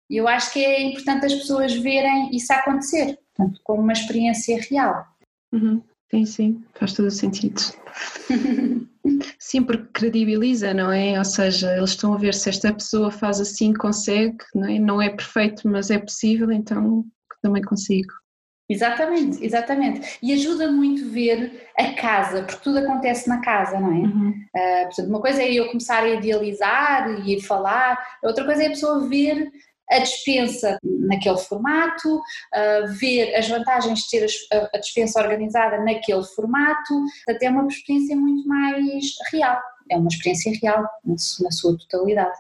E 0.09 0.17
eu 0.17 0.27
acho 0.27 0.53
que 0.53 0.65
é 0.65 0.83
importante 0.83 1.27
as 1.27 1.35
pessoas 1.35 1.75
verem 1.75 2.35
isso 2.35 2.53
acontecer, 2.53 3.19
portanto, 3.37 3.61
como 3.63 3.83
uma 3.83 3.93
experiência 3.93 4.61
real. 4.69 5.07
Uhum. 5.53 5.83
Sim, 6.11 6.27
sim, 6.27 6.65
faz 6.75 6.93
todo 6.93 7.07
o 7.07 7.11
sentido. 7.11 7.61
Sim, 9.39 9.63
porque 9.63 9.89
credibiliza, 9.93 10.75
não 10.75 10.93
é? 10.93 11.19
Ou 11.19 11.25
seja, 11.25 11.75
eles 11.77 11.91
estão 11.91 12.15
a 12.15 12.19
ver 12.19 12.35
se 12.35 12.49
esta 12.49 12.73
pessoa 12.73 13.11
faz 13.11 13.41
assim, 13.41 13.73
consegue, 13.73 14.39
não 14.55 14.69
é? 14.69 14.79
Não 14.79 15.03
é 15.03 15.09
perfeito, 15.09 15.69
mas 15.69 15.91
é 15.91 15.99
possível, 15.99 16.53
então 16.53 17.05
também 17.43 17.63
consigo. 17.63 18.13
Exatamente, 18.71 19.45
exatamente. 19.45 20.19
E 20.23 20.33
ajuda 20.33 20.71
muito 20.71 21.11
ver 21.11 21.69
a 21.77 21.93
casa, 21.95 22.45
porque 22.45 22.63
tudo 22.63 22.79
acontece 22.79 23.29
na 23.29 23.41
casa, 23.41 23.81
não 23.81 23.89
é? 23.89 23.99
Uhum. 23.99 24.31
Uh, 24.31 24.85
portanto, 24.85 25.09
uma 25.09 25.21
coisa 25.21 25.43
é 25.43 25.53
eu 25.53 25.67
começar 25.67 26.05
a 26.05 26.09
idealizar 26.09 27.29
e 27.29 27.43
falar, 27.43 27.99
outra 28.23 28.45
coisa 28.45 28.63
é 28.63 28.67
a 28.67 28.71
pessoa 28.71 29.09
ver 29.09 29.51
a 29.91 29.99
dispensa 29.99 30.79
naquele 30.85 31.39
formato, 31.39 32.17
uh, 32.17 32.87
ver 33.01 33.35
as 33.35 33.49
vantagens 33.49 34.03
de 34.05 34.11
ter 34.11 34.27
a, 34.53 34.71
a 34.73 34.79
dispensa 34.79 35.21
organizada 35.21 35.83
naquele 35.83 36.23
formato, 36.23 36.95
portanto 37.27 37.43
é 37.43 37.51
uma 37.51 37.67
experiência 37.67 38.15
muito 38.15 38.47
mais 38.47 39.05
real, 39.33 39.61
é 39.91 39.97
uma 39.97 40.07
experiência 40.07 40.53
real 40.63 40.89
na 41.05 41.51
sua 41.51 41.77
totalidade. 41.77 42.39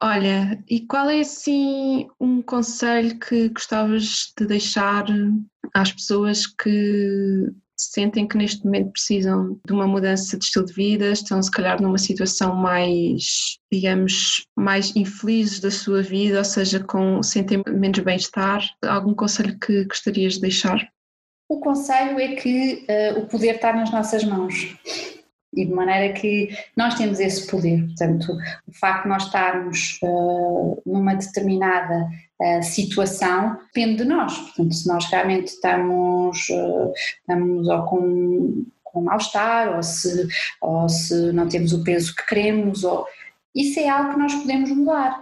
Olha, 0.00 0.62
e 0.68 0.80
qual 0.80 1.10
é 1.10 1.20
assim 1.20 2.08
um 2.20 2.40
conselho 2.40 3.18
que 3.18 3.48
gostavas 3.48 4.32
de 4.38 4.46
deixar 4.46 5.04
às 5.74 5.92
pessoas 5.92 6.46
que 6.46 7.50
sentem 7.76 8.26
que 8.26 8.36
neste 8.36 8.64
momento 8.64 8.90
precisam 8.90 9.58
de 9.64 9.72
uma 9.72 9.86
mudança 9.86 10.36
de 10.36 10.44
estilo 10.44 10.66
de 10.66 10.72
vida, 10.72 11.10
estão 11.10 11.40
se 11.40 11.50
calhar 11.50 11.80
numa 11.80 11.98
situação 11.98 12.54
mais, 12.54 13.58
digamos, 13.72 14.46
mais 14.56 14.94
infelizes 14.96 15.60
da 15.60 15.70
sua 15.70 16.02
vida, 16.02 16.38
ou 16.38 16.44
seja, 16.44 16.80
com 16.80 17.22
sentem 17.22 17.62
menos 17.68 18.00
bem-estar? 18.00 18.64
Algum 18.84 19.14
conselho 19.14 19.56
que 19.58 19.84
gostarias 19.84 20.34
de 20.34 20.40
deixar? 20.40 20.88
O 21.48 21.60
conselho 21.60 22.18
é 22.18 22.34
que 22.34 22.84
uh, 22.88 23.20
o 23.20 23.26
poder 23.26 23.54
está 23.54 23.72
nas 23.72 23.90
nossas 23.90 24.24
mãos 24.24 24.76
e 25.54 25.64
de 25.64 25.72
maneira 25.72 26.12
que 26.12 26.50
nós 26.76 26.94
temos 26.94 27.20
esse 27.20 27.46
poder. 27.50 27.86
Portanto, 27.86 28.36
o 28.66 28.72
facto 28.72 29.04
de 29.04 29.08
nós 29.08 29.24
estarmos 29.24 29.98
uh, 30.02 30.82
numa 30.84 31.14
determinada 31.14 32.06
uh, 32.40 32.62
situação 32.62 33.58
depende 33.66 33.98
de 33.98 34.04
nós. 34.04 34.36
Portanto, 34.36 34.74
se 34.74 34.88
nós 34.88 35.04
realmente 35.06 35.48
estamos, 35.48 36.48
uh, 36.48 36.92
estamos 37.20 37.68
ou 37.68 37.82
com, 37.84 38.64
com 38.84 39.02
mal-estar, 39.02 39.76
ou 39.76 39.82
se, 39.82 40.28
ou 40.60 40.88
se 40.88 41.32
não 41.32 41.48
temos 41.48 41.72
o 41.72 41.84
peso 41.84 42.14
que 42.14 42.26
queremos, 42.26 42.84
ou, 42.84 43.06
isso 43.54 43.80
é 43.80 43.88
algo 43.88 44.12
que 44.12 44.18
nós 44.18 44.34
podemos 44.34 44.70
mudar. 44.70 45.20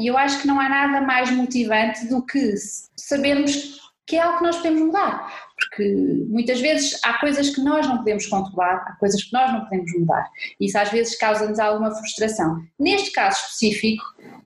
E 0.00 0.06
eu 0.06 0.16
acho 0.16 0.40
que 0.40 0.48
não 0.48 0.58
há 0.58 0.68
nada 0.68 1.06
mais 1.06 1.30
motivante 1.30 2.08
do 2.08 2.24
que 2.24 2.54
sabermos 2.96 3.78
que 4.06 4.16
é 4.16 4.20
algo 4.20 4.38
que 4.38 4.44
nós 4.44 4.56
podemos 4.56 4.80
mudar 4.80 5.30
porque 5.68 5.94
muitas 6.28 6.60
vezes 6.60 6.98
há 7.04 7.18
coisas 7.18 7.50
que 7.50 7.60
nós 7.60 7.86
não 7.86 7.98
podemos 7.98 8.26
controlar, 8.26 8.84
há 8.86 8.96
coisas 8.96 9.22
que 9.22 9.32
nós 9.32 9.52
não 9.52 9.62
podemos 9.64 9.92
mudar. 9.92 10.28
Isso 10.60 10.76
às 10.78 10.90
vezes 10.90 11.16
causa-nos 11.16 11.58
alguma 11.58 11.94
frustração. 11.94 12.62
Neste 12.78 13.12
caso 13.12 13.38
específico, 13.38 14.04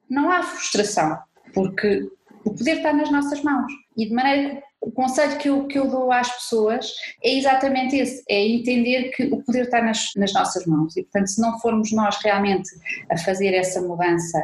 não 0.08 0.30
há 0.30 0.42
frustração, 0.42 1.18
porque 1.56 2.06
o 2.44 2.54
poder 2.54 2.76
está 2.76 2.92
nas 2.92 3.10
nossas 3.10 3.42
mãos. 3.42 3.72
E 3.96 4.06
de 4.06 4.14
maneira 4.14 4.56
que 4.56 4.62
o 4.82 4.90
conselho 4.92 5.38
que 5.38 5.48
eu, 5.48 5.66
que 5.66 5.78
eu 5.78 5.88
dou 5.88 6.12
às 6.12 6.30
pessoas 6.30 6.92
é 7.24 7.34
exatamente 7.34 7.96
esse: 7.96 8.22
é 8.28 8.46
entender 8.46 9.10
que 9.16 9.24
o 9.24 9.42
poder 9.42 9.62
está 9.62 9.82
nas, 9.82 10.10
nas 10.16 10.34
nossas 10.34 10.66
mãos. 10.66 10.94
E 10.96 11.02
portanto, 11.02 11.28
se 11.28 11.40
não 11.40 11.58
formos 11.58 11.90
nós 11.92 12.16
realmente 12.22 12.68
a 13.10 13.16
fazer 13.16 13.54
essa 13.54 13.80
mudança 13.80 14.38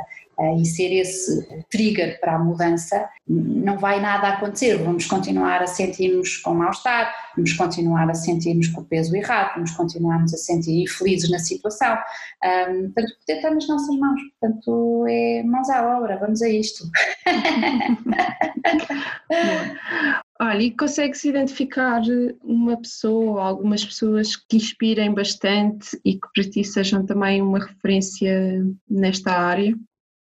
e 0.58 0.64
ser 0.64 0.92
esse 0.92 1.46
trigger 1.70 2.18
para 2.20 2.36
a 2.36 2.38
mudança, 2.38 3.08
não 3.28 3.78
vai 3.78 4.00
nada 4.00 4.28
acontecer. 4.28 4.76
Vamos 4.78 5.06
continuar 5.06 5.62
a 5.62 5.66
sentir-nos 5.66 6.38
com 6.38 6.54
mal-estar, 6.54 7.12
vamos 7.36 7.52
continuar 7.52 8.10
a 8.10 8.14
sentir-nos 8.14 8.68
com 8.68 8.80
o 8.80 8.84
peso 8.84 9.14
errado, 9.14 9.54
vamos 9.54 9.70
continuar-nos 9.72 10.34
a 10.34 10.36
sentir 10.36 10.82
infelizes 10.82 11.30
na 11.30 11.38
situação. 11.38 11.96
Um, 12.44 12.90
portanto, 12.92 13.12
o 13.12 13.18
poder 13.20 13.36
está 13.36 13.50
nas 13.50 13.68
nossas 13.68 13.96
mãos. 13.96 14.20
Portanto, 14.40 15.06
é 15.08 15.42
mãos 15.44 15.70
à 15.70 15.98
obra, 15.98 16.18
vamos 16.18 16.42
a 16.42 16.48
isto. 16.48 16.84
Olha, 20.40 20.62
e 20.62 20.70
consegue-se 20.72 21.28
identificar 21.28 22.02
uma 22.42 22.76
pessoa 22.76 23.32
ou 23.32 23.38
algumas 23.38 23.84
pessoas 23.84 24.34
que 24.34 24.56
inspirem 24.56 25.14
bastante 25.14 25.96
e 26.04 26.14
que 26.14 26.26
para 26.34 26.50
ti 26.50 26.64
sejam 26.64 27.06
também 27.06 27.40
uma 27.40 27.60
referência 27.60 28.66
nesta 28.90 29.30
área? 29.30 29.72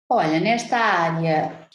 Olha, 0.08 0.38
nesta 0.38 0.76
área, 0.76 1.68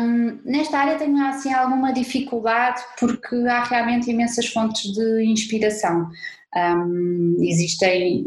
hum, 0.00 0.40
nesta 0.44 0.78
área 0.78 0.98
tenho 0.98 1.24
assim 1.24 1.52
alguma 1.52 1.92
dificuldade 1.92 2.82
porque 2.98 3.36
há 3.48 3.62
realmente 3.62 4.10
imensas 4.10 4.48
fontes 4.48 4.92
de 4.92 5.24
inspiração. 5.24 6.08
Hum, 6.56 7.36
existem, 7.40 8.24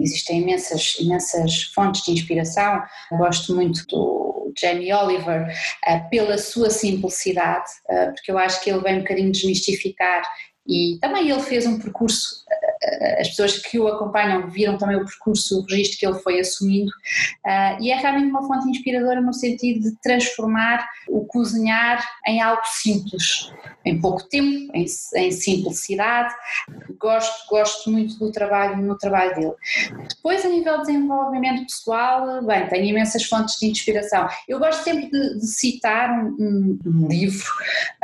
existem 0.00 0.40
imensas, 0.40 0.96
imensas 0.98 1.64
fontes 1.74 2.02
de 2.04 2.12
inspiração. 2.12 2.82
gosto 3.12 3.54
muito 3.54 3.86
do 3.86 4.54
Jamie 4.58 4.94
Oliver 4.94 5.46
uh, 5.46 6.08
pela 6.08 6.38
sua 6.38 6.70
simplicidade, 6.70 7.70
uh, 7.90 8.14
porque 8.14 8.30
eu 8.30 8.38
acho 8.38 8.62
que 8.62 8.70
ele 8.70 8.80
vem 8.80 8.96
um 8.96 9.00
bocadinho 9.02 9.30
desmistificar 9.32 10.22
e 10.66 10.96
também 11.02 11.28
ele 11.28 11.42
fez 11.42 11.66
um 11.66 11.78
percurso 11.78 12.44
as 13.18 13.28
pessoas 13.28 13.58
que 13.58 13.78
o 13.78 13.86
acompanham 13.88 14.48
viram 14.48 14.76
também 14.76 14.96
o 14.96 15.04
percurso, 15.04 15.60
o 15.60 15.66
registro 15.66 15.98
que 15.98 16.06
ele 16.06 16.18
foi 16.18 16.40
assumindo, 16.40 16.90
uh, 17.46 17.80
e 17.80 17.90
é 17.90 17.96
realmente 17.96 18.30
uma 18.30 18.46
fonte 18.46 18.68
inspiradora 18.68 19.20
no 19.20 19.32
sentido 19.32 19.90
de 19.90 19.96
transformar 20.02 20.86
o 21.08 21.24
cozinhar 21.26 22.04
em 22.26 22.40
algo 22.40 22.62
simples, 22.64 23.52
em 23.84 24.00
pouco 24.00 24.28
tempo, 24.28 24.70
em, 24.74 24.84
em 25.16 25.30
simplicidade. 25.32 26.34
Gosto, 26.98 27.48
gosto 27.48 27.90
muito 27.90 28.18
do 28.18 28.30
trabalho, 28.30 28.76
no 28.76 28.96
trabalho 28.96 29.34
dele. 29.34 29.54
Depois, 30.08 30.44
a 30.44 30.48
nível 30.48 30.78
de 30.78 30.86
desenvolvimento 30.86 31.62
pessoal, 31.64 32.42
bem, 32.44 32.66
tenho 32.68 32.86
imensas 32.86 33.24
fontes 33.24 33.58
de 33.58 33.66
inspiração. 33.66 34.28
Eu 34.48 34.58
gosto 34.58 34.82
sempre 34.82 35.10
de, 35.10 35.38
de 35.38 35.46
citar 35.46 36.10
um, 36.10 36.78
um 36.84 37.08
livro 37.08 37.46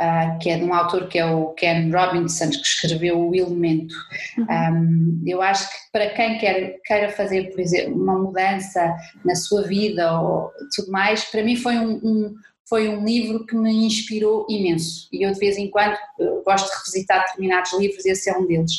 uh, 0.01 0.37
que 0.39 0.49
é 0.49 0.57
de 0.57 0.63
um 0.63 0.73
autor 0.73 1.07
que 1.07 1.17
é 1.17 1.25
o 1.25 1.47
Ken 1.53 1.89
Robinson, 1.91 2.49
que 2.49 2.57
escreveu 2.57 3.19
O 3.19 3.35
Elemento. 3.35 3.95
Uhum. 4.37 4.45
Um, 4.71 5.21
eu 5.25 5.41
acho 5.41 5.69
que 5.69 5.77
para 5.91 6.09
quem 6.09 6.37
quer, 6.37 6.79
queira 6.85 7.09
fazer, 7.09 7.51
por 7.51 7.59
exemplo, 7.59 8.01
uma 8.01 8.17
mudança 8.17 8.95
na 9.25 9.35
sua 9.35 9.63
vida 9.63 10.19
ou 10.19 10.51
tudo 10.75 10.91
mais, 10.91 11.25
para 11.25 11.43
mim 11.43 11.55
foi 11.55 11.77
um, 11.77 11.99
um 12.03 12.35
foi 12.69 12.87
um 12.87 13.03
livro 13.03 13.47
que 13.47 13.55
me 13.55 13.87
inspirou 13.87 14.45
imenso 14.47 15.09
e 15.11 15.25
eu 15.25 15.33
de 15.33 15.39
vez 15.39 15.57
em 15.57 15.71
quando 15.71 15.97
gosto 16.45 16.69
de 16.69 16.77
revisitar 16.77 17.25
determinados 17.25 17.73
livros 17.73 18.05
e 18.05 18.11
esse 18.11 18.29
é 18.29 18.37
um 18.37 18.45
deles. 18.45 18.71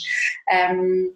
Um, 0.80 1.12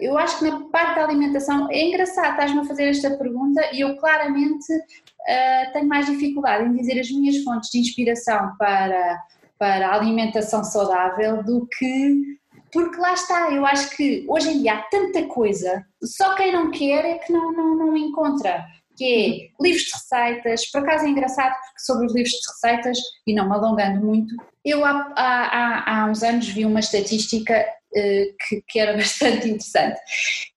eu 0.00 0.18
acho 0.18 0.38
que 0.38 0.44
na 0.44 0.60
parte 0.68 0.96
da 0.96 1.04
alimentação 1.04 1.70
é 1.70 1.84
engraçado, 1.84 2.32
estás-me 2.32 2.60
a 2.60 2.64
fazer 2.64 2.88
esta 2.88 3.16
pergunta 3.16 3.62
e 3.72 3.80
eu 3.80 3.96
claramente 3.96 4.72
uh, 4.72 5.72
tenho 5.72 5.88
mais 5.88 6.06
dificuldade 6.06 6.68
em 6.68 6.74
dizer 6.74 6.98
as 6.98 7.10
minhas 7.10 7.42
fontes 7.44 7.70
de 7.70 7.78
inspiração 7.78 8.52
para, 8.58 9.22
para 9.56 9.88
a 9.88 9.94
alimentação 9.94 10.64
saudável 10.64 11.42
do 11.44 11.66
que 11.66 12.39
porque 12.72 12.96
lá 12.96 13.12
está, 13.14 13.50
eu 13.50 13.66
acho 13.66 13.96
que 13.96 14.24
hoje 14.28 14.50
em 14.50 14.62
dia 14.62 14.74
há 14.74 14.82
tanta 14.82 15.24
coisa, 15.26 15.84
só 16.02 16.34
quem 16.34 16.52
não 16.52 16.70
quer 16.70 17.04
é 17.04 17.18
que 17.18 17.32
não, 17.32 17.52
não, 17.52 17.76
não 17.76 17.96
encontra, 17.96 18.64
que 18.96 19.04
é 19.04 19.62
livros 19.62 19.84
de 19.84 19.92
receitas, 19.92 20.66
por 20.70 20.82
acaso 20.82 21.06
é 21.06 21.08
engraçado 21.08 21.54
porque 21.54 21.80
sobre 21.80 22.06
os 22.06 22.14
livros 22.14 22.32
de 22.32 22.48
receitas, 22.52 22.98
e 23.26 23.34
não 23.34 23.48
me 23.48 23.54
alongando 23.54 24.04
muito, 24.04 24.34
eu 24.64 24.84
há, 24.84 25.12
há, 25.16 26.02
há 26.02 26.06
uns 26.06 26.22
anos 26.22 26.48
vi 26.48 26.64
uma 26.64 26.80
estatística 26.80 27.64
uh, 27.92 28.36
que, 28.46 28.62
que 28.68 28.78
era 28.78 28.92
bastante 28.98 29.48
interessante, 29.48 29.98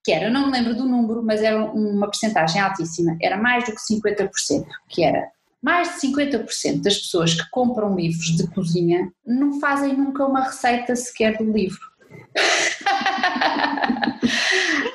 que 0.03 0.11
era, 0.11 0.29
não 0.29 0.47
me 0.47 0.51
lembro 0.51 0.75
do 0.75 0.85
número, 0.85 1.23
mas 1.23 1.41
era 1.41 1.63
uma 1.63 2.07
percentagem 2.07 2.61
altíssima, 2.61 3.17
era 3.21 3.37
mais 3.37 3.65
do 3.65 3.71
que 3.73 3.81
50%, 3.81 4.65
que 4.89 5.03
era. 5.03 5.31
Mais 5.61 5.93
de 5.93 6.07
50% 6.07 6.81
das 6.81 6.97
pessoas 6.97 7.33
que 7.33 7.49
compram 7.49 7.95
livros 7.95 8.35
de 8.35 8.45
cozinha 8.47 9.09
não 9.25 9.61
fazem 9.61 9.95
nunca 9.95 10.25
uma 10.25 10.43
receita 10.43 10.93
sequer 10.93 11.37
do 11.37 11.49
livro 11.49 11.92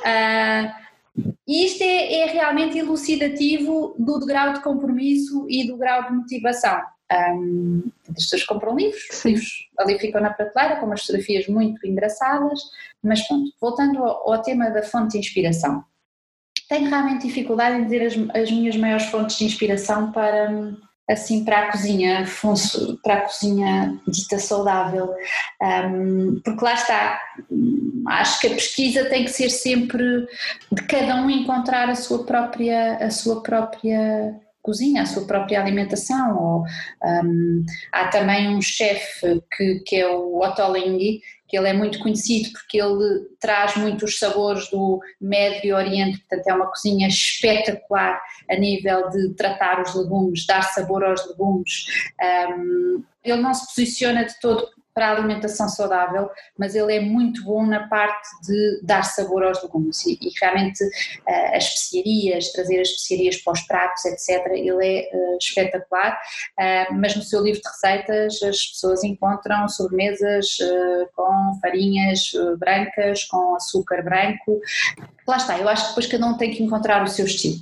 uh, 0.04 0.72
isto 1.46 1.82
é, 1.82 2.14
é, 2.20 2.26
realmente 2.26 2.78
elucidativo 2.78 3.94
do 3.98 4.18
grau 4.26 4.52
de 4.52 4.62
compromisso 4.62 5.46
e 5.48 5.66
do 5.66 5.76
grau 5.76 6.04
de 6.04 6.12
motivação. 6.12 6.80
Um, 7.10 7.90
as 8.10 8.24
pessoas 8.24 8.44
compram 8.44 8.76
livros, 8.76 9.24
livros 9.24 9.68
ali 9.78 9.98
ficam 9.98 10.20
na 10.20 10.30
prateleira 10.30 10.76
com 10.76 10.86
umas 10.86 11.00
fotografias 11.00 11.46
muito 11.48 11.86
engraçadas, 11.86 12.60
mas 13.02 13.26
pronto, 13.26 13.50
voltando 13.60 14.04
ao, 14.04 14.32
ao 14.32 14.42
tema 14.42 14.70
da 14.70 14.82
fonte 14.82 15.12
de 15.12 15.18
inspiração. 15.18 15.82
Tenho 16.68 16.90
realmente 16.90 17.26
dificuldade 17.26 17.78
em 17.78 17.84
dizer 17.84 18.02
as, 18.02 18.42
as 18.42 18.50
minhas 18.50 18.76
maiores 18.76 19.06
fontes 19.06 19.38
de 19.38 19.46
inspiração 19.46 20.12
para, 20.12 20.76
assim 21.08 21.44
para 21.44 21.60
a 21.60 21.72
cozinha, 21.72 22.26
para 23.02 23.14
a 23.14 23.20
cozinha 23.22 23.98
dita 24.06 24.38
saudável, 24.38 25.14
um, 25.62 26.40
porque 26.44 26.64
lá 26.64 26.74
está, 26.74 27.20
acho 28.08 28.40
que 28.40 28.46
a 28.48 28.54
pesquisa 28.54 29.06
tem 29.06 29.24
que 29.24 29.30
ser 29.30 29.48
sempre 29.48 30.26
de 30.70 30.82
cada 30.82 31.16
um 31.16 31.30
encontrar 31.30 31.88
a 31.88 31.96
sua 31.96 32.24
própria, 32.24 32.96
a 32.96 33.10
sua 33.10 33.42
própria 33.42 34.38
cozinha, 34.68 35.02
a 35.02 35.06
sua 35.06 35.26
própria 35.26 35.60
alimentação. 35.60 36.36
Ou, 36.36 36.64
um, 37.24 37.64
há 37.90 38.08
também 38.08 38.54
um 38.54 38.60
chefe 38.60 39.42
que, 39.56 39.82
que 39.86 39.96
é 39.96 40.06
o 40.06 40.38
Otto 40.38 40.62
que 41.48 41.56
ele 41.56 41.68
é 41.68 41.72
muito 41.72 41.98
conhecido 42.00 42.50
porque 42.52 42.78
ele 42.78 43.26
traz 43.40 43.74
muitos 43.74 44.18
sabores 44.18 44.68
do 44.68 45.00
Médio 45.18 45.74
Oriente, 45.74 46.18
portanto 46.18 46.46
é 46.46 46.54
uma 46.54 46.66
cozinha 46.66 47.08
espetacular 47.08 48.20
a 48.50 48.56
nível 48.56 49.08
de 49.08 49.34
tratar 49.34 49.80
os 49.80 49.94
legumes, 49.94 50.46
dar 50.46 50.62
sabor 50.62 51.02
aos 51.02 51.26
legumes. 51.26 51.86
Um, 52.50 53.02
ele 53.24 53.40
não 53.40 53.54
se 53.54 53.66
posiciona 53.66 54.24
de 54.24 54.38
todo 54.40 54.68
para 54.98 55.10
a 55.10 55.12
alimentação 55.12 55.68
saudável, 55.68 56.28
mas 56.58 56.74
ele 56.74 56.92
é 56.92 56.98
muito 56.98 57.44
bom 57.44 57.64
na 57.64 57.86
parte 57.86 58.28
de 58.44 58.80
dar 58.82 59.04
sabor 59.04 59.44
aos 59.44 59.62
legumes 59.62 60.04
e, 60.04 60.18
e 60.20 60.32
realmente 60.40 60.82
uh, 60.82 61.56
as 61.56 61.66
especiarias, 61.66 62.50
trazer 62.50 62.80
as 62.80 62.88
especiarias 62.88 63.36
para 63.36 63.52
os 63.52 63.60
pratos, 63.60 64.04
etc. 64.06 64.44
Ele 64.54 64.84
é 64.84 65.08
uh, 65.14 65.38
espetacular, 65.38 66.18
uh, 66.58 66.94
mas 66.94 67.14
no 67.14 67.22
seu 67.22 67.44
livro 67.44 67.60
de 67.60 67.68
receitas 67.68 68.42
as 68.42 68.66
pessoas 68.66 69.04
encontram 69.04 69.68
sobremesas 69.68 70.56
com 71.14 71.58
farinhas 71.62 72.32
brancas, 72.58 73.22
com 73.24 73.54
açúcar 73.54 74.02
branco. 74.02 74.60
Lá 75.28 75.36
está, 75.36 75.58
eu 75.58 75.68
acho 75.68 75.82
que 75.82 75.88
depois 75.90 76.06
cada 76.06 76.26
um 76.26 76.36
tem 76.36 76.50
que 76.50 76.62
encontrar 76.62 77.04
o 77.04 77.06
seu 77.06 77.26
estilo 77.26 77.58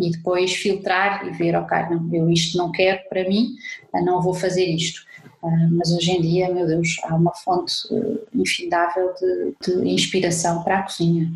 e 0.00 0.10
depois 0.10 0.54
filtrar 0.54 1.26
e 1.26 1.30
ver, 1.30 1.54
ok, 1.54 1.78
não, 1.90 2.12
eu 2.12 2.30
isto 2.30 2.56
não 2.58 2.72
quero 2.72 3.00
para 3.08 3.28
mim, 3.28 3.54
não 4.02 4.20
vou 4.20 4.34
fazer 4.34 4.64
isto. 4.64 5.04
Ah, 5.44 5.68
mas 5.72 5.92
hoje 5.92 6.10
em 6.10 6.22
dia, 6.22 6.50
meu 6.50 6.66
Deus, 6.66 6.96
há 7.04 7.14
uma 7.14 7.34
fonte 7.34 7.74
uh, 7.90 8.26
infindável 8.34 9.12
de, 9.20 9.54
de, 9.62 9.88
inspiração 9.90 10.62
para 10.62 10.78
a 10.78 10.82
cozinha. 10.84 11.30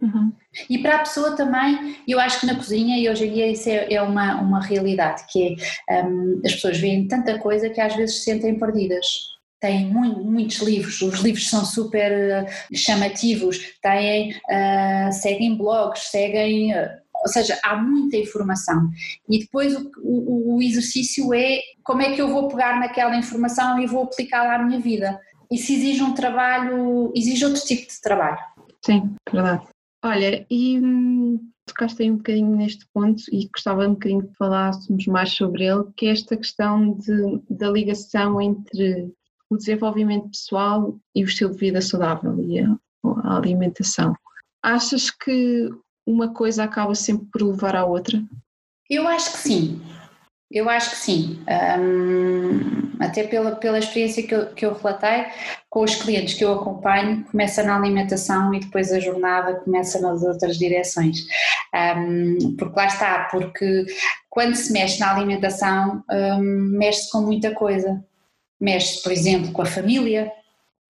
Uhum. 0.00 0.32
E 0.70 0.78
para 0.78 0.96
a 0.96 0.98
pessoa 1.00 1.34
também, 1.34 1.96
eu 2.06 2.20
acho 2.20 2.38
que 2.38 2.46
na 2.46 2.54
cozinha, 2.54 2.96
e 2.96 3.10
hoje 3.10 3.26
em 3.26 3.32
dia 3.32 3.50
isso 3.50 3.68
é, 3.68 3.92
é 3.94 4.00
uma, 4.00 4.40
uma 4.40 4.62
realidade, 4.62 5.24
que 5.28 5.56
é, 5.88 6.04
um, 6.04 6.40
as 6.44 6.54
pessoas 6.54 6.78
veem 6.78 7.08
tanta 7.08 7.36
coisa 7.38 7.68
que 7.68 7.80
às 7.80 7.96
vezes 7.96 8.18
se 8.18 8.24
sentem 8.24 8.56
perdidas 8.56 9.06
têm 9.60 9.86
muito, 9.86 10.22
muitos 10.22 10.58
livros, 10.58 11.00
os 11.00 11.20
livros 11.20 11.48
são 11.48 11.64
super 11.64 12.12
uh, 12.12 12.76
chamativos, 12.76 13.58
têm, 13.82 14.32
uh, 14.32 15.12
seguem 15.12 15.56
blogs, 15.56 16.10
seguem 16.10 16.72
uh, 16.72 16.88
ou 17.22 17.28
seja, 17.28 17.58
há 17.62 17.76
muita 17.76 18.16
informação. 18.16 18.88
E 19.28 19.40
depois 19.40 19.74
o, 19.76 19.90
o, 20.02 20.56
o 20.56 20.62
exercício 20.62 21.32
é 21.34 21.60
como 21.82 22.02
é 22.02 22.14
que 22.14 22.20
eu 22.20 22.28
vou 22.28 22.48
pegar 22.48 22.78
naquela 22.78 23.16
informação 23.16 23.78
e 23.80 23.86
vou 23.86 24.04
aplicá-la 24.04 24.56
à 24.56 24.62
minha 24.62 24.80
vida. 24.80 25.18
Isso 25.50 25.72
exige 25.72 26.02
um 26.02 26.14
trabalho, 26.14 27.12
exige 27.14 27.44
outro 27.44 27.62
tipo 27.62 27.88
de 27.88 28.00
trabalho. 28.00 28.38
Sim, 28.84 29.14
verdade. 29.32 29.66
Olha, 30.04 30.46
e 30.50 30.78
hum, 30.78 31.50
tocaste 31.66 32.02
aí 32.02 32.10
um 32.10 32.16
bocadinho 32.16 32.56
neste 32.56 32.86
ponto 32.92 33.22
e 33.32 33.48
gostava 33.48 33.86
um 33.86 33.94
bocadinho 33.94 34.26
que 34.26 34.36
falássemos 34.36 35.06
mais 35.06 35.32
sobre 35.32 35.64
ele, 35.64 35.84
que 35.96 36.06
é 36.06 36.10
esta 36.10 36.36
questão 36.36 36.92
de, 36.94 37.40
da 37.50 37.70
ligação 37.70 38.40
entre 38.40 39.12
o 39.50 39.56
desenvolvimento 39.56 40.30
pessoal 40.30 40.98
e 41.14 41.22
o 41.22 41.26
estilo 41.26 41.52
de 41.52 41.58
vida 41.58 41.80
saudável 41.80 42.38
e 42.40 42.60
a, 42.60 42.76
a 43.24 43.36
alimentação. 43.36 44.14
Achas 44.62 45.10
que 45.10 45.70
uma 46.06 46.32
coisa 46.32 46.64
acaba 46.64 46.94
sempre 46.94 47.26
por 47.26 47.42
levar 47.42 47.74
à 47.74 47.84
outra? 47.84 48.22
Eu 48.88 49.08
acho 49.08 49.32
que 49.32 49.38
sim. 49.38 49.82
Eu 50.50 50.70
acho 50.70 50.90
que 50.90 50.96
sim. 50.96 51.44
Um, 51.80 52.92
até 53.00 53.24
pela, 53.24 53.56
pela 53.56 53.80
experiência 53.80 54.22
que 54.22 54.34
eu, 54.34 54.46
que 54.54 54.64
eu 54.64 54.74
relatei, 54.74 55.26
com 55.68 55.82
os 55.82 55.96
clientes 55.96 56.34
que 56.34 56.44
eu 56.44 56.52
acompanho, 56.54 57.24
começa 57.24 57.64
na 57.64 57.76
alimentação 57.76 58.54
e 58.54 58.60
depois 58.60 58.92
a 58.92 59.00
jornada 59.00 59.56
começa 59.56 60.00
nas 60.00 60.22
outras 60.22 60.56
direções. 60.56 61.18
Um, 61.74 62.56
porque 62.56 62.78
lá 62.78 62.86
está, 62.86 63.28
porque 63.30 63.86
quando 64.30 64.54
se 64.54 64.72
mexe 64.72 65.00
na 65.00 65.12
alimentação, 65.12 66.04
um, 66.08 66.40
mexe-se 66.78 67.10
com 67.10 67.22
muita 67.22 67.52
coisa. 67.52 68.02
Mexe-se, 68.60 69.02
por 69.02 69.10
exemplo, 69.10 69.52
com 69.52 69.62
a 69.62 69.66
família, 69.66 70.30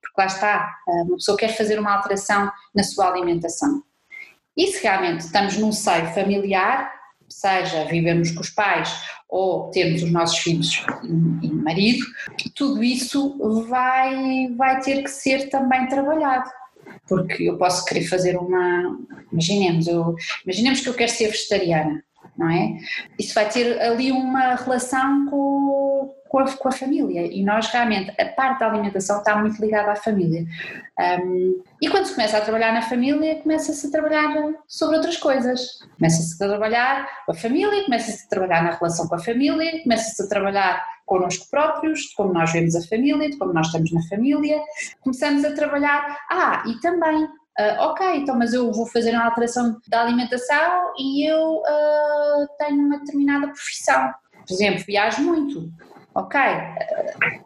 porque 0.03 0.21
lá 0.21 0.27
está, 0.27 0.77
uma 0.87 1.17
pessoa 1.17 1.39
quer 1.39 1.57
fazer 1.57 1.79
uma 1.79 1.97
alteração 1.97 2.53
na 2.75 2.85
sua 2.85 3.09
alimentação 3.09 3.83
e 4.57 4.67
se 4.69 4.83
realmente 4.83 5.21
estamos 5.21 5.57
num 5.57 5.73
seio 5.73 6.07
familiar, 6.15 6.91
seja 7.29 7.85
vivemos 7.85 8.31
com 8.31 8.41
os 8.41 8.51
pais 8.51 8.91
ou 9.29 9.71
temos 9.71 10.03
os 10.03 10.11
nossos 10.11 10.39
filhos 10.39 10.85
e, 11.03 11.47
e 11.47 11.53
marido, 11.53 12.05
tudo 12.55 12.83
isso 12.83 13.37
vai, 13.69 14.49
vai 14.57 14.81
ter 14.81 15.03
que 15.03 15.11
ser 15.11 15.49
também 15.49 15.87
trabalhado. 15.89 16.49
Porque 17.09 17.45
eu 17.45 17.59
posso 17.59 17.85
querer 17.85 18.05
fazer 18.05 18.37
uma. 18.37 18.99
Imaginemos, 19.31 19.87
eu, 19.87 20.15
imaginemos 20.45 20.81
que 20.81 20.89
eu 20.89 20.95
quero 20.95 21.11
ser 21.11 21.29
vegetariana, 21.29 22.03
não 22.37 22.49
é? 22.49 22.79
Isso 23.19 23.35
vai 23.35 23.49
ter 23.49 23.81
ali 23.81 24.11
uma 24.11 24.55
relação 24.55 25.27
com, 25.27 25.86
com 26.29 26.39
a, 26.39 26.53
com 26.53 26.69
a, 26.69 26.73
família 26.73 27.27
e 27.27 27.45
nós 27.45 27.67
realmente, 27.69 28.13
a 28.21 28.27
parte 28.27 28.61
da 28.61 28.67
alimentação 28.67 29.19
está 29.19 29.37
muito 29.37 29.61
ligada 29.61 29.93
à 29.93 29.97
família. 29.97 30.45
Um, 30.99 31.63
e 31.81 31.89
quando 31.89 32.07
se 32.07 32.15
começa 32.15 32.39
a 32.39 32.41
trabalhar 32.41 32.73
na 32.73 32.83
família, 32.83 33.37
começa-se 33.43 33.87
a 33.87 33.91
trabalhar 33.91 34.35
sobre 34.67 34.97
outras 34.97 35.17
coisas. 35.17 35.79
Começa-se 35.99 36.43
a 36.43 36.49
trabalhar 36.49 37.09
com 37.25 37.33
a 37.33 37.35
família, 37.35 37.85
começa-se 37.85 38.25
a 38.25 38.29
trabalhar 38.29 38.65
na 38.65 38.71
relação 38.73 39.07
com 39.09 39.15
a 39.15 39.19
família, 39.19 39.83
começa-se 39.83 40.23
a 40.23 40.29
trabalhar 40.29 40.85
connosco 41.05 41.47
próprios, 41.51 42.01
de 42.01 42.15
como 42.15 42.33
nós 42.33 42.53
vemos 42.53 42.75
a 42.75 42.83
família, 42.83 43.31
de 43.31 43.37
como 43.37 43.53
nós 43.53 43.67
estamos 43.67 43.93
na 43.93 44.03
família. 44.09 44.61
Começamos 45.01 45.45
a 45.45 45.55
trabalhar, 45.55 46.19
ah, 46.31 46.65
e 46.67 46.81
também 46.81 47.29
Uh, 47.59 47.81
ok, 47.81 48.17
então 48.17 48.37
mas 48.37 48.53
eu 48.53 48.71
vou 48.71 48.85
fazer 48.85 49.13
uma 49.13 49.25
alteração 49.25 49.81
da 49.89 50.03
alimentação 50.03 50.93
e 50.99 51.27
eu 51.27 51.55
uh, 51.55 52.47
tenho 52.59 52.85
uma 52.85 52.99
determinada 52.99 53.47
profissão. 53.47 54.13
Por 54.47 54.55
exemplo, 54.55 54.85
viajo 54.87 55.23
muito. 55.23 55.73
Ok, 56.15 56.41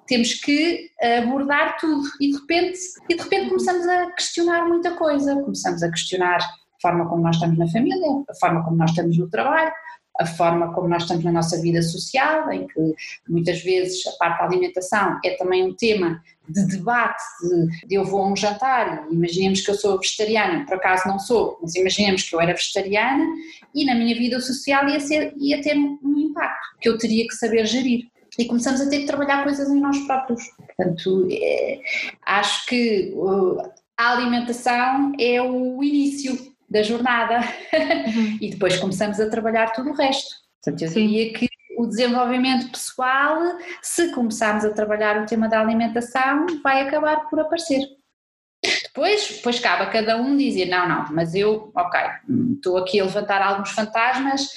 temos 0.07 0.35
que 0.35 0.91
abordar 1.19 1.77
tudo. 1.77 2.09
E 2.21 2.31
de 2.31 2.39
repente, 2.39 2.79
e 3.09 3.17
de 3.17 3.23
repente 3.23 3.49
começamos 3.49 3.87
a 3.89 4.13
questionar 4.13 4.69
muita 4.69 4.93
coisa, 4.93 5.35
começamos 5.43 5.83
a 5.83 5.91
questionar 5.91 6.37
a 6.37 6.81
forma 6.81 7.09
como 7.09 7.23
nós 7.23 7.35
estamos 7.35 7.59
na 7.59 7.67
família, 7.69 8.25
a 8.29 8.35
forma 8.35 8.63
como 8.63 8.77
nós 8.77 8.91
estamos 8.91 9.19
no 9.19 9.29
trabalho, 9.29 9.73
a 10.21 10.27
forma 10.27 10.73
como 10.75 10.87
nós 10.87 11.03
estamos 11.03 11.25
na 11.25 11.33
nossa 11.33 11.61
vida 11.61 11.83
social, 11.83 12.53
em 12.53 12.66
que 12.66 12.95
muitas 13.29 13.62
vezes 13.62 14.07
a 14.07 14.12
parte 14.12 14.39
da 14.39 14.45
alimentação 14.45 15.18
é 15.25 15.31
também 15.37 15.64
um 15.64 15.75
tema 15.75 16.23
de 16.49 16.66
debate, 16.66 17.23
de, 17.43 17.87
de 17.87 17.95
eu 17.95 18.05
vou 18.05 18.23
a 18.23 18.33
um 18.33 18.37
jantar 18.37 19.07
imaginemos 19.11 19.61
que 19.61 19.71
eu 19.71 19.75
sou 19.75 19.99
vegetariana, 19.99 20.66
por 20.66 20.75
acaso 20.75 21.09
não 21.09 21.18
sou, 21.18 21.59
mas 21.62 21.75
imaginemos 21.75 22.29
que 22.29 22.35
eu 22.35 22.41
era 22.41 22.53
vegetariana 22.53 23.25
e 23.75 23.85
na 23.85 23.95
minha 23.95 24.16
vida 24.16 24.41
social 24.41 24.89
ia, 24.89 25.01
ser, 25.01 25.33
ia 25.39 25.61
ter 25.62 25.77
um 25.77 26.18
impacto 26.18 26.77
que 26.81 26.89
eu 26.89 26.99
teria 26.99 27.27
que 27.27 27.35
saber 27.35 27.66
gerir 27.66 28.09
e 28.39 28.45
começamos 28.45 28.81
a 28.81 28.89
ter 28.89 29.01
que 29.01 29.07
trabalhar 29.07 29.43
coisas 29.43 29.68
em 29.68 29.81
nós 29.81 29.99
próprios. 30.01 30.43
Portanto, 30.57 31.29
é, 31.31 31.81
acho 32.27 32.66
que 32.66 33.12
uh, 33.14 33.61
a 33.97 34.12
alimentação 34.12 35.12
é 35.18 35.43
o 35.43 35.83
início 35.83 36.50
da 36.71 36.83
jornada 36.83 37.41
uhum. 38.14 38.39
e 38.41 38.51
depois 38.51 38.77
começamos 38.77 39.18
a 39.18 39.29
trabalhar 39.29 39.73
tudo 39.73 39.91
o 39.91 39.95
resto. 39.95 40.37
Portanto, 40.62 40.83
eu 40.83 40.89
Sim. 40.89 41.09
diria 41.09 41.33
que 41.33 41.49
o 41.77 41.87
desenvolvimento 41.87 42.71
pessoal, 42.71 43.41
se 43.83 44.12
começarmos 44.12 44.64
a 44.64 44.71
trabalhar 44.71 45.21
o 45.21 45.27
tema 45.27 45.49
da 45.49 45.61
alimentação, 45.61 46.47
vai 46.62 46.83
acabar 46.83 47.29
por 47.29 47.41
aparecer. 47.41 47.81
Depois, 48.85 49.37
depois 49.37 49.59
cabe 49.59 49.85
a 49.85 49.91
cada 49.91 50.16
um 50.16 50.37
dizer, 50.37 50.66
não, 50.66 50.87
não, 50.87 51.07
mas 51.12 51.35
eu, 51.35 51.73
ok, 51.75 52.01
estou 52.55 52.77
aqui 52.77 53.01
a 53.01 53.05
levantar 53.05 53.41
alguns 53.41 53.71
fantasmas, 53.71 54.49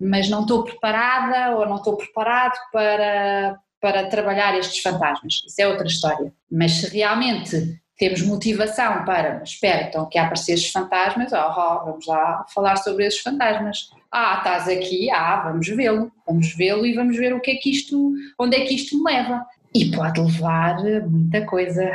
mas 0.00 0.28
não 0.28 0.42
estou 0.42 0.64
preparada 0.64 1.56
ou 1.56 1.66
não 1.66 1.76
estou 1.76 1.96
preparado 1.96 2.58
para, 2.72 3.56
para 3.80 4.08
trabalhar 4.08 4.58
estes 4.58 4.82
fantasmas. 4.82 5.44
Isso 5.46 5.60
é 5.60 5.68
outra 5.68 5.86
história. 5.86 6.32
Mas 6.50 6.72
se 6.72 6.88
realmente 6.88 7.80
temos 7.98 8.22
motivação 8.22 9.04
para, 9.04 9.42
espera, 9.42 9.86
estão 9.86 10.04
aqui 10.04 10.18
a 10.18 10.24
aparecer 10.24 10.54
estes 10.54 10.72
fantasmas, 10.72 11.32
oh, 11.32 11.36
oh, 11.36 11.84
vamos 11.84 12.06
lá 12.06 12.44
falar 12.52 12.76
sobre 12.76 13.06
esses 13.06 13.20
fantasmas. 13.20 13.90
Ah, 14.10 14.38
estás 14.38 14.68
aqui, 14.68 15.10
ah, 15.10 15.42
vamos 15.44 15.68
vê-lo, 15.68 16.10
vamos 16.26 16.54
vê-lo 16.54 16.84
e 16.84 16.94
vamos 16.94 17.16
ver 17.16 17.32
o 17.34 17.40
que 17.40 17.52
é 17.52 17.54
que 17.56 17.70
isto, 17.70 18.12
onde 18.38 18.56
é 18.56 18.64
que 18.64 18.74
isto 18.74 18.96
me 18.96 19.12
leva. 19.12 19.46
E 19.74 19.90
pode 19.90 20.20
levar 20.20 20.78
a 20.78 21.06
muita 21.06 21.46
coisa. 21.46 21.92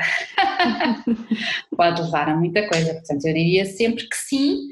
pode 1.76 2.02
levar 2.02 2.30
a 2.30 2.36
muita 2.36 2.68
coisa. 2.68 2.94
Portanto, 2.94 3.26
eu 3.26 3.34
diria 3.34 3.66
sempre 3.66 4.08
que 4.10 4.16
sim. 4.16 4.70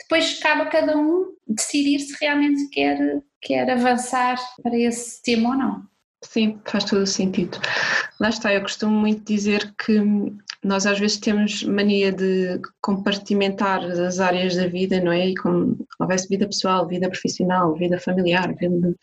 Depois 0.00 0.38
cabe 0.38 0.62
a 0.62 0.66
cada 0.66 0.96
um 0.96 1.34
decidir 1.48 1.98
se 1.98 2.16
realmente 2.20 2.68
quer, 2.68 3.22
quer 3.42 3.68
avançar 3.68 4.38
para 4.62 4.78
esse 4.78 5.20
tema 5.22 5.50
ou 5.50 5.56
não. 5.56 5.82
Sim, 6.20 6.60
faz 6.64 6.84
todo 6.84 7.02
o 7.02 7.06
sentido. 7.06 7.58
Lá 8.20 8.28
está, 8.28 8.52
eu 8.52 8.62
costumo 8.62 8.92
muito 8.92 9.24
dizer 9.24 9.72
que 9.78 10.00
nós 10.64 10.84
às 10.84 10.98
vezes 10.98 11.18
temos 11.18 11.62
mania 11.62 12.10
de 12.10 12.60
compartimentar 12.82 13.84
as 13.84 14.18
áreas 14.18 14.56
da 14.56 14.66
vida, 14.66 15.00
não 15.00 15.12
é? 15.12 15.28
E 15.28 15.36
como 15.36 15.86
houvesse 16.00 16.28
vida 16.28 16.46
pessoal, 16.46 16.88
vida 16.88 17.08
profissional, 17.08 17.74
vida 17.76 18.00
familiar, 18.00 18.52
vida... 18.56 18.94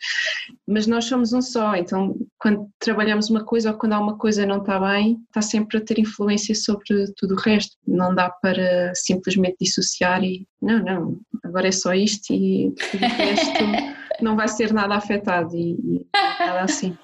mas 0.66 0.86
nós 0.86 1.06
somos 1.06 1.32
um 1.32 1.40
só, 1.40 1.74
então 1.74 2.14
quando 2.38 2.68
trabalhamos 2.78 3.30
uma 3.30 3.42
coisa 3.42 3.70
ou 3.70 3.78
quando 3.78 3.94
há 3.94 4.00
uma 4.00 4.18
coisa 4.18 4.44
não 4.44 4.58
está 4.58 4.78
bem, 4.78 5.18
está 5.28 5.40
sempre 5.40 5.78
a 5.78 5.80
ter 5.80 5.98
influência 5.98 6.54
sobre 6.54 7.10
tudo 7.16 7.34
o 7.34 7.40
resto. 7.40 7.76
Não 7.86 8.14
dá 8.14 8.28
para 8.28 8.92
simplesmente 8.94 9.56
dissociar 9.62 10.22
e 10.22 10.46
não, 10.60 10.80
não, 10.80 11.20
agora 11.42 11.68
é 11.68 11.72
só 11.72 11.94
isto 11.94 12.34
e 12.34 12.68
o 12.68 12.98
resto 12.98 13.64
não 14.20 14.36
vai 14.36 14.48
ser 14.48 14.74
nada 14.74 14.96
afetado 14.96 15.56
e, 15.56 15.72
e 15.72 16.06
nada 16.12 16.60
assim. 16.60 16.96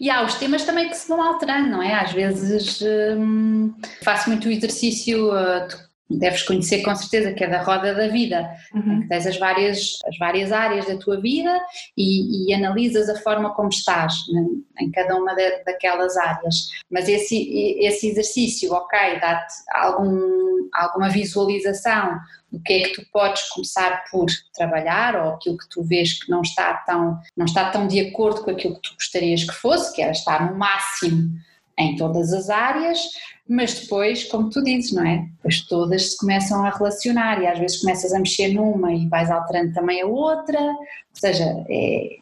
E 0.00 0.08
há 0.08 0.22
os 0.22 0.34
temas 0.36 0.64
também 0.64 0.88
que 0.88 0.96
se 0.96 1.08
vão 1.08 1.22
alterando, 1.22 1.68
não 1.68 1.82
é? 1.82 1.94
Às 1.94 2.12
vezes 2.12 2.80
hum, 3.18 3.74
faço 4.02 4.30
muito 4.30 4.48
exercício, 4.48 5.30
uh, 5.30 5.68
deves 6.08 6.42
conhecer 6.42 6.82
com 6.82 6.94
certeza, 6.94 7.32
que 7.32 7.44
é 7.44 7.48
da 7.48 7.62
roda 7.62 7.94
da 7.94 8.08
vida, 8.08 8.48
uhum. 8.74 9.00
que 9.00 9.08
tens 9.08 9.26
as 9.26 9.38
várias, 9.38 9.98
as 10.06 10.16
várias 10.18 10.52
áreas 10.52 10.86
da 10.86 10.96
tua 10.96 11.20
vida 11.20 11.58
e, 11.96 12.48
e 12.48 12.54
analisas 12.54 13.08
a 13.08 13.16
forma 13.16 13.54
como 13.54 13.68
estás 13.68 14.14
né, 14.32 14.44
em 14.80 14.90
cada 14.90 15.16
uma 15.16 15.34
de, 15.34 15.64
daquelas 15.64 16.16
áreas. 16.16 16.68
Mas 16.90 17.08
esse, 17.08 17.76
esse 17.80 18.08
exercício, 18.08 18.72
ok, 18.72 18.98
dá-te 19.20 19.54
algum, 19.72 20.68
alguma 20.72 21.08
visualização 21.08 22.18
do 22.54 22.62
que 22.62 22.72
é 22.72 22.80
que 22.84 22.94
tu 22.94 23.06
podes 23.12 23.42
começar 23.50 24.04
por 24.10 24.26
trabalhar 24.54 25.16
ou 25.16 25.34
aquilo 25.34 25.58
que 25.58 25.68
tu 25.68 25.82
vês 25.82 26.12
que 26.22 26.30
não 26.30 26.40
está 26.40 26.74
tão, 26.86 27.18
não 27.36 27.46
está 27.46 27.70
tão 27.70 27.88
de 27.88 28.00
acordo 28.00 28.42
com 28.42 28.50
aquilo 28.50 28.76
que 28.76 28.82
tu 28.82 28.94
gostarias 28.94 29.42
que 29.42 29.54
fosse, 29.54 29.94
que 29.94 30.00
era 30.00 30.12
estar 30.12 30.50
no 30.50 30.56
máximo 30.56 31.30
em 31.76 31.96
todas 31.96 32.32
as 32.32 32.48
áreas, 32.48 33.00
mas 33.48 33.80
depois, 33.80 34.24
como 34.24 34.48
tu 34.48 34.62
dizes, 34.62 34.92
não 34.92 35.04
é? 35.04 35.26
Depois 35.36 35.66
todas 35.66 36.12
se 36.12 36.16
começam 36.16 36.64
a 36.64 36.70
relacionar 36.70 37.42
e 37.42 37.46
às 37.48 37.58
vezes 37.58 37.80
começas 37.80 38.12
a 38.12 38.18
mexer 38.18 38.54
numa 38.54 38.92
e 38.92 39.08
vais 39.08 39.30
alterando 39.30 39.72
também 39.74 40.00
a 40.00 40.06
outra, 40.06 40.60
ou 40.60 40.76
seja, 41.12 41.44
é, 41.68 42.16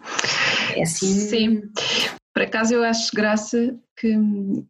é 0.74 0.82
assim. 0.82 1.06
Sim, 1.06 1.62
por 2.32 2.42
acaso 2.42 2.74
eu 2.74 2.82
acho 2.82 3.14
graça 3.14 3.76
que 3.96 4.16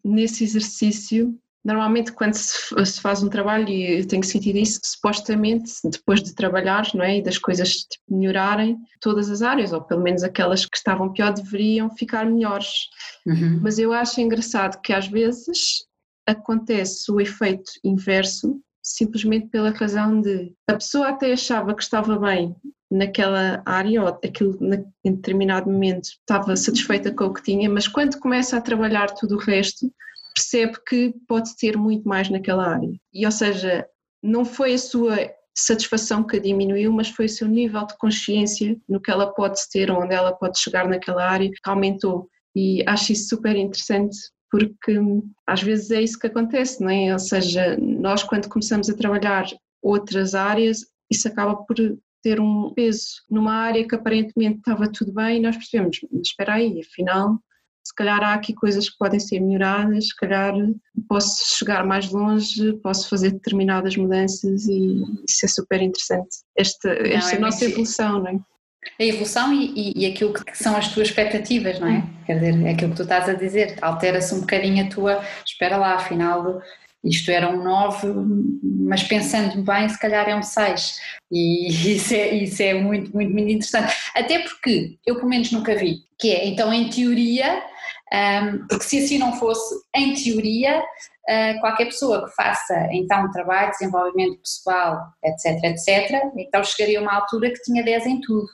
nesse 0.04 0.42
exercício 0.42 1.38
Normalmente, 1.64 2.12
quando 2.12 2.34
se, 2.34 3.00
faz 3.00 3.22
um 3.22 3.28
trabalho, 3.28 3.68
e 3.68 4.00
eu 4.00 4.06
tenho 4.06 4.24
sentido 4.24 4.58
isso, 4.58 4.80
supostamente, 4.82 5.72
depois 5.84 6.20
de 6.20 6.34
trabalhar 6.34 6.88
não 6.92 7.04
é, 7.04 7.18
e 7.18 7.22
das 7.22 7.38
coisas 7.38 7.70
tipo, 7.70 8.04
melhorarem, 8.10 8.76
todas 9.00 9.30
as 9.30 9.42
áreas, 9.42 9.72
ou 9.72 9.80
pelo 9.80 10.02
menos 10.02 10.24
aquelas 10.24 10.66
que 10.66 10.76
estavam 10.76 11.12
pior, 11.12 11.32
deveriam 11.32 11.88
ficar 11.90 12.26
melhores. 12.26 12.88
Uhum. 13.24 13.60
Mas 13.62 13.78
eu 13.78 13.92
acho 13.92 14.20
engraçado 14.20 14.80
que 14.80 14.92
às 14.92 15.06
vezes 15.06 15.86
acontece 16.26 17.10
o 17.12 17.20
efeito 17.20 17.70
inverso, 17.84 18.60
simplesmente 18.82 19.46
pela 19.46 19.70
razão 19.70 20.20
de 20.20 20.52
a 20.68 20.74
pessoa 20.74 21.10
até 21.10 21.32
achava 21.32 21.74
que 21.74 21.82
estava 21.82 22.18
bem 22.18 22.56
naquela 22.90 23.62
área, 23.64 24.02
ou 24.02 24.08
aquilo 24.08 24.58
em 25.04 25.14
determinado 25.14 25.70
momento 25.70 26.04
estava 26.04 26.56
satisfeita 26.56 27.12
com 27.12 27.24
o 27.24 27.32
que 27.32 27.42
tinha, 27.42 27.70
mas 27.70 27.86
quando 27.86 28.18
começa 28.18 28.56
a 28.56 28.60
trabalhar 28.60 29.12
tudo 29.14 29.36
o 29.36 29.38
resto 29.38 29.90
percebe 30.43 30.78
que 30.86 31.14
pode 31.28 31.57
ter 31.57 31.76
muito 31.76 32.07
mais 32.09 32.28
naquela 32.28 32.66
área. 32.74 32.90
E, 33.12 33.24
ou 33.24 33.32
seja, 33.32 33.86
não 34.22 34.45
foi 34.45 34.74
a 34.74 34.78
sua 34.78 35.16
satisfação 35.57 36.24
que 36.24 36.36
a 36.36 36.40
diminuiu, 36.40 36.93
mas 36.93 37.09
foi 37.09 37.26
o 37.26 37.28
seu 37.28 37.47
nível 37.47 37.86
de 37.86 37.97
consciência 37.99 38.76
no 38.88 39.01
que 39.01 39.11
ela 39.11 39.32
pode 39.32 39.61
ter, 39.70 39.90
onde 39.90 40.14
ela 40.14 40.32
pode 40.32 40.59
chegar 40.59 40.88
naquela 40.88 41.28
área, 41.28 41.51
que 41.51 41.57
aumentou. 41.64 42.28
E 42.57 42.82
acho 42.86 43.12
isso 43.12 43.28
super 43.28 43.57
interessante 43.57 44.16
porque 44.51 44.99
às 45.47 45.62
vezes 45.62 45.90
é 45.90 46.03
isso 46.03 46.18
que 46.18 46.26
acontece, 46.26 46.82
não 46.82 46.90
é? 46.90 47.12
Ou 47.12 47.18
seja, 47.18 47.76
nós 47.78 48.22
quando 48.22 48.51
começamos 48.51 48.90
a 48.90 48.97
trabalhar 48.97 49.47
outras 49.82 50.34
áreas, 50.34 50.84
isso 51.11 51.26
acaba 51.26 51.57
por 51.57 51.76
ter 52.22 52.38
um 52.38 52.72
peso 52.74 53.22
numa 53.30 53.55
área 53.55 53.86
que 53.86 53.95
aparentemente 53.95 54.59
estava 54.59 54.90
tudo 54.93 55.12
bem 55.12 55.38
e 55.38 55.40
nós 55.40 55.57
percebemos, 55.57 55.99
espera 56.22 56.55
aí, 56.55 56.80
afinal 56.80 57.38
se 57.84 57.94
calhar 57.94 58.22
há 58.22 58.34
aqui 58.34 58.54
coisas 58.54 58.88
que 58.88 58.96
podem 58.96 59.18
ser 59.18 59.40
melhoradas, 59.40 60.06
se 60.08 60.16
calhar 60.16 60.54
posso 61.08 61.58
chegar 61.58 61.84
mais 61.84 62.10
longe, 62.10 62.72
posso 62.74 63.08
fazer 63.08 63.32
determinadas 63.32 63.96
mudanças 63.96 64.66
e 64.66 65.02
isso 65.28 65.44
é 65.44 65.48
super 65.48 65.82
interessante. 65.82 66.36
Esta, 66.56 66.90
esta 66.90 67.30
não, 67.30 67.36
é 67.36 67.40
nossa 67.40 67.64
evolução, 67.64 68.20
não 68.20 68.28
é? 68.28 68.38
A 69.00 69.04
evolução 69.04 69.52
e, 69.52 69.72
e, 69.76 70.04
e, 70.04 70.06
aquilo 70.06 70.32
que 70.32 70.58
são 70.58 70.76
as 70.76 70.92
tuas 70.92 71.08
expectativas, 71.08 71.78
não 71.78 71.86
é? 71.86 71.98
Hum. 71.98 72.10
Quer 72.26 72.34
dizer, 72.34 72.66
é 72.66 72.70
aquilo 72.72 72.90
que 72.90 72.96
tu 72.96 73.02
estás 73.02 73.28
a 73.28 73.34
dizer, 73.34 73.78
altera-se 73.80 74.34
um 74.34 74.40
bocadinho 74.40 74.84
a 74.84 74.88
tua, 74.88 75.24
espera 75.44 75.76
lá, 75.76 75.94
afinal 75.94 76.60
isto 77.04 77.30
era 77.30 77.48
um 77.48 77.62
9, 77.62 78.06
mas 78.62 79.02
pensando 79.02 79.62
bem, 79.62 79.88
se 79.88 79.98
calhar 79.98 80.28
é 80.28 80.36
um 80.36 80.42
6. 80.42 80.98
E 81.30 81.68
isso 81.96 82.14
é, 82.14 82.34
isso 82.34 82.62
é 82.62 82.74
muito, 82.74 83.12
muito, 83.12 83.32
muito 83.32 83.50
interessante. 83.50 83.92
Até 84.14 84.38
porque 84.38 84.98
eu, 85.04 85.16
pelo 85.16 85.28
menos, 85.28 85.50
nunca 85.50 85.74
vi. 85.74 86.02
Que 86.18 86.30
é, 86.30 86.46
então, 86.46 86.72
em 86.72 86.88
teoria, 86.88 87.62
um, 88.12 88.66
porque 88.68 88.84
se 88.84 88.98
assim 88.98 89.18
não 89.18 89.32
fosse, 89.32 89.74
em 89.94 90.12
teoria, 90.14 90.80
uh, 90.80 91.60
qualquer 91.60 91.86
pessoa 91.86 92.26
que 92.26 92.34
faça 92.34 92.88
então 92.92 93.30
trabalho, 93.30 93.70
desenvolvimento 93.70 94.38
pessoal, 94.38 94.98
etc, 95.24 95.64
etc, 95.64 96.22
então 96.36 96.62
chegaria 96.62 96.98
a 96.98 97.02
uma 97.02 97.14
altura 97.14 97.50
que 97.50 97.62
tinha 97.62 97.82
10 97.82 98.06
em 98.06 98.20
tudo. 98.20 98.48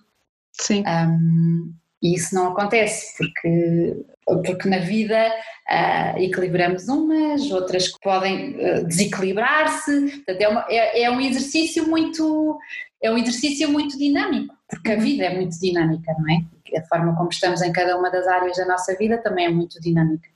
Sim. 0.52 0.84
Um, 0.86 1.72
e 2.00 2.14
isso 2.14 2.34
não 2.34 2.52
acontece, 2.52 3.16
porque, 3.16 4.04
porque 4.44 4.68
na 4.68 4.78
vida 4.78 5.28
uh, 5.68 6.18
equilibramos 6.18 6.88
umas, 6.88 7.50
outras 7.50 7.88
que 7.88 7.98
podem 8.00 8.54
uh, 8.54 8.86
desequilibrar-se, 8.86 10.22
portanto 10.24 10.40
é, 10.40 10.48
uma, 10.48 10.66
é, 10.68 11.02
é, 11.02 11.10
um 11.10 11.20
exercício 11.20 11.88
muito, 11.88 12.56
é 13.02 13.10
um 13.10 13.18
exercício 13.18 13.68
muito 13.68 13.98
dinâmico, 13.98 14.54
porque 14.68 14.92
a 14.92 14.94
uhum. 14.94 15.00
vida 15.00 15.24
é 15.24 15.34
muito 15.34 15.58
dinâmica, 15.58 16.14
não 16.16 16.30
é? 16.30 16.40
A 16.76 16.84
forma 16.86 17.16
como 17.16 17.28
estamos 17.30 17.62
em 17.62 17.72
cada 17.72 17.96
uma 17.96 18.10
das 18.10 18.26
áreas 18.26 18.56
da 18.56 18.66
nossa 18.66 18.94
vida 18.96 19.18
também 19.18 19.46
é 19.46 19.48
muito 19.50 19.80
dinâmica. 19.80 20.28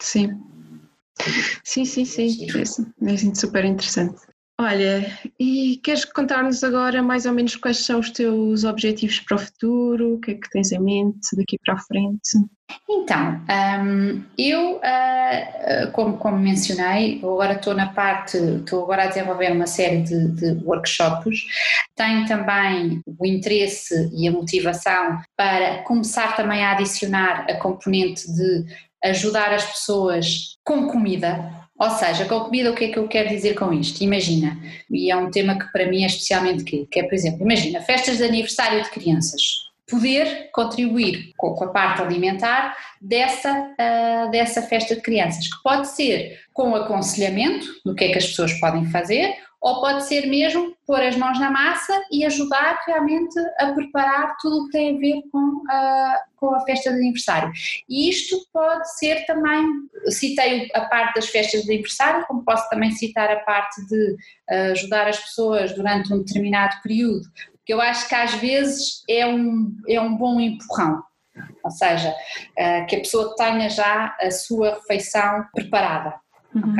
Sim. 0.00 0.40
Sim, 1.64 1.84
sim, 1.84 2.04
sim. 2.04 2.46
É, 2.56 3.12
é 3.12 3.34
super 3.34 3.64
interessante. 3.64 4.20
Olha, 4.62 5.10
e 5.38 5.80
queres 5.82 6.04
contar-nos 6.04 6.62
agora 6.62 7.02
mais 7.02 7.24
ou 7.24 7.32
menos 7.32 7.56
quais 7.56 7.78
são 7.78 7.98
os 7.98 8.10
teus 8.10 8.62
objetivos 8.62 9.18
para 9.20 9.36
o 9.36 9.38
futuro? 9.38 10.14
O 10.14 10.20
que 10.20 10.32
é 10.32 10.34
que 10.34 10.50
tens 10.50 10.70
em 10.70 10.78
mente 10.78 11.34
daqui 11.34 11.56
para 11.64 11.76
a 11.76 11.78
frente? 11.78 12.36
Então, 12.86 13.40
um, 13.82 14.22
eu, 14.36 14.76
uh, 14.76 15.90
como, 15.92 16.18
como 16.18 16.36
mencionei, 16.36 17.20
agora 17.22 17.54
estou 17.54 17.72
na 17.72 17.88
parte, 17.88 18.36
estou 18.36 18.82
agora 18.82 19.04
a 19.04 19.06
desenvolver 19.06 19.50
uma 19.50 19.66
série 19.66 20.02
de, 20.02 20.28
de 20.32 20.62
workshops, 20.62 21.46
tenho 21.96 22.26
também 22.26 23.00
o 23.06 23.24
interesse 23.24 24.10
e 24.12 24.28
a 24.28 24.30
motivação 24.30 25.22
para 25.38 25.78
começar 25.84 26.36
também 26.36 26.62
a 26.62 26.72
adicionar 26.72 27.46
a 27.48 27.54
componente 27.54 28.30
de 28.30 28.66
ajudar 29.04 29.54
as 29.54 29.64
pessoas 29.64 30.58
com 30.62 30.86
comida, 30.86 31.59
ou 31.80 31.90
seja, 31.92 32.26
com 32.26 32.40
comida, 32.40 32.70
o 32.70 32.74
que 32.74 32.84
é 32.84 32.88
que 32.88 32.98
eu 32.98 33.08
quero 33.08 33.30
dizer 33.30 33.54
com 33.54 33.72
isto? 33.72 34.04
Imagina, 34.04 34.54
e 34.90 35.10
é 35.10 35.16
um 35.16 35.30
tema 35.30 35.58
que 35.58 35.72
para 35.72 35.88
mim 35.88 36.02
é 36.02 36.06
especialmente 36.06 36.62
querido, 36.62 36.86
que 36.90 37.00
é, 37.00 37.04
por 37.04 37.14
exemplo, 37.14 37.40
imagina, 37.40 37.80
festas 37.80 38.18
de 38.18 38.24
aniversário 38.24 38.82
de 38.82 38.90
crianças. 38.90 39.70
Poder 39.90 40.50
contribuir 40.52 41.32
com 41.38 41.64
a 41.64 41.68
parte 41.68 42.02
alimentar 42.02 42.76
dessa, 43.00 43.50
uh, 43.50 44.30
dessa 44.30 44.60
festa 44.60 44.94
de 44.94 45.00
crianças, 45.00 45.48
que 45.48 45.62
pode 45.64 45.88
ser 45.88 46.38
com 46.52 46.76
aconselhamento 46.76 47.66
do 47.82 47.94
que 47.94 48.04
é 48.04 48.12
que 48.12 48.18
as 48.18 48.26
pessoas 48.26 48.52
podem 48.60 48.84
fazer, 48.90 49.34
ou 49.60 49.80
pode 49.80 50.04
ser 50.06 50.26
mesmo 50.26 50.74
pôr 50.86 51.02
as 51.02 51.16
mãos 51.16 51.38
na 51.38 51.50
massa 51.50 51.92
e 52.10 52.24
ajudar 52.24 52.82
realmente 52.86 53.38
a 53.58 53.72
preparar 53.72 54.36
tudo 54.40 54.62
o 54.62 54.66
que 54.66 54.72
tem 54.72 54.96
a 54.96 54.98
ver 54.98 55.22
com 55.30 55.62
a, 55.70 56.22
com 56.36 56.54
a 56.54 56.60
festa 56.60 56.90
de 56.90 56.96
aniversário. 56.96 57.52
E 57.88 58.08
isto 58.08 58.36
pode 58.52 58.90
ser 58.98 59.26
também, 59.26 59.66
citei 60.08 60.70
a 60.74 60.86
parte 60.86 61.14
das 61.16 61.28
festas 61.28 61.62
de 61.62 61.72
aniversário, 61.72 62.24
como 62.26 62.44
posso 62.44 62.68
também 62.70 62.90
citar 62.92 63.30
a 63.30 63.40
parte 63.40 63.86
de 63.86 64.12
uh, 64.50 64.72
ajudar 64.72 65.06
as 65.08 65.18
pessoas 65.18 65.74
durante 65.74 66.12
um 66.12 66.22
determinado 66.22 66.80
período, 66.82 67.28
que 67.66 67.74
eu 67.74 67.80
acho 67.80 68.08
que 68.08 68.14
às 68.14 68.34
vezes 68.34 69.04
é 69.08 69.26
um, 69.26 69.76
é 69.86 70.00
um 70.00 70.16
bom 70.16 70.40
empurrão. 70.40 71.02
Ou 71.62 71.70
seja, 71.70 72.10
uh, 72.10 72.86
que 72.86 72.96
a 72.96 73.00
pessoa 73.00 73.36
tenha 73.36 73.68
já 73.68 74.16
a 74.20 74.30
sua 74.30 74.74
refeição 74.74 75.44
preparada 75.54 76.18
Uhum. 76.54 76.74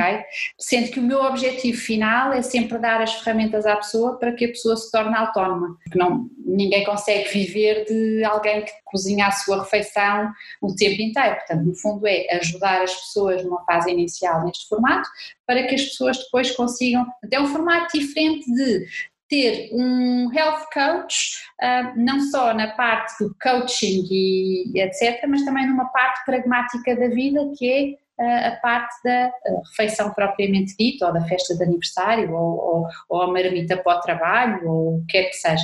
Sendo 0.59 0.91
que 0.91 0.99
o 0.99 1.03
meu 1.03 1.21
objetivo 1.23 1.77
final 1.77 2.33
é 2.33 2.41
sempre 2.41 2.77
dar 2.77 3.01
as 3.01 3.13
ferramentas 3.13 3.65
à 3.65 3.75
pessoa 3.77 4.17
para 4.19 4.33
que 4.33 4.45
a 4.45 4.49
pessoa 4.49 4.75
se 4.75 4.91
torne 4.91 5.15
autónoma, 5.15 5.77
não, 5.95 6.29
ninguém 6.45 6.83
consegue 6.83 7.29
viver 7.29 7.85
de 7.85 8.23
alguém 8.23 8.63
que 8.63 8.71
cozinha 8.85 9.27
a 9.27 9.31
sua 9.31 9.63
refeição 9.63 10.31
o 10.61 10.75
tempo 10.75 11.01
inteiro, 11.01 11.35
portanto 11.35 11.65
no 11.65 11.75
fundo 11.75 12.05
é 12.05 12.27
ajudar 12.35 12.81
as 12.81 12.93
pessoas 12.93 13.43
numa 13.43 13.63
fase 13.63 13.91
inicial 13.91 14.43
neste 14.43 14.67
formato, 14.67 15.07
para 15.47 15.63
que 15.63 15.75
as 15.75 15.83
pessoas 15.83 16.17
depois 16.17 16.51
consigam, 16.51 17.05
até 17.23 17.39
um 17.39 17.47
formato 17.47 17.97
diferente 17.97 18.45
de 18.53 18.85
ter 19.31 19.69
um 19.71 20.29
health 20.33 20.65
coach, 20.73 21.37
uh, 21.63 21.93
não 21.95 22.19
só 22.19 22.53
na 22.53 22.67
parte 22.71 23.23
do 23.23 23.33
coaching 23.41 24.05
e 24.11 24.73
etc., 24.75 25.25
mas 25.29 25.45
também 25.45 25.65
numa 25.65 25.85
parte 25.85 26.25
pragmática 26.25 26.93
da 26.97 27.07
vida, 27.07 27.39
que 27.57 27.71
é 27.71 28.00
a 28.19 28.51
parte 28.61 28.95
da 29.03 29.31
refeição 29.69 30.11
propriamente 30.11 30.75
dita, 30.77 31.07
ou 31.07 31.13
da 31.13 31.21
festa 31.25 31.55
de 31.55 31.63
aniversário, 31.63 32.33
ou, 32.33 32.57
ou, 32.57 32.87
ou 33.09 33.21
a 33.21 33.27
marmita 33.27 33.77
para 33.77 33.97
o 33.97 34.01
trabalho, 34.01 34.69
ou 34.69 34.97
o 34.97 35.05
que 35.05 35.13
quer 35.13 35.23
que 35.25 35.35
seja. 35.35 35.63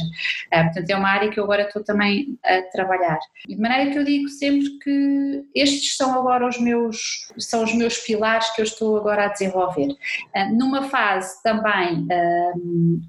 Ah, 0.51 0.63
portanto, 0.65 0.89
é 0.89 0.95
uma 0.95 1.09
área 1.09 1.29
que 1.29 1.39
eu 1.39 1.43
agora 1.43 1.63
estou 1.63 1.83
também 1.83 2.37
a 2.43 2.61
trabalhar. 2.71 3.19
De 3.47 3.55
maneira 3.57 3.91
que 3.91 3.99
eu 3.99 4.03
digo 4.03 4.27
sempre 4.29 4.69
que 4.79 5.45
estes 5.55 5.95
são 5.95 6.17
agora 6.17 6.47
os 6.47 6.59
meus, 6.59 7.31
são 7.37 7.63
os 7.63 7.73
meus 7.73 7.97
pilares 7.99 8.49
que 8.55 8.61
eu 8.61 8.65
estou 8.65 8.97
agora 8.97 9.25
a 9.25 9.27
desenvolver. 9.27 9.89
Ah, 10.35 10.49
numa 10.49 10.89
fase 10.89 11.41
também 11.43 12.07
ah, 12.11 12.53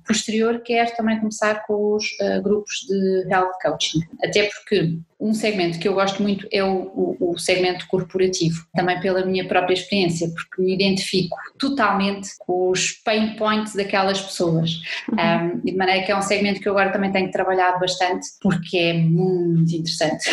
posterior, 0.07 0.61
quero 0.61 0.95
também 0.97 1.19
começar 1.19 1.67
com 1.67 1.95
os 1.95 2.07
grupos 2.43 2.87
de 2.89 3.27
health 3.31 3.53
coaching, 3.63 4.01
até 4.23 4.49
porque 4.49 4.99
Um 5.21 5.35
segmento 5.35 5.81
que 5.81 5.89
eu 5.89 5.95
gosto 5.95 6.23
muito 6.23 6.47
é 6.53 6.63
o, 6.63 7.17
o, 7.19 7.33
o, 7.33 7.39
segmento 7.39 7.87
corporativo, 7.89 8.65
também 8.73 9.01
pela 9.01 9.27
minha 9.27 9.47
própria 9.49 9.75
experiência, 9.75 10.29
porque 10.31 10.63
me 10.63 10.75
identifico 10.75 11.37
totalmente 11.59 12.31
com 12.39 12.71
os 12.71 12.93
pain 12.93 13.35
points 13.35 13.75
daquelas 13.75 14.21
pessoas. 14.21 14.81
Uhum. 15.11 15.57
Um, 15.57 15.61
de 15.61 15.73
maneira 15.73 16.05
que 16.05 16.13
é 16.13 16.17
um 16.17 16.23
segmento 16.23 16.61
que 16.61 16.69
eu 16.69 16.73
agora 16.73 16.93
também 16.93 17.11
tenho 17.11 17.31
trabalhado 17.33 17.81
bastante, 17.81 18.27
porque 18.41 18.77
é 18.77 18.93
muito 18.95 19.75
interessante. 19.75 20.31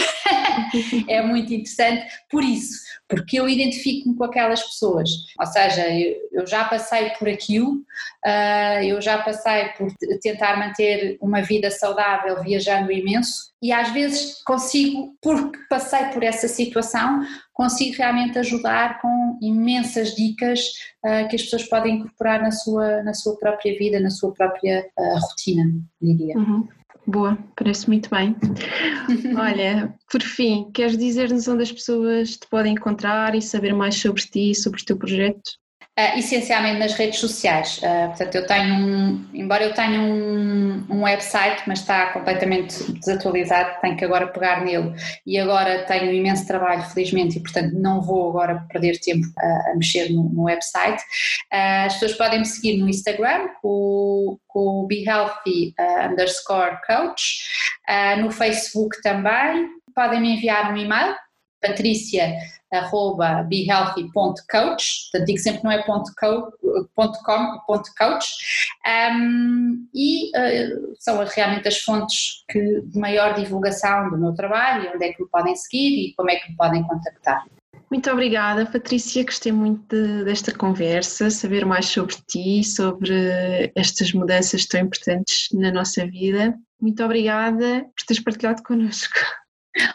é 1.09 1.21
muito 1.23 1.51
interessante 1.51 2.05
por 2.29 2.43
isso, 2.43 2.79
porque 3.07 3.39
eu 3.39 3.47
identifico-me 3.47 4.15
com 4.15 4.23
aquelas 4.23 4.63
pessoas. 4.63 5.09
Ou 5.39 5.45
seja, 5.45 5.85
eu, 6.31 6.45
já 6.47 6.65
passei 6.65 7.09
por 7.11 7.29
aquilo, 7.29 7.73
uh, 8.25 8.83
eu 8.83 9.01
já 9.01 9.21
passei 9.21 9.69
por 9.77 9.91
tentar 10.21 10.57
manter 10.57 11.17
uma 11.21 11.41
vida 11.41 11.69
saudável 11.69 12.41
viajando 12.43 12.91
imenso 12.91 13.53
e 13.61 13.71
às 13.71 13.91
vezes 13.91 14.43
consigo, 14.43 15.15
porque 15.21 15.57
passei 15.69 16.05
por 16.05 16.23
essa 16.23 16.47
situação, 16.47 17.25
consigo 17.53 17.97
realmente 17.97 18.37
ajudar 18.39 19.01
com 19.01 19.37
imensas 19.41 20.15
dicas 20.15 20.61
uh, 21.05 21.27
que 21.29 21.35
as 21.35 21.43
pessoas 21.43 21.63
podem 21.63 21.95
incorporar 21.95 22.41
na 22.41 22.51
sua, 22.51 23.03
na 23.03 23.13
sua 23.13 23.37
própria 23.37 23.77
vida, 23.77 23.99
na 23.99 24.09
sua 24.09 24.33
própria 24.33 24.85
uh, 24.97 25.19
rotina, 25.19 25.63
diria. 26.01 26.37
Uhum. 26.37 26.67
Boa, 27.07 27.37
parece 27.55 27.87
muito 27.87 28.09
bem. 28.09 28.35
Olha, 29.37 29.93
por 30.11 30.21
fim, 30.21 30.71
queres 30.71 30.97
dizer-nos 30.97 31.47
onde 31.47 31.63
as 31.63 31.71
pessoas 31.71 32.37
te 32.37 32.47
podem 32.47 32.73
encontrar 32.73 33.35
e 33.35 33.41
saber 33.41 33.73
mais 33.73 33.95
sobre 33.95 34.23
ti 34.23 34.51
e 34.51 34.55
sobre 34.55 34.81
o 34.81 34.85
teu 34.85 34.97
projeto? 34.97 35.51
Uh, 35.97 36.19
essencialmente 36.19 36.77
nas 36.77 36.91
redes 36.91 37.21
sociais. 37.21 37.77
Uh, 37.77 38.09
portanto, 38.09 38.35
eu 38.35 38.45
tenho 38.45 38.75
um, 38.75 39.29
embora 39.33 39.63
eu 39.63 39.73
tenha 39.73 39.97
um, 40.01 40.85
um, 40.89 41.03
website, 41.03 41.63
mas 41.67 41.79
está 41.79 42.07
completamente 42.07 42.91
desatualizado, 42.91 43.79
tenho 43.79 43.95
que 43.95 44.03
agora 44.03 44.27
pegar 44.27 44.65
nele 44.65 44.93
e 45.25 45.39
agora 45.39 45.85
tenho 45.85 46.11
imenso 46.11 46.45
trabalho, 46.45 46.83
felizmente, 46.89 47.37
e 47.37 47.41
portanto 47.41 47.71
não 47.75 48.01
vou 48.01 48.27
agora 48.27 48.67
perder 48.69 48.99
tempo 48.99 49.25
a, 49.39 49.71
a 49.71 49.75
mexer 49.75 50.11
no, 50.11 50.27
no 50.27 50.43
website. 50.43 51.01
Uh, 51.53 51.85
as 51.85 51.93
pessoas 51.93 52.13
podem 52.17 52.39
me 52.39 52.45
seguir 52.45 52.75
no 52.75 52.89
Instagram 52.89 53.47
com, 53.61 54.37
o 54.53 54.87
Be 54.87 55.05
Healthy 55.07 55.73
underscore 56.11 56.77
coach, 56.85 57.41
no 58.21 58.31
Facebook 58.31 59.01
também, 59.01 59.69
podem 59.95 60.19
me 60.19 60.33
enviar 60.35 60.73
um 60.73 60.77
e-mail, 60.77 61.15
patrícia 61.61 62.35
arroba 62.75 63.43
behealthy.coach, 63.43 65.09
portanto 65.11 65.27
digo 65.27 65.39
sempre 65.39 65.63
não 65.63 65.71
é 65.71 65.83
ponto 65.83 66.11
.com, 66.15 67.59
ponto 67.65 67.89
.coach, 67.97 68.27
um, 68.85 69.87
e 69.93 70.29
uh, 70.29 70.95
são 70.99 71.23
realmente 71.25 71.67
as 71.67 71.79
fontes 71.79 72.43
que, 72.49 72.81
de 72.81 72.99
maior 72.99 73.33
divulgação 73.33 74.09
do 74.09 74.17
meu 74.17 74.33
trabalho, 74.33 74.91
onde 74.93 75.05
é 75.05 75.13
que 75.13 75.23
me 75.23 75.29
podem 75.29 75.55
seguir 75.55 76.09
e 76.09 76.13
como 76.15 76.29
é 76.29 76.35
que 76.35 76.49
me 76.49 76.57
podem 76.57 76.83
contactar. 76.83 77.43
Muito 77.89 78.09
obrigada, 78.09 78.65
Patrícia. 78.65 79.23
Gostei 79.23 79.51
muito 79.51 79.95
de, 79.95 80.23
desta 80.23 80.51
conversa, 80.53 81.29
saber 81.29 81.65
mais 81.65 81.85
sobre 81.85 82.15
ti, 82.27 82.63
sobre 82.63 83.71
estas 83.75 84.11
mudanças 84.11 84.65
tão 84.65 84.81
importantes 84.81 85.47
na 85.53 85.71
nossa 85.71 86.05
vida. 86.05 86.55
Muito 86.81 87.03
obrigada 87.03 87.83
por 87.95 88.05
teres 88.05 88.23
partilhado 88.23 88.63
connosco. 88.63 89.19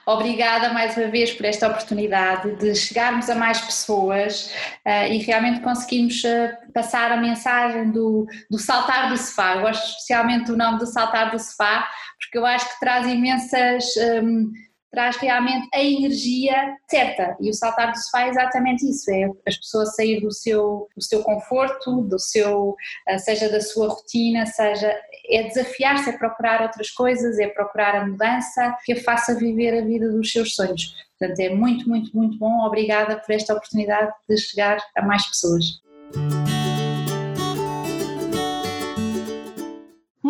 Obrigada 0.04 0.72
mais 0.72 0.96
uma 0.96 1.08
vez 1.08 1.32
por 1.32 1.46
esta 1.46 1.68
oportunidade 1.68 2.54
de 2.56 2.74
chegarmos 2.74 3.30
a 3.30 3.34
mais 3.34 3.60
pessoas 3.60 4.52
uh, 4.86 5.10
e 5.10 5.18
realmente 5.18 5.60
conseguirmos 5.60 6.22
uh, 6.24 6.72
passar 6.72 7.10
a 7.12 7.16
mensagem 7.16 7.90
do, 7.90 8.26
do 8.50 8.58
saltar 8.58 9.08
do 9.08 9.16
sofá. 9.16 9.56
Eu 9.56 9.62
gosto 9.62 9.82
especialmente 9.88 10.46
do 10.46 10.56
nome 10.56 10.78
do 10.78 10.86
saltar 10.86 11.30
do 11.30 11.38
sofá, 11.38 11.88
porque 12.18 12.36
eu 12.36 12.44
acho 12.44 12.68
que 12.68 12.80
traz 12.80 13.06
imensas. 13.06 13.84
Um, 14.22 14.52
traz 14.90 15.16
realmente 15.16 15.68
a 15.72 15.82
energia 15.82 16.76
certa 16.88 17.36
e 17.40 17.48
o 17.48 17.54
saltar 17.54 17.92
do 17.92 17.98
sofá 17.98 18.22
é 18.22 18.28
exatamente 18.28 18.88
isso, 18.88 19.10
é 19.10 19.28
as 19.46 19.56
pessoas 19.56 19.94
sair 19.94 20.20
do 20.20 20.32
seu, 20.32 20.88
do 20.96 21.02
seu 21.02 21.22
conforto, 21.22 22.02
do 22.02 22.18
seu, 22.18 22.70
uh, 22.70 23.18
seja 23.18 23.48
da 23.48 23.60
sua 23.60 23.88
rotina, 23.88 24.46
seja 24.46 24.92
é 25.30 25.44
desafiar-se 25.44 26.10
a 26.10 26.18
procurar 26.18 26.62
outras 26.62 26.90
coisas, 26.90 27.38
é 27.38 27.46
procurar 27.48 27.94
a 27.94 28.06
mudança 28.06 28.76
que 28.84 28.92
a 28.92 29.02
faça 29.02 29.34
viver 29.34 29.78
a 29.78 29.84
vida 29.84 30.10
dos 30.10 30.32
seus 30.32 30.54
sonhos. 30.54 30.94
Portanto, 31.18 31.38
é 31.40 31.50
muito, 31.50 31.88
muito, 31.88 32.16
muito 32.16 32.38
bom. 32.38 32.66
Obrigada 32.66 33.16
por 33.16 33.32
esta 33.32 33.52
oportunidade 33.52 34.10
de 34.28 34.36
chegar 34.38 34.78
a 34.96 35.02
mais 35.02 35.26
pessoas. 35.26 35.80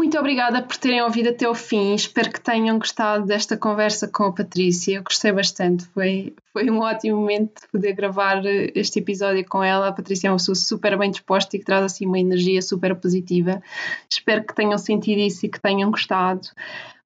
Muito 0.01 0.19
obrigada 0.19 0.63
por 0.63 0.79
terem 0.79 1.03
ouvido 1.03 1.29
até 1.29 1.47
o 1.47 1.55
fim. 1.55 1.95
Espero 1.95 2.33
que 2.33 2.41
tenham 2.41 2.79
gostado 2.79 3.27
desta 3.27 3.55
conversa 3.55 4.09
com 4.09 4.25
a 4.25 4.33
Patrícia. 4.33 4.97
Eu 4.97 5.03
gostei 5.03 5.31
bastante. 5.31 5.85
Foi, 5.89 6.35
foi 6.55 6.71
um 6.71 6.79
ótimo 6.81 7.19
momento 7.19 7.61
poder 7.71 7.93
gravar 7.93 8.41
este 8.75 9.01
episódio 9.01 9.45
com 9.47 9.63
ela. 9.63 9.89
A 9.89 9.93
Patrícia 9.93 10.29
é 10.29 10.31
uma 10.31 10.39
pessoa 10.39 10.55
super 10.55 10.97
bem 10.97 11.11
disposta 11.11 11.55
e 11.55 11.59
que 11.59 11.67
traz 11.67 11.85
assim 11.85 12.07
uma 12.07 12.19
energia 12.19 12.63
super 12.63 12.95
positiva. 12.95 13.63
Espero 14.11 14.43
que 14.43 14.55
tenham 14.55 14.79
sentido 14.79 15.19
isso 15.19 15.45
e 15.45 15.51
que 15.51 15.61
tenham 15.61 15.91
gostado. 15.91 16.49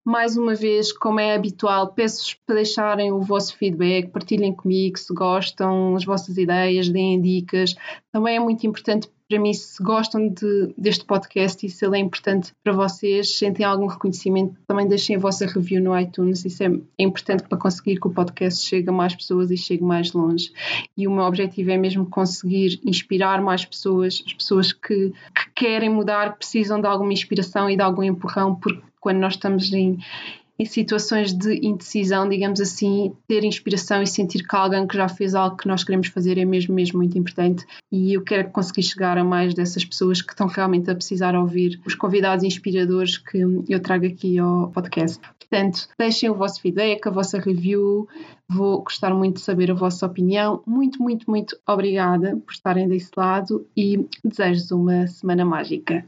Mais 0.04 0.36
uma 0.36 0.54
vez, 0.54 0.92
como 0.92 1.18
é 1.18 1.34
habitual, 1.34 1.94
peço-vos 1.94 2.34
para 2.46 2.54
deixarem 2.54 3.10
o 3.10 3.22
vosso 3.22 3.56
feedback, 3.56 4.10
partilhem 4.10 4.54
comigo 4.54 4.96
se 4.98 5.12
gostam, 5.12 5.96
as 5.96 6.04
vossas 6.04 6.36
ideias, 6.38 6.88
deem 6.88 7.20
dicas. 7.20 7.74
Também 8.12 8.36
é 8.36 8.40
muito 8.40 8.64
importante 8.64 9.08
para 9.28 9.38
mim, 9.40 9.52
se 9.54 9.82
gostam 9.82 10.28
de, 10.28 10.74
deste 10.76 11.04
podcast 11.04 11.64
e 11.64 11.70
se 11.70 11.84
ele 11.84 11.96
é 11.96 12.00
importante 12.00 12.52
para 12.62 12.72
vocês, 12.72 13.38
sentem 13.38 13.64
algum 13.64 13.86
reconhecimento, 13.86 14.54
também 14.66 14.86
deixem 14.86 15.16
a 15.16 15.18
vossa 15.18 15.46
review 15.46 15.82
no 15.82 15.98
iTunes. 15.98 16.44
Isso 16.44 16.62
é, 16.62 16.66
é 16.66 17.02
importante 17.02 17.44
para 17.44 17.56
conseguir 17.56 17.98
que 17.98 18.06
o 18.06 18.10
podcast 18.10 18.66
chegue 18.66 18.88
a 18.90 18.92
mais 18.92 19.14
pessoas 19.14 19.50
e 19.50 19.56
chegue 19.56 19.82
mais 19.82 20.12
longe. 20.12 20.52
E 20.96 21.08
o 21.08 21.10
meu 21.10 21.24
objetivo 21.24 21.70
é 21.70 21.78
mesmo 21.78 22.06
conseguir 22.06 22.80
inspirar 22.84 23.40
mais 23.40 23.64
pessoas, 23.64 24.22
as 24.26 24.34
pessoas 24.34 24.72
que, 24.72 25.10
que 25.34 25.50
querem 25.54 25.88
mudar, 25.88 26.36
precisam 26.36 26.80
de 26.80 26.86
alguma 26.86 27.12
inspiração 27.12 27.70
e 27.70 27.76
de 27.76 27.82
algum 27.82 28.02
empurrão, 28.02 28.54
porque 28.54 28.82
quando 29.00 29.18
nós 29.18 29.34
estamos 29.34 29.72
em, 29.72 29.98
em 30.58 30.64
situações 30.64 31.32
de 31.32 31.66
indecisão, 31.66 32.28
digamos 32.28 32.60
assim, 32.60 33.12
ter 33.26 33.44
inspiração 33.44 34.02
e 34.02 34.06
sentir 34.06 34.46
que 34.46 34.56
alguém 34.56 34.86
que 34.86 34.96
já 34.96 35.08
fez 35.08 35.34
algo 35.34 35.56
que 35.56 35.66
nós 35.66 35.82
queremos 35.82 36.08
fazer 36.08 36.38
é 36.38 36.44
mesmo, 36.44 36.74
mesmo 36.74 36.98
muito 36.98 37.18
importante. 37.18 37.66
E 37.90 38.14
eu 38.14 38.22
quero 38.22 38.50
conseguir 38.50 38.82
chegar 38.82 39.18
a 39.18 39.24
mais 39.24 39.54
dessas 39.54 39.84
pessoas 39.84 40.22
que 40.22 40.32
estão 40.32 40.46
realmente 40.46 40.90
a 40.90 40.94
precisar 40.94 41.34
ouvir 41.34 41.80
os 41.84 41.94
convidados 41.94 42.44
inspiradores 42.44 43.18
que 43.18 43.38
eu 43.68 43.80
trago 43.80 44.06
aqui 44.06 44.38
ao 44.38 44.70
podcast. 44.70 45.18
Portanto, 45.38 45.88
deixem 45.98 46.30
o 46.30 46.34
vosso 46.34 46.60
feedback, 46.60 47.06
a 47.06 47.10
vossa 47.10 47.38
review. 47.38 48.08
Vou 48.48 48.82
gostar 48.82 49.14
muito 49.14 49.36
de 49.36 49.42
saber 49.42 49.70
a 49.70 49.74
vossa 49.74 50.06
opinião. 50.06 50.62
Muito, 50.66 51.02
muito, 51.02 51.30
muito 51.30 51.56
obrigada 51.66 52.36
por 52.36 52.52
estarem 52.52 52.88
desse 52.88 53.10
lado 53.16 53.66
e 53.76 54.06
desejo-vos 54.24 54.70
uma 54.70 55.06
semana 55.06 55.44
mágica. 55.44 56.04